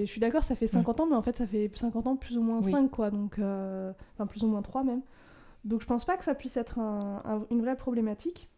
je 0.05 0.09
suis 0.09 0.21
d'accord, 0.21 0.43
ça 0.45 0.55
fait 0.55 0.67
50 0.67 1.01
ans, 1.01 1.07
mais 1.07 1.15
en 1.15 1.21
fait, 1.21 1.35
ça 1.37 1.45
fait 1.47 1.69
50 1.75 2.07
ans 2.07 2.15
plus 2.15 2.37
ou 2.37 2.41
moins 2.41 2.61
Oui. 2.61 2.71
5, 2.71 2.89
quoi, 2.89 3.11
donc... 3.11 3.39
euh, 3.39 3.91
Enfin, 4.13 4.25
plus 4.27 4.43
ou 4.43 4.47
moins 4.47 4.61
3 4.61 4.83
même. 4.83 5.01
Donc 5.67 5.81
je 5.81 5.85
pense 5.85 6.05
pas 6.05 6.17
que 6.17 6.23
ça 6.23 6.33
puisse 6.35 6.57
être 6.57 6.79
un- 6.79 7.21
un- 7.25 7.45
une 7.51 7.61
vraie 7.61 7.75
problématique. 7.77 8.49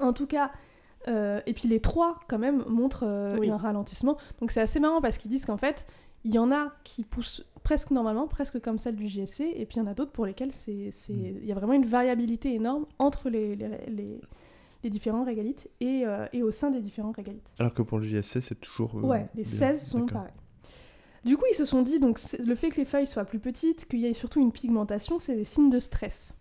En 0.00 0.12
tout 0.12 0.26
cas... 0.26 0.50
euh, 1.06 1.40
et 1.46 1.52
puis 1.52 1.68
les 1.68 1.80
trois, 1.80 2.18
quand 2.28 2.38
même, 2.38 2.64
montrent 2.66 3.04
euh, 3.06 3.36
Oui. 3.38 3.50
un 3.50 3.58
ralentissement. 3.58 4.16
Donc 4.40 4.50
c'est 4.50 4.62
assez 4.62 4.80
marrant 4.80 5.00
parce 5.02 5.18
qu'ils 5.18 5.30
disent 5.30 5.44
qu'en 5.44 5.58
fait, 5.58 5.86
il 6.24 6.34
y 6.34 6.38
en 6.38 6.50
a 6.50 6.72
qui 6.82 7.04
poussent 7.04 7.44
presque 7.62 7.90
normalement, 7.90 8.26
presque 8.26 8.58
comme 8.60 8.78
celle 8.78 8.96
du 8.96 9.06
JSC, 9.08 9.40
et 9.42 9.66
puis 9.66 9.76
il 9.76 9.78
y 9.78 9.82
en 9.82 9.86
a 9.86 9.92
d'autres 9.92 10.12
pour 10.12 10.24
lesquels 10.24 10.52
c'est, 10.54 10.90
c'est- 10.92 11.12
Mm. 11.12 11.38
il 11.42 11.46
y 11.46 11.52
a 11.52 11.54
vraiment 11.54 11.74
une 11.74 11.84
variabilité 11.84 12.54
énorme 12.54 12.86
entre 12.98 13.28
les, 13.28 13.54
les, 13.54 13.68
les- 13.88 14.20
les 14.82 14.90
différents 14.90 15.24
régalites 15.24 15.68
et, 15.80 16.02
euh, 16.06 16.26
et 16.32 16.42
au 16.42 16.50
sein 16.50 16.70
des 16.70 16.80
différents 16.80 17.12
régalites. 17.12 17.46
Alors 17.58 17.72
que 17.74 17.82
pour 17.82 17.98
le 17.98 18.04
JSC, 18.04 18.40
c'est 18.40 18.58
toujours. 18.60 18.96
euh, 18.98 19.02
ouais, 19.02 19.28
les 19.34 19.42
bien. 19.42 19.52
16 19.52 19.86
sont 19.86 19.98
D'accord. 20.00 20.12
pareils. 20.22 20.32
Du 21.24 21.36
coup, 21.36 21.44
ils 21.50 21.54
se 21.54 21.64
sont 21.64 21.82
dit, 21.82 21.98
donc 21.98 22.18
c'est- 22.18 22.38
le 22.38 22.54
fait 22.54 22.68
que 22.70 22.76
les 22.76 22.84
feuilles 22.84 23.06
soient 23.06 23.24
plus 23.24 23.38
petites, 23.38 23.86
qu'il 23.86 24.00
y 24.00 24.06
ait 24.06 24.12
surtout 24.12 24.40
une 24.40 24.52
pigmentation, 24.52 25.18
c'est 25.18 25.34
des 25.36 25.44
signes 25.44 25.70
de 25.70 25.78
stress. 25.78 26.36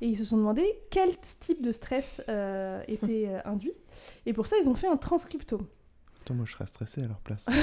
Et 0.00 0.06
ils 0.08 0.16
se 0.18 0.24
sont 0.24 0.36
demandé 0.36 0.64
quel 0.90 1.10
type 1.40 1.62
de 1.62 1.72
stress 1.72 2.22
euh, 2.28 2.82
était 2.88 3.26
euh, 3.28 3.38
induit. 3.44 3.72
Et 4.26 4.32
pour 4.32 4.46
ça, 4.46 4.56
ils 4.62 4.68
ont 4.68 4.74
fait 4.74 4.88
un 4.88 4.96
transcriptome. 4.96 5.66
Attends, 6.24 6.34
moi 6.34 6.44
je 6.46 6.52
serais 6.52 6.66
stressé 6.66 7.02
à 7.02 7.06
leur 7.08 7.18
place. 7.20 7.46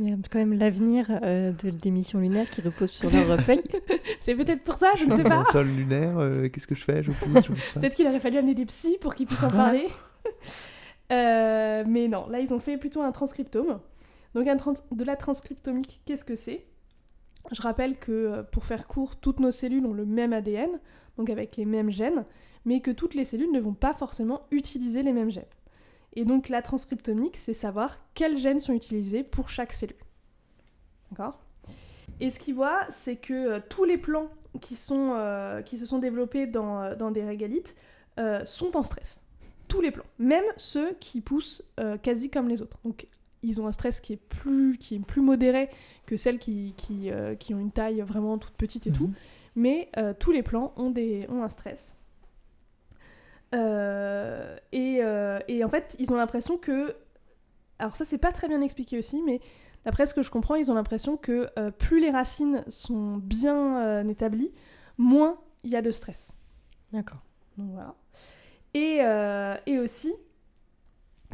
Il 0.00 0.08
y 0.08 0.12
a 0.12 0.16
quand 0.28 0.40
même 0.40 0.54
l'avenir 0.54 1.06
euh, 1.22 1.52
de, 1.52 1.70
des 1.70 1.92
missions 1.92 2.18
lunaires 2.18 2.50
qui 2.50 2.60
repose 2.62 2.90
sur 2.90 3.08
C'est- 3.08 3.24
leur 3.24 3.40
feuille. 3.42 3.60
C'est 4.20 4.34
peut-être 4.34 4.62
pour 4.64 4.74
ça, 4.74 4.90
je 4.96 5.04
ne 5.04 5.14
sais 5.14 5.22
Dans 5.22 5.28
pas. 5.28 5.44
sol 5.52 5.68
lunaire, 5.68 6.18
euh, 6.18 6.48
qu'est-ce 6.48 6.66
que 6.66 6.74
je 6.74 6.82
fais 6.82 7.04
Je 7.04 7.12
pousse, 7.12 7.44
je. 7.46 7.78
Peut-être 7.78 7.94
qu'il 7.94 8.06
aurait 8.08 8.18
fallu 8.18 8.38
amener 8.38 8.54
des 8.54 8.66
psys 8.66 8.98
pour 9.00 9.14
qu'ils 9.14 9.26
puissent 9.26 9.44
en 9.44 9.50
parler. 9.50 9.86
Euh, 11.12 11.84
mais 11.86 12.08
non, 12.08 12.26
là, 12.28 12.40
ils 12.40 12.52
ont 12.52 12.58
fait 12.58 12.76
plutôt 12.76 13.02
un 13.02 13.12
transcriptome. 13.12 13.78
Donc, 14.34 14.48
de 14.90 15.04
la 15.04 15.16
transcriptomique, 15.16 16.00
qu'est-ce 16.04 16.24
que 16.24 16.34
c'est? 16.34 16.66
Je 17.52 17.62
rappelle 17.62 17.98
que, 17.98 18.12
euh, 18.12 18.42
pour 18.42 18.64
faire 18.64 18.86
court, 18.86 19.16
toutes 19.16 19.38
nos 19.38 19.50
cellules 19.50 19.86
ont 19.86 19.92
le 19.92 20.06
même 20.06 20.32
ADN, 20.32 20.80
donc 21.16 21.30
avec 21.30 21.56
les 21.56 21.64
mêmes 21.64 21.90
gènes, 21.90 22.24
mais 22.64 22.80
que 22.80 22.90
toutes 22.90 23.14
les 23.14 23.24
cellules 23.24 23.52
ne 23.52 23.60
vont 23.60 23.74
pas 23.74 23.94
forcément 23.94 24.46
utiliser 24.50 25.02
les 25.02 25.12
mêmes 25.12 25.30
gènes. 25.30 25.44
Et 26.14 26.24
donc, 26.24 26.48
la 26.48 26.62
transcriptomique, 26.62 27.36
c'est 27.36 27.54
savoir 27.54 27.98
quels 28.14 28.38
gènes 28.38 28.60
sont 28.60 28.72
utilisés 28.72 29.22
pour 29.22 29.50
chaque 29.50 29.72
cellule. 29.72 29.96
D'accord? 31.10 31.40
Et 32.20 32.30
ce 32.30 32.38
qu'ils 32.38 32.54
voient, 32.54 32.86
c'est 32.88 33.16
que 33.16 33.34
euh, 33.34 33.60
tous 33.68 33.84
les 33.84 33.98
plans 33.98 34.30
euh, 34.90 35.62
qui 35.62 35.78
se 35.78 35.86
sont 35.86 35.98
développés 35.98 36.46
dans, 36.46 37.10
des 37.10 37.24
régalites 37.24 37.76
sont 38.44 38.76
en 38.76 38.84
stress. 38.84 39.24
Tous 39.66 39.80
les 39.80 39.90
plants, 39.90 40.04
même 40.18 40.44
ceux 40.56 40.94
qui 41.00 41.20
poussent 41.20 41.64
quasi 42.02 42.30
comme 42.30 42.48
les 42.48 42.62
autres. 42.62 42.78
Ils 43.44 43.60
ont 43.60 43.66
un 43.66 43.72
stress 43.72 44.00
qui 44.00 44.14
est 44.14 44.16
plus, 44.28 44.78
qui 44.78 44.96
est 44.96 44.98
plus 44.98 45.20
modéré 45.20 45.68
que 46.06 46.16
celles 46.16 46.38
qui, 46.38 46.74
qui, 46.76 47.10
euh, 47.10 47.34
qui 47.34 47.54
ont 47.54 47.58
une 47.58 47.70
taille 47.70 48.00
vraiment 48.00 48.38
toute 48.38 48.54
petite 48.54 48.86
et 48.86 48.92
tout. 48.92 49.08
Mhm. 49.08 49.14
Mais 49.56 49.88
euh, 49.98 50.14
tous 50.18 50.32
les 50.32 50.42
plants 50.42 50.72
ont, 50.76 50.90
des, 50.90 51.26
ont 51.28 51.42
un 51.42 51.48
stress. 51.48 51.96
Euh, 53.54 54.56
et, 54.72 55.00
et 55.48 55.64
en 55.64 55.68
fait, 55.68 55.94
ils 55.98 56.12
ont 56.12 56.16
l'impression 56.16 56.56
que... 56.56 56.96
Alors 57.78 57.94
ça, 57.94 58.04
c'est 58.04 58.18
pas 58.18 58.32
très 58.32 58.48
bien 58.48 58.60
expliqué 58.62 58.98
aussi, 58.98 59.22
mais 59.22 59.40
d'après 59.84 60.06
ce 60.06 60.14
que 60.14 60.22
je 60.22 60.30
comprends, 60.30 60.54
ils 60.56 60.70
ont 60.70 60.74
l'impression 60.74 61.16
que 61.16 61.50
plus 61.70 62.00
les 62.00 62.10
racines 62.10 62.64
sont 62.68 63.16
bien 63.18 64.08
établies, 64.08 64.50
moins 64.98 65.38
il 65.62 65.70
y 65.70 65.76
a 65.76 65.82
de 65.82 65.90
stress. 65.90 66.34
D'accord. 66.92 67.20
Donc 67.58 67.70
voilà. 67.72 67.94
Et, 68.74 69.00
et 69.70 69.78
aussi, 69.78 70.12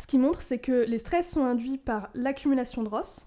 ce 0.00 0.06
qui 0.06 0.18
montre, 0.18 0.42
c'est 0.42 0.58
que 0.58 0.84
les 0.86 0.98
stress 0.98 1.30
sont 1.30 1.44
induits 1.44 1.78
par 1.78 2.10
l'accumulation 2.14 2.82
de 2.82 2.88
ROS, 2.88 3.26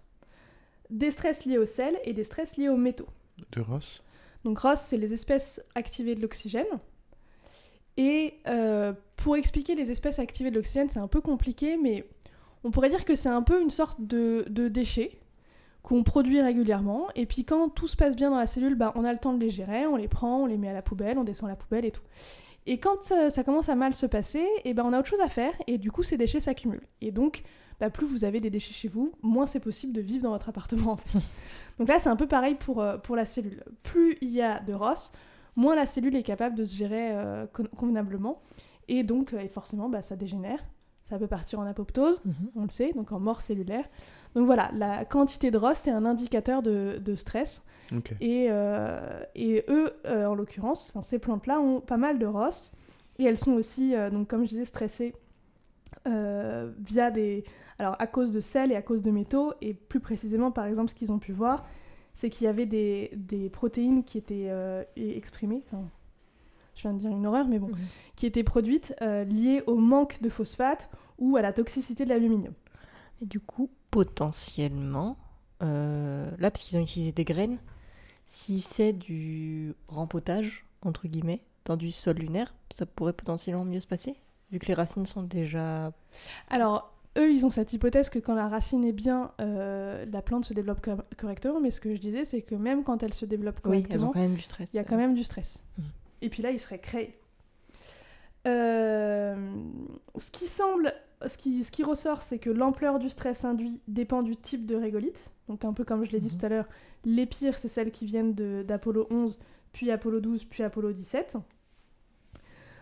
des 0.90 1.12
stress 1.12 1.46
liés 1.46 1.58
au 1.58 1.66
sel 1.66 2.00
et 2.04 2.14
des 2.14 2.24
stress 2.24 2.58
liés 2.58 2.70
aux 2.70 2.78
métaux. 2.78 3.08
De 3.52 3.62
Ross 3.62 4.02
Donc 4.44 4.60
ROS, 4.60 4.76
c'est 4.78 4.98
les 4.98 5.14
espèces 5.14 5.64
activées 5.76 6.16
de 6.16 6.22
l'oxygène. 6.22 6.66
Et 7.98 8.36
euh, 8.48 8.94
pour 9.18 9.36
expliquer 9.36 9.76
les 9.76 9.92
espèces 9.92 10.20
activées 10.20 10.50
de 10.50 10.56
l'oxygène, 10.56 10.90
c'est 10.90 11.00
un 11.00 11.08
peu 11.08 11.22
compliqué, 11.22 11.78
mais 11.78 12.06
on 12.64 12.72
pourrait 12.72 12.90
dire 12.90 13.06
que 13.06 13.16
c'est 13.16 13.30
un 13.30 13.44
peu 13.44 13.62
une 13.62 13.70
sorte 13.70 14.02
de, 14.02 14.46
de 14.50 14.68
déchet 14.68 15.20
qu'on 15.84 16.04
produit 16.04 16.42
régulièrement. 16.42 17.10
Et 17.16 17.26
puis 17.26 17.46
quand 17.46 17.70
tout 17.70 17.88
se 17.88 17.96
passe 17.96 18.16
bien 18.16 18.32
dans 18.32 18.38
la 18.38 18.48
cellule, 18.48 18.76
bah, 18.76 18.94
on 18.96 19.04
a 19.04 19.14
le 19.14 19.20
temps 19.20 19.34
de 19.34 19.40
les 19.40 19.50
gérer, 19.50 19.86
on 19.86 19.96
les 19.96 20.08
prend, 20.08 20.44
on 20.44 20.46
les 20.46 20.58
met 20.58 20.70
à 20.70 20.74
la 20.74 20.82
poubelle, 20.82 21.18
on 21.18 21.24
descend 21.24 21.50
la 21.50 21.56
poubelle 21.56 21.86
et 21.86 21.92
tout. 21.92 22.02
Et 22.66 22.80
quand 22.80 23.12
euh, 23.12 23.30
ça 23.30 23.44
commence 23.44 23.70
à 23.70 23.76
mal 23.76 23.94
se 23.94 24.06
passer, 24.06 24.46
et 24.64 24.74
ben 24.74 24.84
on 24.86 24.94
a 24.94 25.00
autre 25.00 25.10
chose 25.10 25.20
à 25.22 25.28
faire, 25.30 25.54
et 25.68 25.78
du 25.78 25.92
coup 25.92 26.04
ces 26.04 26.18
déchets 26.18 26.40
s'accumulent. 26.40 26.88
Et 27.02 27.12
donc, 27.12 27.44
bah, 27.80 27.90
plus 27.90 28.06
vous 28.08 28.24
avez 28.24 28.40
des 28.40 28.50
déchets 28.50 28.74
chez 28.74 28.88
vous, 28.88 29.12
moins 29.22 29.46
c'est 29.46 29.60
possible 29.60 29.92
de 29.94 30.00
vivre 30.02 30.24
dans 30.24 30.32
votre 30.32 30.48
appartement 30.50 30.94
en 30.94 30.98
fait. 30.98 31.20
donc 31.80 31.88
là 31.90 32.00
c'est 32.00 32.10
un 32.10 32.16
peu 32.16 32.28
pareil 32.28 32.56
pour, 32.56 32.82
euh, 32.82 32.98
pour 32.98 33.16
la 33.16 33.26
cellule. 33.26 33.64
Plus 33.84 34.18
il 34.22 34.30
y 34.32 34.42
a 34.42 34.60
de 34.62 34.74
ROS, 34.74 35.12
moins 35.56 35.76
la 35.76 35.86
cellule 35.86 36.16
est 36.16 36.24
capable 36.24 36.56
de 36.56 36.64
se 36.66 36.76
gérer 36.76 37.10
euh, 37.12 37.46
con- 37.52 37.68
convenablement, 37.76 38.42
et 38.88 39.04
donc 39.04 39.34
et 39.34 39.48
forcément 39.50 39.90
bah, 39.90 40.02
ça 40.02 40.16
dégénère, 40.16 40.60
ça 41.04 41.16
ça 41.16 41.20
peut 41.20 41.28
partir 41.28 41.60
en 41.60 41.64
apoptose, 41.66 42.22
Mhm. 42.26 42.34
on 42.56 42.64
le 42.64 42.70
sait, 42.70 42.92
donc 42.94 43.12
en 43.12 43.20
mort 43.20 43.42
cellulaire. 43.42 43.86
Donc 44.36 44.46
voilà, 44.46 44.72
la 44.74 45.04
quantité 45.06 45.52
de 45.52 45.58
ROS, 45.58 45.74
c'est 45.76 45.92
un 45.92 46.06
indicateur 46.06 46.62
de, 46.64 46.98
de 47.04 47.14
stress. 47.16 47.62
Et, 48.22 48.48
euh, 48.50 49.24
et 49.36 49.64
eux, 49.68 49.92
euh, 50.06 50.26
en 50.26 50.36
l'occurrence, 50.36 50.90
enfin, 50.90 51.02
ces 51.02 51.20
plantes-là 51.20 51.60
ont 51.60 51.82
pas 51.82 51.98
mal 51.98 52.20
de 52.20 52.26
ROS. 52.26 52.72
Et 53.20 53.26
elles 53.26 53.38
sont 53.38 53.54
aussi, 53.54 53.96
euh, 53.96 54.10
donc, 54.10 54.28
comme 54.28 54.44
je 54.44 54.50
disais, 54.50 54.66
stressées 54.66 55.14
euh, 56.08 56.72
via 56.80 57.12
des... 57.12 57.44
Alors, 57.80 57.96
à 58.00 58.08
cause 58.08 58.32
de 58.32 58.40
sel 58.40 58.72
et 58.72 58.76
à 58.76 58.82
cause 58.82 59.02
de 59.02 59.12
métaux. 59.12 59.54
Et 59.62 59.74
plus 59.74 60.00
précisément, 60.00 60.52
par 60.52 60.66
exemple, 60.66 60.90
ce 60.90 60.96
qu'ils 60.96 61.12
ont 61.12 61.20
pu 61.20 61.32
voir, 61.32 61.66
c'est 62.14 62.30
qu'il 62.30 62.46
y 62.46 62.48
avait 62.48 62.66
des, 62.66 63.12
des 63.16 63.50
protéines 63.50 64.04
qui 64.04 64.18
étaient 64.18 64.48
euh, 64.50 64.84
exprimées. 64.96 65.64
Enfin, 65.68 65.84
je 66.76 66.82
viens 66.84 66.94
de 66.94 67.00
dire 67.00 67.12
une 67.12 67.26
horreur, 67.26 67.48
mais 67.48 67.60
bon. 67.60 67.68
Mhm. 67.68 67.78
Qui 68.16 68.26
étaient 68.26 68.44
produites 68.44 68.96
euh, 69.02 69.24
liées 69.24 69.64
au 69.68 69.76
manque 69.76 70.22
de 70.22 70.30
phosphate 70.30 70.90
ou 71.18 71.38
à 71.38 71.42
la 71.42 71.54
toxicité 71.54 72.06
de 72.06 72.10
l'aluminium. 72.10 72.54
Et 73.22 73.26
du 73.26 73.40
coup, 73.40 73.70
potentiellement, 73.92 75.18
euh, 75.62 76.30
là, 76.38 76.52
parce 76.52 76.64
qu'ils 76.64 76.78
ont 76.78 76.82
utilisé 76.82 77.12
des 77.12 77.24
graines, 77.24 77.60
si 78.26 78.62
c'est 78.62 78.94
du 78.94 79.74
rempotage, 79.88 80.66
entre 80.82 81.08
guillemets, 81.08 81.42
dans 81.66 81.78
du 81.78 81.92
sol 81.92 82.18
lunaire, 82.18 82.54
ça 82.72 82.86
pourrait 82.86 83.14
potentiellement 83.14 83.64
mieux 83.66 83.80
se 83.80 83.88
passer, 83.88 84.16
vu 84.52 84.60
que 84.60 84.66
les 84.68 84.74
racines 84.74 85.06
sont 85.06 85.24
déjà... 85.24 85.92
Alors, 86.50 86.94
eux, 87.18 87.32
ils 87.32 87.46
ont 87.46 87.50
cette 87.50 87.72
hypothèse 87.74 88.10
que 88.10 88.20
quand 88.20 88.34
la 88.36 88.48
racine 88.50 88.84
est 88.84 88.92
bien, 88.92 89.32
euh, 89.40 90.06
la 90.12 90.22
plante 90.22 90.46
se 90.46 90.54
développe 90.54 90.82
cor- 90.82 91.04
correctement. 91.18 91.60
Mais 91.62 91.70
ce 91.72 91.80
que 91.80 91.94
je 91.94 92.00
disais, 92.00 92.26
c'est 92.26 92.42
que 92.42 92.56
même 92.56 92.84
quand 92.84 93.04
elle 93.04 93.14
se 93.14 93.26
développe 93.26 93.58
Oui, 93.58 93.62
correctement, 93.84 94.10
ont 94.10 94.12
quand 94.14 94.20
même 94.20 94.34
du 94.36 94.42
stress. 94.42 94.70
il 94.74 94.78
y 94.78 94.80
a 94.80 94.84
quand 94.84 94.98
même 94.98 95.14
du 95.14 95.24
stress. 95.24 95.62
Mhm. 95.78 95.84
Et 96.24 96.30
puis 96.30 96.42
là, 96.44 96.52
il 96.52 96.60
serait 96.60 96.80
créé. 96.80 97.18
Euh, 98.48 99.36
ce 100.18 100.32
qui 100.32 100.48
semble, 100.48 100.94
ce 101.26 101.38
qui, 101.38 101.64
ce 101.64 101.72
qui 101.72 101.84
ressort, 101.84 102.22
c'est 102.22 102.40
que 102.40 102.50
l'ampleur 102.50 103.00
du 103.00 103.10
stress 103.10 103.46
induit 103.46 103.82
dépend 103.88 104.22
du 104.22 104.36
type 104.36 104.66
de 104.66 104.76
régolithe. 104.76 105.32
Donc 105.48 105.64
un 105.66 105.74
peu 105.74 105.84
comme 105.86 106.04
je 106.06 106.12
l'ai 106.12 106.20
dit 106.20 106.34
Mhm. 106.34 106.38
tout 106.40 106.46
à 106.46 106.50
l'heure, 106.50 106.68
les 107.06 107.26
pires, 107.26 107.58
c'est 107.58 107.70
celles 107.70 107.92
qui 107.92 108.06
viennent 108.06 108.34
de- 108.34 108.64
d'Apollo 108.68 109.08
11, 109.10 109.40
puis 109.72 109.92
Apollo 109.92 110.20
12, 110.20 110.44
puis 110.46 110.64
Apollo 110.64 110.92
17. 110.94 111.38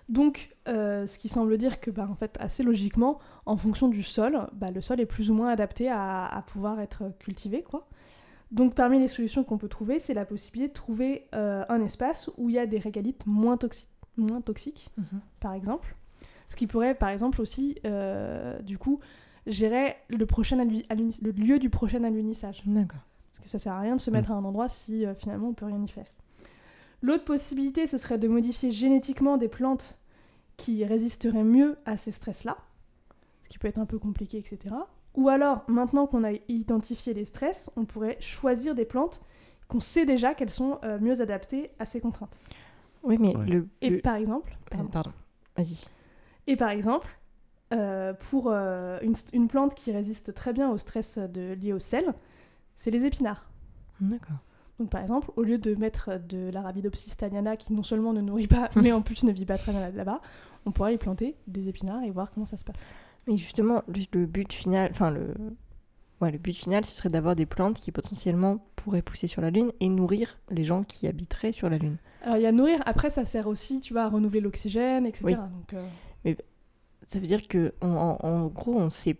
Donc, 0.09 0.49
euh, 0.67 1.07
ce 1.07 1.17
qui 1.17 1.29
semble 1.29 1.57
dire 1.57 1.79
que, 1.79 1.89
bah, 1.89 2.07
en 2.09 2.15
fait, 2.15 2.35
assez 2.41 2.63
logiquement, 2.63 3.17
en 3.45 3.55
fonction 3.55 3.87
du 3.87 4.03
sol, 4.03 4.47
bah, 4.51 4.69
le 4.69 4.81
sol 4.81 4.99
est 4.99 5.05
plus 5.05 5.29
ou 5.31 5.33
moins 5.33 5.49
adapté 5.49 5.87
à, 5.89 6.25
à 6.25 6.41
pouvoir 6.41 6.81
être 6.81 7.03
cultivé, 7.19 7.63
quoi. 7.63 7.87
Donc, 8.51 8.75
parmi 8.75 8.99
les 8.99 9.07
solutions 9.07 9.45
qu'on 9.45 9.57
peut 9.57 9.69
trouver, 9.69 9.99
c'est 9.99 10.13
la 10.13 10.25
possibilité 10.25 10.67
de 10.67 10.73
trouver 10.73 11.27
euh, 11.33 11.63
un 11.69 11.81
espace 11.81 12.29
où 12.37 12.49
il 12.49 12.55
y 12.55 12.59
a 12.59 12.65
des 12.65 12.79
régalites 12.79 13.25
moins, 13.25 13.55
toxi- 13.55 13.85
moins 14.17 14.41
toxiques, 14.41 14.89
Mhm. 14.97 15.21
par 15.39 15.53
exemple. 15.53 15.95
Ce 16.47 16.55
qui 16.55 16.67
pourrait, 16.67 16.95
par 16.95 17.09
exemple, 17.09 17.41
aussi, 17.41 17.75
euh, 17.85 18.59
du 18.61 18.77
coup, 18.77 18.99
gérer 19.47 19.95
le, 20.09 20.25
prochain 20.25 20.57
le 20.63 21.31
lieu 21.31 21.59
du 21.59 21.69
prochain 21.69 22.03
alunissage. 22.03 22.61
D'accord. 22.65 22.99
Parce 23.31 23.39
que 23.43 23.49
ça 23.49 23.57
sert 23.59 23.73
à 23.73 23.79
rien 23.79 23.95
de 23.95 24.01
se 24.01 24.11
mettre 24.11 24.31
à 24.31 24.35
un 24.35 24.43
endroit 24.43 24.67
si 24.67 25.05
euh, 25.05 25.15
finalement 25.15 25.47
on 25.49 25.53
peut 25.53 25.65
rien 25.65 25.81
y 25.81 25.87
faire. 25.87 26.05
L'autre 27.01 27.23
possibilité, 27.23 27.87
ce 27.87 27.97
serait 27.97 28.17
de 28.19 28.27
modifier 28.27 28.69
génétiquement 28.71 29.37
des 29.37 29.47
plantes 29.47 29.97
qui 30.57 30.85
résisteraient 30.85 31.43
mieux 31.43 31.77
à 31.85 31.97
ces 31.97 32.11
stress-là, 32.11 32.57
ce 33.43 33.49
qui 33.49 33.57
peut 33.57 33.67
être 33.67 33.79
un 33.79 33.87
peu 33.87 33.97
compliqué, 33.97 34.37
etc. 34.37 34.75
Ou 35.15 35.27
alors, 35.29 35.63
maintenant 35.67 36.05
qu'on 36.05 36.23
a 36.23 36.33
identifié 36.47 37.13
les 37.15 37.25
stress, 37.25 37.71
on 37.75 37.85
pourrait 37.85 38.17
choisir 38.19 38.75
des 38.75 38.85
plantes 38.85 39.21
qu'on 39.67 39.79
sait 39.79 40.05
déjà 40.05 40.35
qu'elles 40.35 40.51
sont 40.51 40.77
euh, 40.83 40.99
mieux 40.99 41.21
adaptées 41.21 41.71
à 41.79 41.85
ces 41.85 41.99
contraintes. 42.01 42.39
Oui, 43.03 43.17
mais 43.19 43.35
Ouais. 43.35 43.45
le... 43.45 43.67
Et 43.81 43.89
le- 43.89 43.99
par 44.01 44.15
exemple, 44.15 44.51
Euh, 44.73 44.77
pardon. 44.77 44.89
Pardon, 44.89 45.11
vas-y. 45.57 45.81
Et 46.47 46.55
par 46.55 46.69
exemple, 46.69 47.07
euh, 47.73 48.13
pour 48.13 48.49
euh, 48.49 48.99
une, 49.01 49.15
une 49.33 49.47
plante 49.47 49.73
qui 49.75 49.91
résiste 49.91 50.33
très 50.33 50.53
bien 50.53 50.69
au 50.71 50.77
stress 50.77 51.17
de, 51.17 51.53
lié 51.53 51.73
au 51.73 51.79
sel, 51.79 52.13
c'est 52.75 52.91
les 52.91 53.05
épinards. 53.05 53.49
D'accord. 53.99 54.37
Donc 54.79 54.89
par 54.89 55.01
exemple, 55.01 55.31
au 55.35 55.43
lieu 55.43 55.57
de 55.57 55.75
mettre 55.75 56.19
de 56.19 56.49
l'Arabidopsis 56.51 57.15
thaliana 57.15 57.55
qui 57.57 57.71
non 57.73 57.83
seulement 57.83 58.13
ne 58.13 58.21
nourrit 58.21 58.47
pas, 58.47 58.69
mais 58.75 58.91
en 58.91 59.01
plus 59.01 59.23
ne 59.23 59.31
vit 59.31 59.45
pas 59.45 59.57
très 59.57 59.71
bien 59.71 59.89
là-bas, 59.91 60.21
on 60.65 60.71
pourrait 60.71 60.95
y 60.95 60.97
planter 60.97 61.35
des 61.47 61.69
épinards 61.69 62.03
et 62.03 62.09
voir 62.11 62.31
comment 62.31 62.45
ça 62.47 62.57
se 62.57 62.63
passe. 62.63 62.75
Mais 63.27 63.37
justement, 63.37 63.83
le, 63.87 64.01
le 64.19 64.25
but 64.25 64.51
final, 64.51 64.89
enfin 64.91 65.11
le, 65.11 65.33
ouais, 66.21 66.31
le 66.31 66.37
but 66.37 66.55
final, 66.55 66.85
ce 66.85 66.95
serait 66.95 67.09
d'avoir 67.09 67.35
des 67.35 67.45
plantes 67.45 67.77
qui 67.77 67.91
potentiellement 67.91 68.63
pourraient 68.75 69.01
pousser 69.01 69.27
sur 69.27 69.41
la 69.41 69.49
Lune 69.49 69.71
et 69.79 69.89
nourrir 69.89 70.37
les 70.49 70.63
gens 70.63 70.83
qui 70.83 71.07
habiteraient 71.07 71.51
sur 71.51 71.69
la 71.69 71.77
Lune. 71.77 71.97
Alors 72.23 72.37
il 72.37 72.43
y 72.43 72.45
a 72.45 72.51
nourrir, 72.51 72.79
après 72.85 73.09
ça 73.09 73.25
sert 73.25 73.47
aussi, 73.47 73.79
tu 73.81 73.93
vois, 73.93 74.03
à 74.03 74.09
renouveler 74.09 74.41
l'oxygène, 74.41 75.05
etc. 75.05 75.23
Oui. 75.25 75.35
Donc, 75.35 75.73
euh, 75.73 76.33
Ça 77.03 77.19
veut 77.19 77.25
dire 77.27 77.47
que, 77.47 77.73
on- 77.81 77.87
en, 77.95 78.17
en 78.21 78.45
gros, 78.47 78.75
on 78.75 78.91
sait 78.91 79.17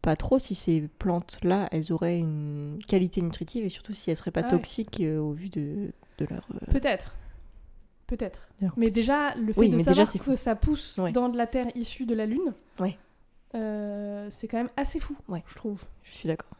pas 0.00 0.14
trop 0.14 0.38
si 0.38 0.54
ces 0.54 0.82
plantes-là, 0.98 1.68
elles 1.72 1.92
auraient 1.92 2.20
une 2.20 2.78
qualité 2.86 3.20
nutritive 3.20 3.64
et 3.64 3.68
surtout 3.68 3.92
si 3.92 4.10
elles 4.10 4.16
seraient 4.16 4.30
pas 4.30 4.42
Ah 4.42 4.44
ouais. 4.44 4.50
toxiques 4.50 5.00
euh, 5.00 5.18
au 5.18 5.32
vu 5.32 5.48
de, 5.48 5.90
de 6.18 6.26
leur. 6.30 6.46
euh, 6.54 6.72
peut-être. 6.72 7.16
Peut-être. 8.06 8.48
Mais 8.76 8.90
déjà, 8.90 9.34
le 9.34 9.52
fait 9.52 9.58
Oui, 9.60 9.66
de 9.70 9.72
mais 9.72 9.78
déjà, 9.82 10.04
savoir 10.06 10.12
que 10.12 10.18
fou. 10.18 10.36
ça 10.36 10.54
pousse 10.54 10.96
Ouais. 10.98 11.10
dans 11.10 11.28
de 11.28 11.36
la 11.36 11.48
terre 11.48 11.66
issue 11.76 12.06
de 12.06 12.14
la 12.14 12.24
Lune, 12.26 12.54
Ouais. 12.78 12.96
Euh, 13.54 14.26
c'est 14.30 14.48
quand 14.48 14.58
même 14.58 14.70
assez 14.76 15.00
fou, 15.00 15.16
Ouais. 15.28 15.42
je 15.46 15.54
trouve. 15.54 15.84
Je 16.02 16.12
suis 16.12 16.28
d'accord. 16.28 16.50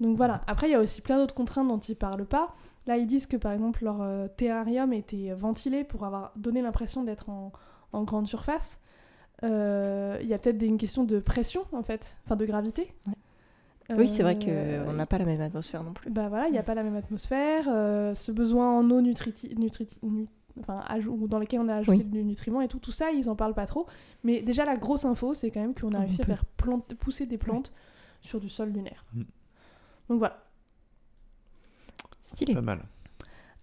Donc 0.00 0.16
voilà. 0.16 0.42
Après, 0.46 0.68
il 0.68 0.72
y 0.72 0.74
a 0.74 0.80
aussi 0.80 1.00
plein 1.00 1.16
d'autres 1.18 1.34
contraintes 1.34 1.68
dont 1.68 1.78
ils 1.78 1.96
parlent 1.96 2.26
pas. 2.26 2.54
Là, 2.86 2.96
ils 2.98 3.06
disent 3.06 3.26
que 3.26 3.36
par 3.36 3.52
exemple 3.52 3.82
leur 3.84 4.00
euh, 4.02 4.28
terrarium 4.28 4.92
était 4.92 5.32
ventilé 5.32 5.82
pour 5.84 6.04
avoir 6.04 6.32
donné 6.36 6.62
l'impression 6.62 7.02
d'être 7.02 7.30
en, 7.30 7.50
en 7.92 8.04
grande 8.04 8.28
surface. 8.28 8.80
Euh, 9.42 10.18
Il 10.22 10.28
y 10.28 10.34
a 10.34 10.38
peut-être 10.38 10.62
une 10.62 10.78
question 10.78 11.04
de 11.04 11.18
pression 11.18 11.64
en 11.72 11.82
fait, 11.82 12.16
enfin 12.24 12.36
de 12.36 12.44
gravité. 12.46 12.92
Ouais. 13.06 13.14
Oui, 13.96 14.08
c'est 14.08 14.22
vrai 14.24 14.36
Euh, 14.48 14.84
qu'on 14.84 14.92
n'a 14.94 15.06
pas 15.06 15.18
la 15.18 15.24
même 15.24 15.40
atmosphère 15.40 15.84
non 15.84 15.92
plus. 15.92 16.10
Bah 16.10 16.28
voilà, 16.28 16.48
il 16.48 16.52
n'y 16.52 16.58
a 16.58 16.62
pas 16.64 16.74
la 16.74 16.82
même 16.82 16.96
atmosphère. 16.96 17.64
ce 17.64 18.32
besoin 18.32 18.78
en 18.78 18.90
eau 18.90 19.00
nutriti- 19.00 19.54
nutriti- 19.56 19.98
nu- 20.02 20.26
enfin, 20.60 20.82
ou 21.08 21.28
dans 21.28 21.38
lequel 21.38 21.60
on 21.60 21.68
a 21.68 21.76
ajouté 21.76 21.98
Oui. 21.98 22.04
du 22.04 22.24
nutriments 22.24 22.60
et 22.60 22.68
tout, 22.68 22.78
tout 22.78 22.92
ça, 22.92 23.10
ils 23.12 23.28
en 23.28 23.36
parlent 23.36 23.54
pas 23.54 23.66
trop. 23.66 23.86
Mais 24.24 24.42
déjà, 24.42 24.64
la 24.64 24.76
grosse 24.76 25.04
info, 25.04 25.34
c'est 25.34 25.50
quand 25.50 25.60
même 25.60 25.74
qu'on 25.74 25.92
a 25.92 25.98
On 25.98 26.00
réussi 26.00 26.22
à 26.22 26.24
faire 26.26 26.44
plante- 26.56 26.94
pousser 26.94 27.26
des 27.26 27.38
plantes 27.38 27.72
sur 28.20 28.40
du 28.40 28.48
sol 28.48 28.70
lunaire. 28.70 29.04
Mm. 29.14 29.22
Donc 30.08 30.18
voilà. 30.18 30.42
Stylé. 32.22 32.54
Pas 32.54 32.60
mal. 32.60 32.80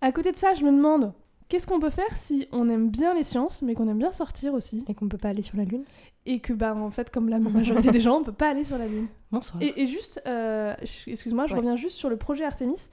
À 0.02 0.12
côté 0.12 0.32
de 0.32 0.38
ça, 0.38 0.54
je 0.54 0.64
me 0.64 0.72
demande, 0.72 1.14
qu'est-ce 1.50 1.68
qu'on 1.68 1.80
peut 1.80 1.90
faire 1.90 2.12
si 2.16 2.48
on 2.52 2.70
aime 2.70 2.90
bien 2.90 3.14
les 3.14 3.24
sciences, 3.24 3.62
mais 3.62 3.74
qu'on 3.76 3.88
aime 3.88 3.98
bien 4.00 4.12
sortir 4.12 4.54
aussi, 4.54 4.84
Et 4.88 4.94
qu'on 4.94 5.08
peut 5.10 5.18
pas 5.18 5.30
aller 5.30 5.42
sur 5.42 5.58
la 5.58 5.66
Lune 5.66 5.84
et 6.26 6.40
que, 6.40 6.54
bah, 6.54 6.74
en 6.74 6.90
fait, 6.92 7.10
comme 7.10 7.28
la 7.28 7.40
majorité 7.40 7.92
des 7.92 8.00
gens, 8.00 8.20
on 8.20 8.24
peut 8.24 8.32
pas 8.32 8.50
aller 8.50 8.64
sur 8.64 8.78
la 8.78 8.88
Lune. 8.88 9.08
Bonsoir. 9.32 9.62
Et, 9.62 9.82
et 9.82 9.86
juste, 9.88 10.22
euh, 10.26 10.74
excuse-moi, 11.08 11.48
je 11.48 11.54
Ouais. 11.54 11.60
reviens 11.60 11.76
juste 11.76 11.98
sur 11.98 12.10
le 12.10 12.16
projet 12.18 12.46
Artemis. 12.46 12.88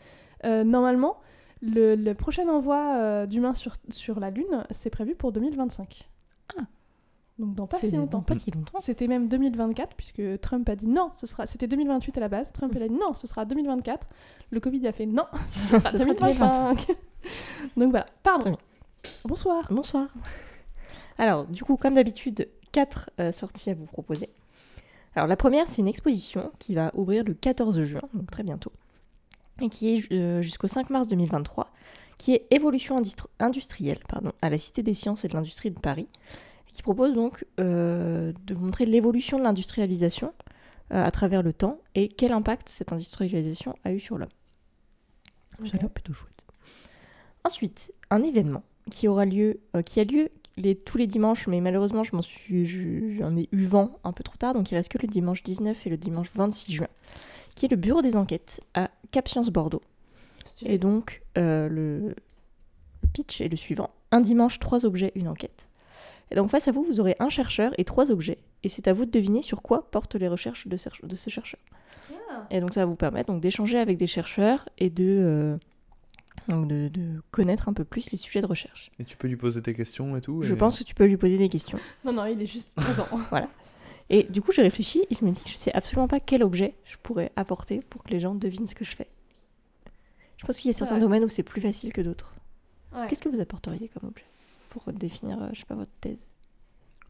Euh, 0.45 0.65
normalement, 0.65 1.17
le, 1.63 1.95
le 1.95 2.15
prochain 2.15 2.49
envoi 2.49 2.97
euh, 2.97 3.27
d'humains 3.27 3.55
sur, 3.55 3.77
sur 3.91 4.21
la 4.21 4.31
Lune, 4.31 4.65
c'est 4.71 4.91
prévu 4.91 5.15
pour 5.15 5.33
2025. 5.33 6.09
Ah. 6.57 6.63
Donc 7.39 7.55
dans 7.55 7.67
pas 7.67 7.79
si 7.79 7.91
longtemps. 7.91 8.19
dans 8.19 8.23
pas 8.23 8.35
si 8.35 8.51
longtemps. 8.51 8.81
C'était 8.81 9.07
même 9.07 9.29
2024, 9.29 9.95
puisque 9.97 10.41
Trump 10.41 10.69
a 10.69 10.77
dit 10.77 10.87
non, 10.87 11.11
ce 11.15 11.27
sera. 11.27 11.47
C'était 11.47 11.67
2028 11.67 12.19
à 12.19 12.21
la 12.21 12.29
base. 12.29 12.53
Trump 12.53 12.73
il 12.75 12.83
a 12.83 12.89
dit 12.89 12.95
non, 12.95 13.15
ce 13.15 13.27
sera 13.27 13.45
2024. 13.45 14.07
Le 14.51 14.61
Covid 14.61 14.87
a 14.87 14.93
fait 14.93 15.07
non, 15.07 15.25
ce 15.55 15.79
sera 15.79 15.91
Ce 15.91 15.99
sera 15.99 16.15
2025. 16.15 16.87
Donc 17.77 17.91
voilà, 17.91 18.07
pardon. 18.23 18.57
Bonsoir. 19.25 19.67
Bonsoir. 19.71 20.09
Alors, 21.19 21.47
du 21.47 21.65
coup, 21.65 21.77
comme 21.77 21.95
d'habitude, 21.95 22.49
quatre 22.73 23.11
euh, 23.21 23.33
sorties 23.33 23.71
à 23.71 23.75
vous 23.75 23.87
proposer. 23.87 24.31
Alors, 25.15 25.27
la 25.27 25.37
première, 25.37 25.67
c'est 25.67 25.83
une 25.83 25.89
exposition 25.89 26.51
qui 26.59 26.75
va 26.75 26.93
ouvrir 26.95 27.25
le 27.25 27.35
14 27.35 27.83
juin, 27.85 28.01
donc 28.15 28.31
très 28.31 28.43
bientôt, 28.43 28.73
et 29.63 29.69
qui 29.69 29.95
est 29.97 30.13
euh, 30.13 30.43
jusqu'au 30.43 30.69
5 30.69 30.91
mars 30.91 31.09
2023, 31.09 31.71
qui 32.19 32.35
est 32.35 32.47
Évolution 32.51 33.01
industri- 33.01 33.29
industrielle 33.39 34.01
pardon, 34.09 34.33
à 34.43 34.51
la 34.51 34.59
Cité 34.59 34.83
des 34.83 34.95
sciences 34.95 35.25
et 35.25 35.29
de 35.29 35.35
l'industrie 35.35 35.71
de 35.71 35.79
Paris, 35.79 36.09
qui 36.73 36.83
propose 36.83 37.15
donc 37.15 37.45
euh, 37.59 38.33
de 38.47 38.55
vous 38.55 38.65
montrer 38.67 38.87
l'évolution 38.87 39.39
de 39.39 39.43
l'industrialisation 39.45 40.33
euh, 40.93 41.05
à 41.05 41.11
travers 41.11 41.43
le 41.43 41.53
temps 41.53 41.79
et 41.95 42.09
quel 42.09 42.33
impact 42.33 42.69
cette 42.69 42.93
industrialisation 42.93 43.75
a 43.85 43.93
eu 43.93 44.01
sur 44.01 44.19
l'homme. 44.19 44.29
Ça 45.65 45.77
a 45.77 45.81
l'air 45.81 45.91
plutôt 45.91 46.13
chouette. 46.13 46.45
Ensuite, 47.45 47.93
un 48.11 48.23
événement 48.23 48.63
qui 48.91 49.09
aura 49.09 49.25
lieu, 49.25 49.61
euh, 49.77 49.83
qui 49.83 50.01
a 50.01 50.05
lieu 50.05 50.29
les, 50.57 50.75
tous 50.75 50.99
les 50.99 51.07
dimanches, 51.07 51.47
mais 51.47 51.61
malheureusement, 51.61 52.05
je 52.05 52.15
m'en 52.15 52.23
suis, 52.23 52.67
je- 52.67 53.17
j'en 53.19 53.37
ai 53.37 53.49
eu 53.53 53.65
vent 53.65 53.99
un 54.05 54.13
peu 54.13 54.23
trop 54.23 54.37
tard, 54.37 54.53
donc 54.55 54.71
il 54.71 54.75
reste 54.75 54.91
que 54.91 54.99
le 54.99 55.09
dimanche 55.09 55.43
19 55.43 55.87
et 55.87 55.91
le 55.91 55.97
dimanche 55.97 56.31
26 56.35 56.73
juin, 56.73 56.89
qui 57.55 57.67
est 57.67 57.69
le 57.69 57.77
bureau 57.77 58.03
des 58.03 58.17
enquêtes 58.17 58.61
à 58.75 58.91
Cap 59.11 59.29
Science 59.29 59.51
Bordeaux. 59.51 59.83
Et 60.65 60.79
donc, 60.79 61.23
euh, 61.39 61.69
le, 61.69 62.15
pitch 63.13 63.41
est 63.41 63.49
le 63.49 63.57
suivant 63.57 63.91
un 64.13 64.21
dimanche, 64.21 64.59
trois 64.59 64.85
objets, 64.87 65.13
une 65.15 65.29
enquête. 65.29 65.69
Et 66.31 66.35
donc, 66.37 66.51
face 66.51 66.67
à 66.69 66.73
vous, 66.73 66.83
vous 66.83 66.99
aurez 67.01 67.17
un 67.21 67.29
chercheur 67.29 67.73
et 67.79 67.85
trois 67.85 68.11
objets, 68.11 68.39
et 68.65 68.69
c'est 68.69 68.89
à 68.89 68.93
vous 68.93 69.05
de 69.05 69.11
deviner 69.11 69.43
sur 69.43 69.63
quoi 69.63 69.89
portent 69.91 70.15
les 70.17 70.29
recherches 70.29 70.67
de, 70.67 70.77
cer- 70.77 71.05
de 71.07 71.17
ce 71.17 71.31
chercheur. 71.31 71.61
Ah. 72.31 72.47
Et 72.51 72.61
donc 72.61 72.73
ça 72.75 72.81
va 72.81 72.87
vous 72.87 72.97
permettre 72.97 73.29
donc 73.33 73.41
d'échanger 73.41 73.79
avec 73.79 73.97
des 73.99 74.07
chercheurs 74.07 74.69
et 74.79 74.91
de, 74.91 75.05
euh, 75.05 75.57
donc 76.49 76.69
de, 76.69 76.89
de 76.89 77.21
connaître 77.31 77.69
un 77.69 77.73
peu 77.73 77.85
plus 77.85 78.11
les 78.11 78.19
sujets 78.19 78.41
de 78.41 78.47
recherche. 78.47 78.91
Et 78.99 79.05
tu 79.05 79.17
peux 79.17 79.29
lui 79.29 79.37
poser 79.37 79.63
tes 79.63 79.75
questions 79.75 80.17
et 80.17 80.21
tout 80.21 80.43
Je 80.43 80.55
pense 80.55 80.79
que 80.79 80.85
tu 80.85 80.95
peux 80.95 81.07
lui 81.07 81.17
poser 81.17 81.39
des 81.39 81.49
questions. 81.49 81.79
Non, 82.05 82.13
non, 82.13 82.27
il 82.27 82.41
est 82.41 82.47
juste 82.47 82.71
présent. 82.75 83.07
Et 84.11 84.25
du 84.25 84.43
coup, 84.43 84.51
j'ai 84.53 84.63
réfléchi 84.63 85.05
et 85.09 85.15
je 85.15 85.25
me 85.25 85.31
dis 85.31 85.41
que 85.43 85.49
je 85.49 85.55
sais 85.57 85.73
absolument 85.73 86.09
pas 86.09 86.19
quel 86.21 86.43
objet 86.43 86.75
je 86.85 86.97
pourrais 87.03 87.31
apporter 87.37 87.81
pour 87.89 88.03
que 88.03 88.11
les 88.11 88.19
gens 88.21 88.35
devinent 88.35 88.67
ce 88.67 88.75
que 88.75 88.85
je 88.85 88.97
fais. 88.97 89.09
Je 90.37 90.45
pense 90.47 90.59
qu'il 90.59 90.71
y 90.71 90.75
a 90.75 90.77
certains 90.77 90.95
Ouais. 90.97 91.01
domaines 91.01 91.25
où 91.25 91.29
c'est 91.29 91.43
plus 91.45 91.61
facile 91.61 91.93
que 91.93 92.01
d'autres. 92.01 92.35
Ouais. 92.93 93.07
Qu'est-ce 93.09 93.23
que 93.23 93.29
vous 93.29 93.41
apporteriez 93.41 93.89
comme 93.89 94.09
objet 94.09 94.25
pour 94.71 94.93
définir, 94.93 95.41
euh, 95.43 95.49
je 95.53 95.61
sais 95.61 95.65
pas, 95.67 95.75
votre 95.77 95.93
thèse? 96.01 96.29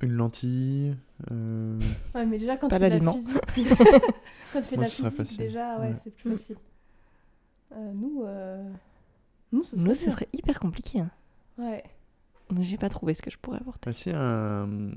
Une 0.02 0.12
lentille. 0.12 0.94
euh, 1.30 1.78
Ouais, 2.14 2.26
mais 2.26 2.38
déjà, 2.38 2.56
quand 2.56 2.68
Pas 2.68 2.76
tu 2.78 2.82
fais 2.84 2.90
de 2.90 3.04
la 3.04 3.12
l'aliment. 3.12 3.12
physique, 3.14 3.42
quand 4.52 4.60
tu 4.60 4.68
fais 4.68 4.76
de 4.76 4.80
la 4.82 4.86
physique, 4.88 5.10
facile. 5.12 5.36
déjà, 5.38 5.78
ouais, 5.78 5.88
Ouais. 5.88 5.94
c'est 6.02 6.14
plus 6.14 6.32
facile. 6.32 6.56
Euh, 7.72 7.92
nous, 7.94 8.22
euh... 8.24 8.70
nous, 9.52 9.62
ce 9.62 9.76
serait 9.76 9.88
Nous, 9.88 9.92
dur. 9.94 10.02
ce 10.02 10.10
serait 10.10 10.28
hyper 10.32 10.58
compliqué. 10.60 11.00
hein. 11.00 11.10
Ouais. 11.58 11.84
J'ai 12.60 12.78
pas 12.78 12.88
trouvé 12.88 13.14
ce 13.14 13.22
que 13.22 13.30
je 13.30 13.38
pourrais 13.38 13.58
apporter. 13.58 13.90
Ah 13.90 13.92
si, 13.92 14.10
un, 14.12 14.90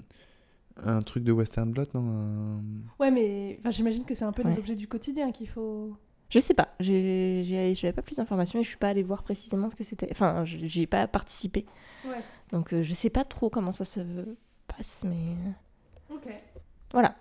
un 0.83 1.01
truc 1.01 1.23
de 1.23 1.31
Western 1.31 1.71
Blot, 1.71 1.85
non 1.93 2.01
un- 2.07 2.61
Ouais, 2.99 3.11
mais 3.11 3.57
enfin, 3.59 3.71
j'imagine 3.71 4.05
que 4.05 4.15
c'est 4.15 4.25
un 4.25 4.31
peu 4.31 4.43
des 4.43 4.57
objets 4.59 4.75
du 4.75 4.87
quotidien 4.87 5.31
qu'il 5.31 5.47
faut. 5.47 5.95
Je 6.29 6.39
sais 6.39 6.53
pas, 6.55 6.69
j'ai- 6.79 7.43
j'ai- 7.43 7.75
j'avais 7.75 7.93
pas 7.93 8.01
plus 8.01 8.15
d'informations 8.17 8.59
et 8.59 8.63
je 8.63 8.67
suis 8.69 8.77
pas 8.77 8.89
allée 8.89 9.03
voir 9.03 9.21
précisément 9.23 9.69
ce 9.69 9.75
que 9.75 9.83
c'était. 9.83 10.07
Enfin, 10.11 10.45
j- 10.45 10.67
j'y 10.67 10.81
ai 10.81 10.87
pas 10.87 11.07
participé. 11.07 11.65
Ouais. 12.07 12.21
Donc 12.51 12.73
euh, 12.73 12.81
je 12.81 12.93
sais 12.93 13.11
pas 13.11 13.23
trop 13.23 13.49
comment 13.51 13.71
ça 13.71 13.85
se 13.85 13.99
passe, 14.67 15.03
mais 15.05 15.35
Ok. 16.11 16.27
voilà. 16.91 17.15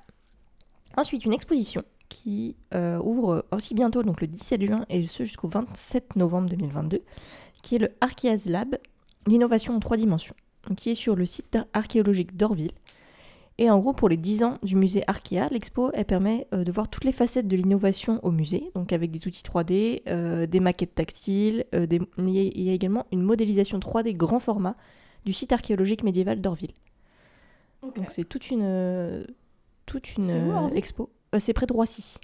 Ensuite, 0.96 1.24
une 1.24 1.32
exposition 1.34 1.82
qui 2.08 2.56
euh, 2.74 2.98
ouvre 3.02 3.44
aussi 3.52 3.74
bientôt, 3.74 4.02
donc 4.02 4.20
le 4.20 4.26
17 4.26 4.64
juin 4.66 4.84
et 4.88 5.06
ce 5.06 5.24
jusqu'au 5.24 5.48
27 5.48 6.16
novembre 6.16 6.48
2022, 6.50 7.02
qui 7.62 7.76
est 7.76 7.78
le 7.78 7.90
Archeas 8.00 8.44
Lab, 8.46 8.76
l'innovation 9.26 9.74
en 9.76 9.80
trois 9.80 9.96
dimensions, 9.96 10.34
qui 10.76 10.90
est 10.90 10.94
sur 10.94 11.16
le 11.16 11.26
site 11.26 11.58
archéologique 11.74 12.36
d'Orville. 12.36 12.72
Et 13.58 13.70
en 13.70 13.78
gros, 13.78 13.92
pour 13.92 14.08
les 14.08 14.16
10 14.16 14.42
ans 14.44 14.58
du 14.62 14.76
musée 14.76 15.04
Arkea, 15.06 15.48
l'expo, 15.50 15.90
elle 15.92 16.06
permet 16.06 16.46
euh, 16.54 16.64
de 16.64 16.72
voir 16.72 16.88
toutes 16.88 17.04
les 17.04 17.12
facettes 17.12 17.46
de 17.48 17.54
l'innovation 17.56 18.18
au 18.24 18.30
musée, 18.30 18.70
donc 18.74 18.92
avec 18.92 19.10
des 19.10 19.26
outils 19.28 19.42
3D, 19.42 20.02
euh, 20.08 20.46
des 20.46 20.58
maquettes 20.58 20.94
tactiles, 20.94 21.64
euh, 21.74 21.86
des- 21.86 22.00
il 22.18 22.30
y 22.30 22.38
a- 22.38 22.42
il 22.42 22.62
y 22.62 22.70
a 22.70 22.72
également 22.72 23.06
une 23.12 23.22
modélisation 23.22 23.78
3D 23.78 24.14
grand 24.14 24.40
format 24.40 24.74
du 25.26 25.32
site 25.32 25.52
archéologique 25.52 26.02
médiéval 26.02 26.40
d'Orville. 26.40 26.72
Donc 27.82 28.10
c'est 28.10 28.24
toute 28.24 28.50
une, 28.50 29.26
toute 29.86 30.16
une 30.16 30.30
où, 30.30 30.68
expo. 30.74 31.10
C'est 31.38 31.52
près 31.52 31.66
de 31.66 31.72
Roissy. 31.72 32.16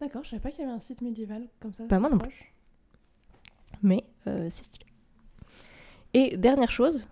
D'accord, 0.00 0.22
je 0.24 0.30
savais 0.30 0.40
pas 0.40 0.50
qu'il 0.50 0.60
y 0.60 0.64
avait 0.64 0.72
un 0.74 0.80
site 0.80 1.00
médiéval 1.02 1.48
comme 1.60 1.72
ça. 1.72 1.84
Bah, 1.86 1.96
si 1.96 2.00
moi 2.00 2.10
non 2.10 2.18
proche. 2.18 2.52
mais 3.82 4.04
c'est 4.24 4.50
stylé. 4.64 4.86
Et 6.14 6.36
dernière 6.36 6.70
chose, 6.70 7.06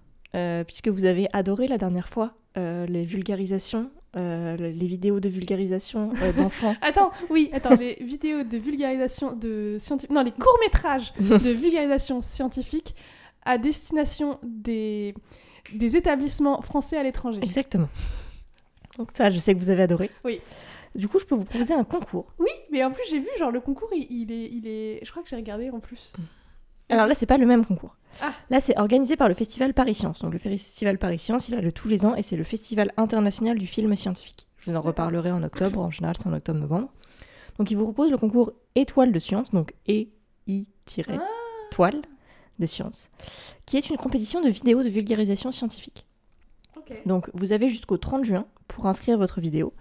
puisque 0.67 0.89
vous 0.89 1.05
avez 1.05 1.29
adoré 1.33 1.67
la 1.69 1.79
dernière 1.79 2.09
fois 2.09 2.35
les 2.57 3.05
vulgarisations, 3.05 3.91
euh, 4.17 4.57
les 4.57 4.87
vidéos 4.87 5.19
de 5.19 5.29
vulgarisation 5.29 6.13
euh, 6.23 6.33
d'enfants. 6.37 6.77
Attends, 6.83 7.11
oui, 7.31 7.51
attends, 7.53 7.75
les 7.75 7.95
vidéos 7.95 8.45
de 8.45 8.57
vulgarisation 8.57 9.35
de 9.35 9.77
scientifique. 9.81 10.15
Non, 10.15 10.23
les 10.23 10.31
courts-métrages 10.31 11.13
de 11.19 11.51
vulgarisation 11.51 12.21
scientifique 12.21 12.95
à 13.45 13.59
destination 13.59 14.39
des, 14.45 15.15
des 15.73 15.97
établissements 15.97 16.63
français 16.63 16.97
à 16.97 17.03
l'étranger. 17.03 17.41
Exactement. 17.43 17.89
Donc 18.97 19.09
ça, 19.15 19.31
je 19.31 19.39
sais 19.41 19.53
que 19.53 19.59
vous 19.59 19.71
avez 19.71 19.83
adoré. 19.83 20.11
Oui. 20.25 20.41
Du 20.95 21.09
coup, 21.09 21.19
je 21.19 21.25
peux 21.25 21.35
vous 21.35 21.45
proposer 21.45 21.75
un 21.75 21.83
concours. 21.83 22.27
Oui, 22.39 22.51
mais 22.71 22.85
en 22.85 22.93
plus, 22.93 23.03
j'ai 23.11 23.19
vu, 23.19 23.29
genre, 23.37 23.51
le 23.51 23.61
concours, 23.61 23.91
il, 23.93 24.07
il 24.11 24.31
est, 24.31 24.49
il 24.53 24.69
est. 24.69 25.01
Je 25.05 25.11
crois 25.11 25.25
que 25.25 25.29
j'ai 25.29 25.35
regardé 25.35 25.71
en 25.71 25.81
plus. 25.81 26.13
Alors 26.89 27.07
là, 27.07 27.15
c'est 27.15 27.27
pas 27.27 27.39
le 27.39 27.47
même 27.47 27.65
concours. 27.65 27.97
Ah. 28.21 28.33
Là, 28.51 28.61
c'est 28.61 28.79
organisé 28.79 29.17
par 29.17 29.29
le 29.29 29.35
Festival 29.35 29.75
Paris 29.75 29.95
Science. 29.95 30.21
Donc 30.21 30.33
le 30.33 30.39
Festival 30.39 30.99
Paris 30.99 31.19
Science, 31.19 31.49
il 31.49 31.55
a 31.55 31.61
lieu 31.61 31.73
tous 31.73 31.89
les 31.89 32.05
ans 32.05 32.15
et 32.15 32.23
c'est 32.23 32.37
le 32.37 32.45
Festival 32.45 32.93
international 32.97 33.59
du 33.59 33.67
film 33.67 33.95
scientifique. 33.97 34.47
Je 34.59 34.71
vous 34.71 34.77
en 34.77 34.81
reparlerai 34.81 35.33
en 35.33 35.43
octobre. 35.43 35.81
En 35.81 35.91
général, 35.91 36.17
c'est 36.17 36.29
en 36.29 36.33
octobre-novembre. 36.33 36.89
Donc 37.59 37.71
il 37.71 37.77
vous 37.77 37.85
propose 37.85 38.11
le 38.11 38.19
concours 38.19 38.53
Étoile 38.75 39.13
de 39.13 39.19
science, 39.19 39.53
donc 39.53 39.75
E-I-toile 39.89 42.03
de 42.59 42.67
science, 42.67 43.09
qui 43.67 43.77
est 43.77 43.89
une 43.89 43.97
compétition 43.97 44.41
de 44.41 44.49
vidéos 44.49 44.83
de 44.83 44.89
vulgarisation 44.89 45.53
scientifique. 45.53 46.07
Donc 47.07 47.31
vous 47.35 47.53
avez 47.53 47.69
jusqu'au 47.69 47.97
30 47.97 48.25
juin 48.25 48.47
pour 48.69 48.87
inscrire 48.87 49.17
votre 49.17 49.41
vidéo. 49.41 49.73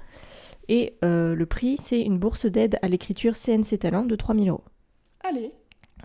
Et 0.70 0.98
euh, 1.04 1.36
le 1.36 1.46
prix, 1.46 1.78
c'est 1.78 2.02
une 2.02 2.18
bourse 2.18 2.46
d'aide 2.46 2.80
à 2.82 2.88
l'écriture 2.88 3.34
CNC 3.36 3.80
Talent 3.80 4.06
de 4.06 4.16
3000 4.16 4.50
euros. 4.50 4.64
Allez. 5.24 5.52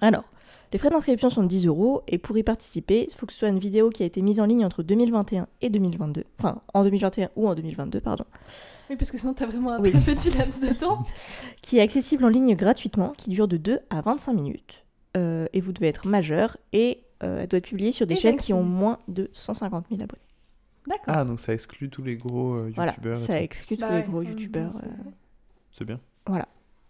Alors, 0.01 0.25
les 0.73 0.79
frais 0.79 0.91
d'inscription 0.91 1.31
sont 1.31 1.43
de 1.43 1.49
10 1.49 1.67
euros 1.67 2.03
et 2.09 2.19
pour 2.19 2.37
y 2.37 2.43
participer, 2.43 3.07
il 3.09 3.15
faut 3.15 3.27
que 3.27 3.33
ce 3.33 3.39
soit 3.41 3.49
une 3.49 3.59
vidéo 3.59 3.91
qui 3.91 4.03
a 4.03 4.07
été 4.07 4.21
mise 4.23 4.39
en 4.41 4.45
ligne 4.47 4.65
entre 4.67 4.83
2021 4.83 5.47
et 5.63 5.71
2022. 5.71 6.25
Enfin, 6.39 6.61
en 6.75 6.85
2021 6.85 7.31
ou 7.37 7.49
en 7.49 7.55
2022, 7.55 8.01
pardon. 8.01 8.25
Oui, 8.91 8.97
parce 8.97 9.11
que 9.11 9.19
sinon, 9.19 9.35
t'as 9.35 9.47
vraiment 9.47 9.73
un 9.73 9.81
Oui. 9.81 9.91
très 9.91 10.01
petit 10.15 10.31
laps 10.31 10.61
de 10.61 10.73
temps. 10.75 11.05
Qui 11.63 11.79
est 11.79 11.81
accessible 11.83 12.25
en 12.25 12.29
ligne 12.29 12.55
gratuitement, 12.57 13.11
qui 13.17 13.29
dure 13.31 13.47
de 13.49 13.57
2 13.59 13.81
à 13.91 14.01
25 14.01 14.33
minutes. 14.33 14.85
Euh, 15.17 15.47
et 15.53 15.61
vous 15.61 15.73
devez 15.73 15.89
être 15.89 16.07
majeur 16.07 16.57
et 16.73 17.03
euh, 17.23 17.41
elle 17.43 17.49
doit 17.49 17.59
être 17.59 17.67
publiée 17.69 17.93
sur 17.93 18.07
des 18.07 18.15
Et 18.15 18.17
chaînes 18.19 18.37
qui 18.37 18.53
ont 18.53 18.63
moins 18.63 18.99
de 19.09 19.29
150 19.33 19.87
000 19.91 20.03
abonnés. 20.03 20.21
D'accord. 20.87 21.05
Ah, 21.09 21.25
donc 21.25 21.41
ça 21.41 21.53
exclut 21.53 21.91
tous 21.91 22.03
les 22.03 22.17
gros 22.17 22.55
euh, 22.55 22.73
Voilà, 22.75 22.93
youtubeurs. 22.93 23.15
et 23.19 23.21
ça 23.21 23.43
exclut 23.43 23.77
tous 23.77 23.85
Bah 23.87 23.99
les 24.01 24.07
gros 24.07 24.23
youtubeurs. 24.23 24.73
c'est- 24.73 24.87
euh. 24.87 25.11
C'est 25.77 25.85
bien. 25.85 25.99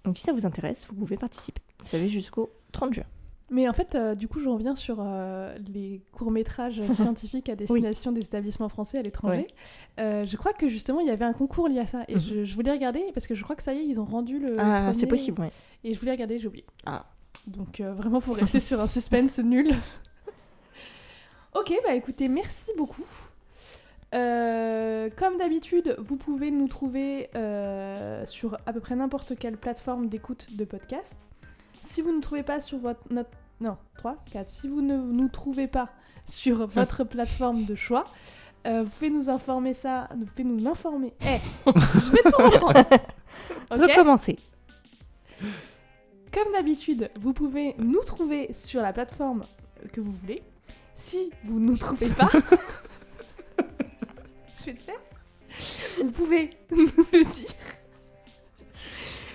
Donc 0.05 0.17
si 0.17 0.23
ça 0.25 0.33
vous 0.33 0.47
intéresse, 0.47 0.87
vous 0.89 0.95
pouvez 0.95 1.17
participer. 1.17 1.61
Vous 1.81 1.87
savez 1.89 2.09
jusqu'au 2.09 2.51
30 2.73 2.95
juin. 2.95 3.05
Mais 3.51 3.67
en 3.69 3.73
fait, 3.73 3.95
euh, 3.95 4.15
du 4.15 4.29
coup, 4.29 4.41
je 4.41 4.49
reviens 4.49 4.75
sur 4.75 4.99
euh, 5.01 5.57
les 5.73 6.03
courts-métrages 6.13 6.83
scientifiques 6.91 7.49
à 7.49 7.57
destination 7.57 8.13
des 8.13 8.21
établissements 8.21 8.69
français 8.69 8.99
à 8.99 9.03
l'étranger. 9.03 9.39
Ouais. 9.39 10.03
Euh, 10.05 10.27
je 10.27 10.37
crois 10.37 10.53
que 10.53 10.69
justement, 10.69 11.01
il 11.01 11.07
y 11.07 11.11
avait 11.11 11.25
un 11.25 11.33
concours 11.33 11.67
lié 11.69 11.79
à 11.81 11.87
ça. 11.87 12.05
Et 12.09 12.15
Mhm. 12.15 12.21
je, 12.21 12.45
je 12.45 12.55
voulais 12.55 12.73
regarder 12.73 13.03
parce 13.15 13.27
que 13.27 13.35
je 13.35 13.43
crois 13.43 13.57
que 13.57 13.63
ça 13.63 13.73
y 13.73 13.79
est, 13.79 13.87
ils 13.87 14.01
ont 14.01 14.05
rendu 14.05 14.39
le. 14.39 14.57
Ah, 14.59 14.93
c'est 14.95 15.07
possible, 15.07 15.41
oui. 15.41 15.49
Et 15.85 15.95
je 15.95 15.99
voulais 15.99 16.13
regarder, 16.13 16.39
j'ai 16.39 16.49
oublié. 16.49 16.67
Ah. 16.85 17.05
Donc 17.47 17.81
vraiment, 17.81 18.21
faut 18.21 18.33
rester 18.35 18.61
sur 18.61 18.81
un 18.81 18.87
suspense 18.87 19.39
nul. 19.45 19.71
ok, 21.55 21.73
bah 21.87 21.95
écoutez, 21.95 22.29
merci 22.29 22.71
beaucoup. 22.77 23.05
Euh, 24.15 25.11
comme 25.17 25.37
d'habitude, 25.37 25.95
vous 25.99 26.17
pouvez 26.17 26.51
nous 26.51 26.67
trouver 26.69 27.29
euh, 27.35 28.25
sur 28.27 28.57
à 28.67 28.73
peu 28.73 28.81
près 28.81 28.97
n'importe 28.97 29.39
quelle 29.39 29.57
plateforme 29.57 30.09
d'écoute 30.09 30.57
de 30.57 30.65
podcast. 30.65 31.27
Si 31.89 32.03
vous 32.03 32.13
ne 32.13 32.21
trouvez 32.21 32.43
pas 32.43 32.61
sur 32.61 32.77
votre 32.77 33.01
notre 33.11 33.31
non 33.63 33.79
3 33.97 34.19
4 34.31 34.47
si 34.47 34.69
vous 34.69 34.83
ne 34.83 34.99
nous 34.99 35.29
trouvez 35.29 35.67
pas 35.67 35.89
sur 36.27 36.67
votre 36.75 37.03
plateforme 37.03 37.65
de 37.65 37.75
choix, 37.75 38.05
euh, 38.67 38.83
vous 38.83 38.91
pouvez 38.91 39.09
nous 39.09 39.31
informer 39.31 39.73
ça, 39.73 40.07
vous 40.15 40.27
pouvez 40.27 40.45
nous 40.45 40.69
informer. 40.69 41.15
Eh, 41.23 41.39
je 41.67 42.11
vais 42.11 42.23
tout 42.25 42.43
reprendre. 42.43 42.85
Recommencer. 43.71 44.37
Comme 46.31 46.53
d'habitude, 46.53 47.11
vous 47.19 47.33
pouvez 47.33 47.75
nous 47.79 48.03
trouver 48.05 48.53
sur 48.53 48.83
la 48.83 48.93
plateforme 48.93 49.41
que 49.91 50.03
vous 50.03 50.13
voulez. 50.13 50.43
Si 50.95 51.31
vous 51.45 51.59
ne 51.59 51.69
nous 51.69 51.77
trouvez 51.79 52.11
pas, 52.11 52.29
je 54.59 54.67
vais 54.67 54.73
le 54.73 54.79
faire. 54.79 55.01
Vous 56.05 56.11
pouvez 56.11 56.51
nous 56.71 56.85
le 57.15 57.25
dire. 57.25 57.55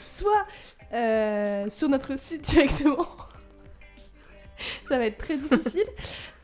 Soit 0.05 0.45
euh, 0.93 1.69
sur 1.69 1.89
notre 1.89 2.17
site 2.17 2.41
directement. 2.41 3.07
Ça 4.87 4.97
va 4.97 5.05
être 5.05 5.17
très 5.17 5.37
difficile. 5.37 5.85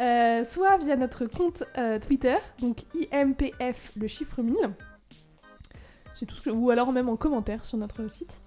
Euh, 0.01 0.45
soit 0.45 0.77
via 0.77 0.95
notre 0.95 1.25
compte 1.25 1.65
euh, 1.77 1.99
Twitter, 1.99 2.37
donc 2.61 2.83
IMPF, 3.11 3.91
le 3.97 4.07
chiffre 4.07 4.41
1000. 4.41 4.55
C'est 6.15 6.25
tout 6.25 6.35
ce 6.35 6.41
que... 6.41 6.49
Ou 6.51 6.69
alors 6.69 6.93
même 6.93 7.09
en 7.09 7.17
commentaire 7.17 7.65
sur 7.65 7.77
notre 7.77 8.09
site. 8.09 8.39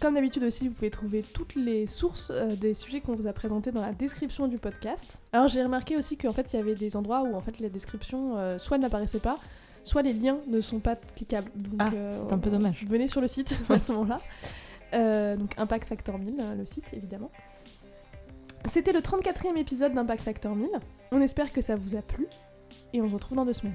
Comme 0.00 0.14
d'habitude 0.14 0.44
aussi, 0.44 0.66
vous 0.66 0.74
pouvez 0.74 0.90
trouver 0.90 1.20
toutes 1.20 1.54
les 1.54 1.86
sources 1.86 2.30
euh, 2.30 2.56
des 2.56 2.72
sujets 2.72 3.02
qu'on 3.02 3.14
vous 3.14 3.26
a 3.26 3.34
présentés 3.34 3.70
dans 3.70 3.82
la 3.82 3.92
description 3.92 4.48
du 4.48 4.56
podcast. 4.56 5.18
Alors 5.34 5.48
j'ai 5.48 5.62
remarqué 5.62 5.94
aussi 5.96 6.16
qu'en 6.16 6.32
fait 6.32 6.52
il 6.52 6.56
y 6.56 6.58
avait 6.58 6.74
des 6.74 6.96
endroits 6.96 7.20
où 7.22 7.34
en 7.34 7.40
fait 7.40 7.60
la 7.60 7.68
description 7.68 8.38
euh, 8.38 8.58
soit 8.58 8.78
n'apparaissait 8.78 9.20
pas, 9.20 9.36
soit 9.84 10.02
les 10.02 10.12
liens 10.12 10.38
ne 10.46 10.60
sont 10.60 10.80
pas 10.80 10.96
cliquables. 11.16 11.50
Ah, 11.78 11.90
euh, 11.92 12.12
c'est 12.16 12.32
un 12.32 12.38
peu 12.38 12.50
dommage. 12.50 12.84
Venez 12.86 13.08
sur 13.08 13.20
le 13.20 13.28
site 13.28 13.60
à 13.68 13.80
ce 13.80 13.92
moment-là. 13.92 14.20
Euh, 14.92 15.36
donc 15.36 15.52
Impact 15.56 15.88
Factor 15.88 16.18
1000, 16.18 16.34
hein, 16.40 16.54
le 16.56 16.66
site 16.66 16.84
évidemment. 16.92 17.30
C'était 18.66 18.92
le 18.92 19.00
34e 19.00 19.56
épisode 19.56 19.94
d'Impact 19.94 20.22
Factor 20.22 20.54
1000. 20.54 20.68
On 21.12 21.20
espère 21.20 21.52
que 21.52 21.60
ça 21.60 21.76
vous 21.76 21.96
a 21.96 22.02
plu 22.02 22.26
et 22.92 23.00
on 23.00 23.08
se 23.08 23.14
retrouve 23.14 23.36
dans 23.36 23.44
deux 23.44 23.52
semaines. 23.52 23.74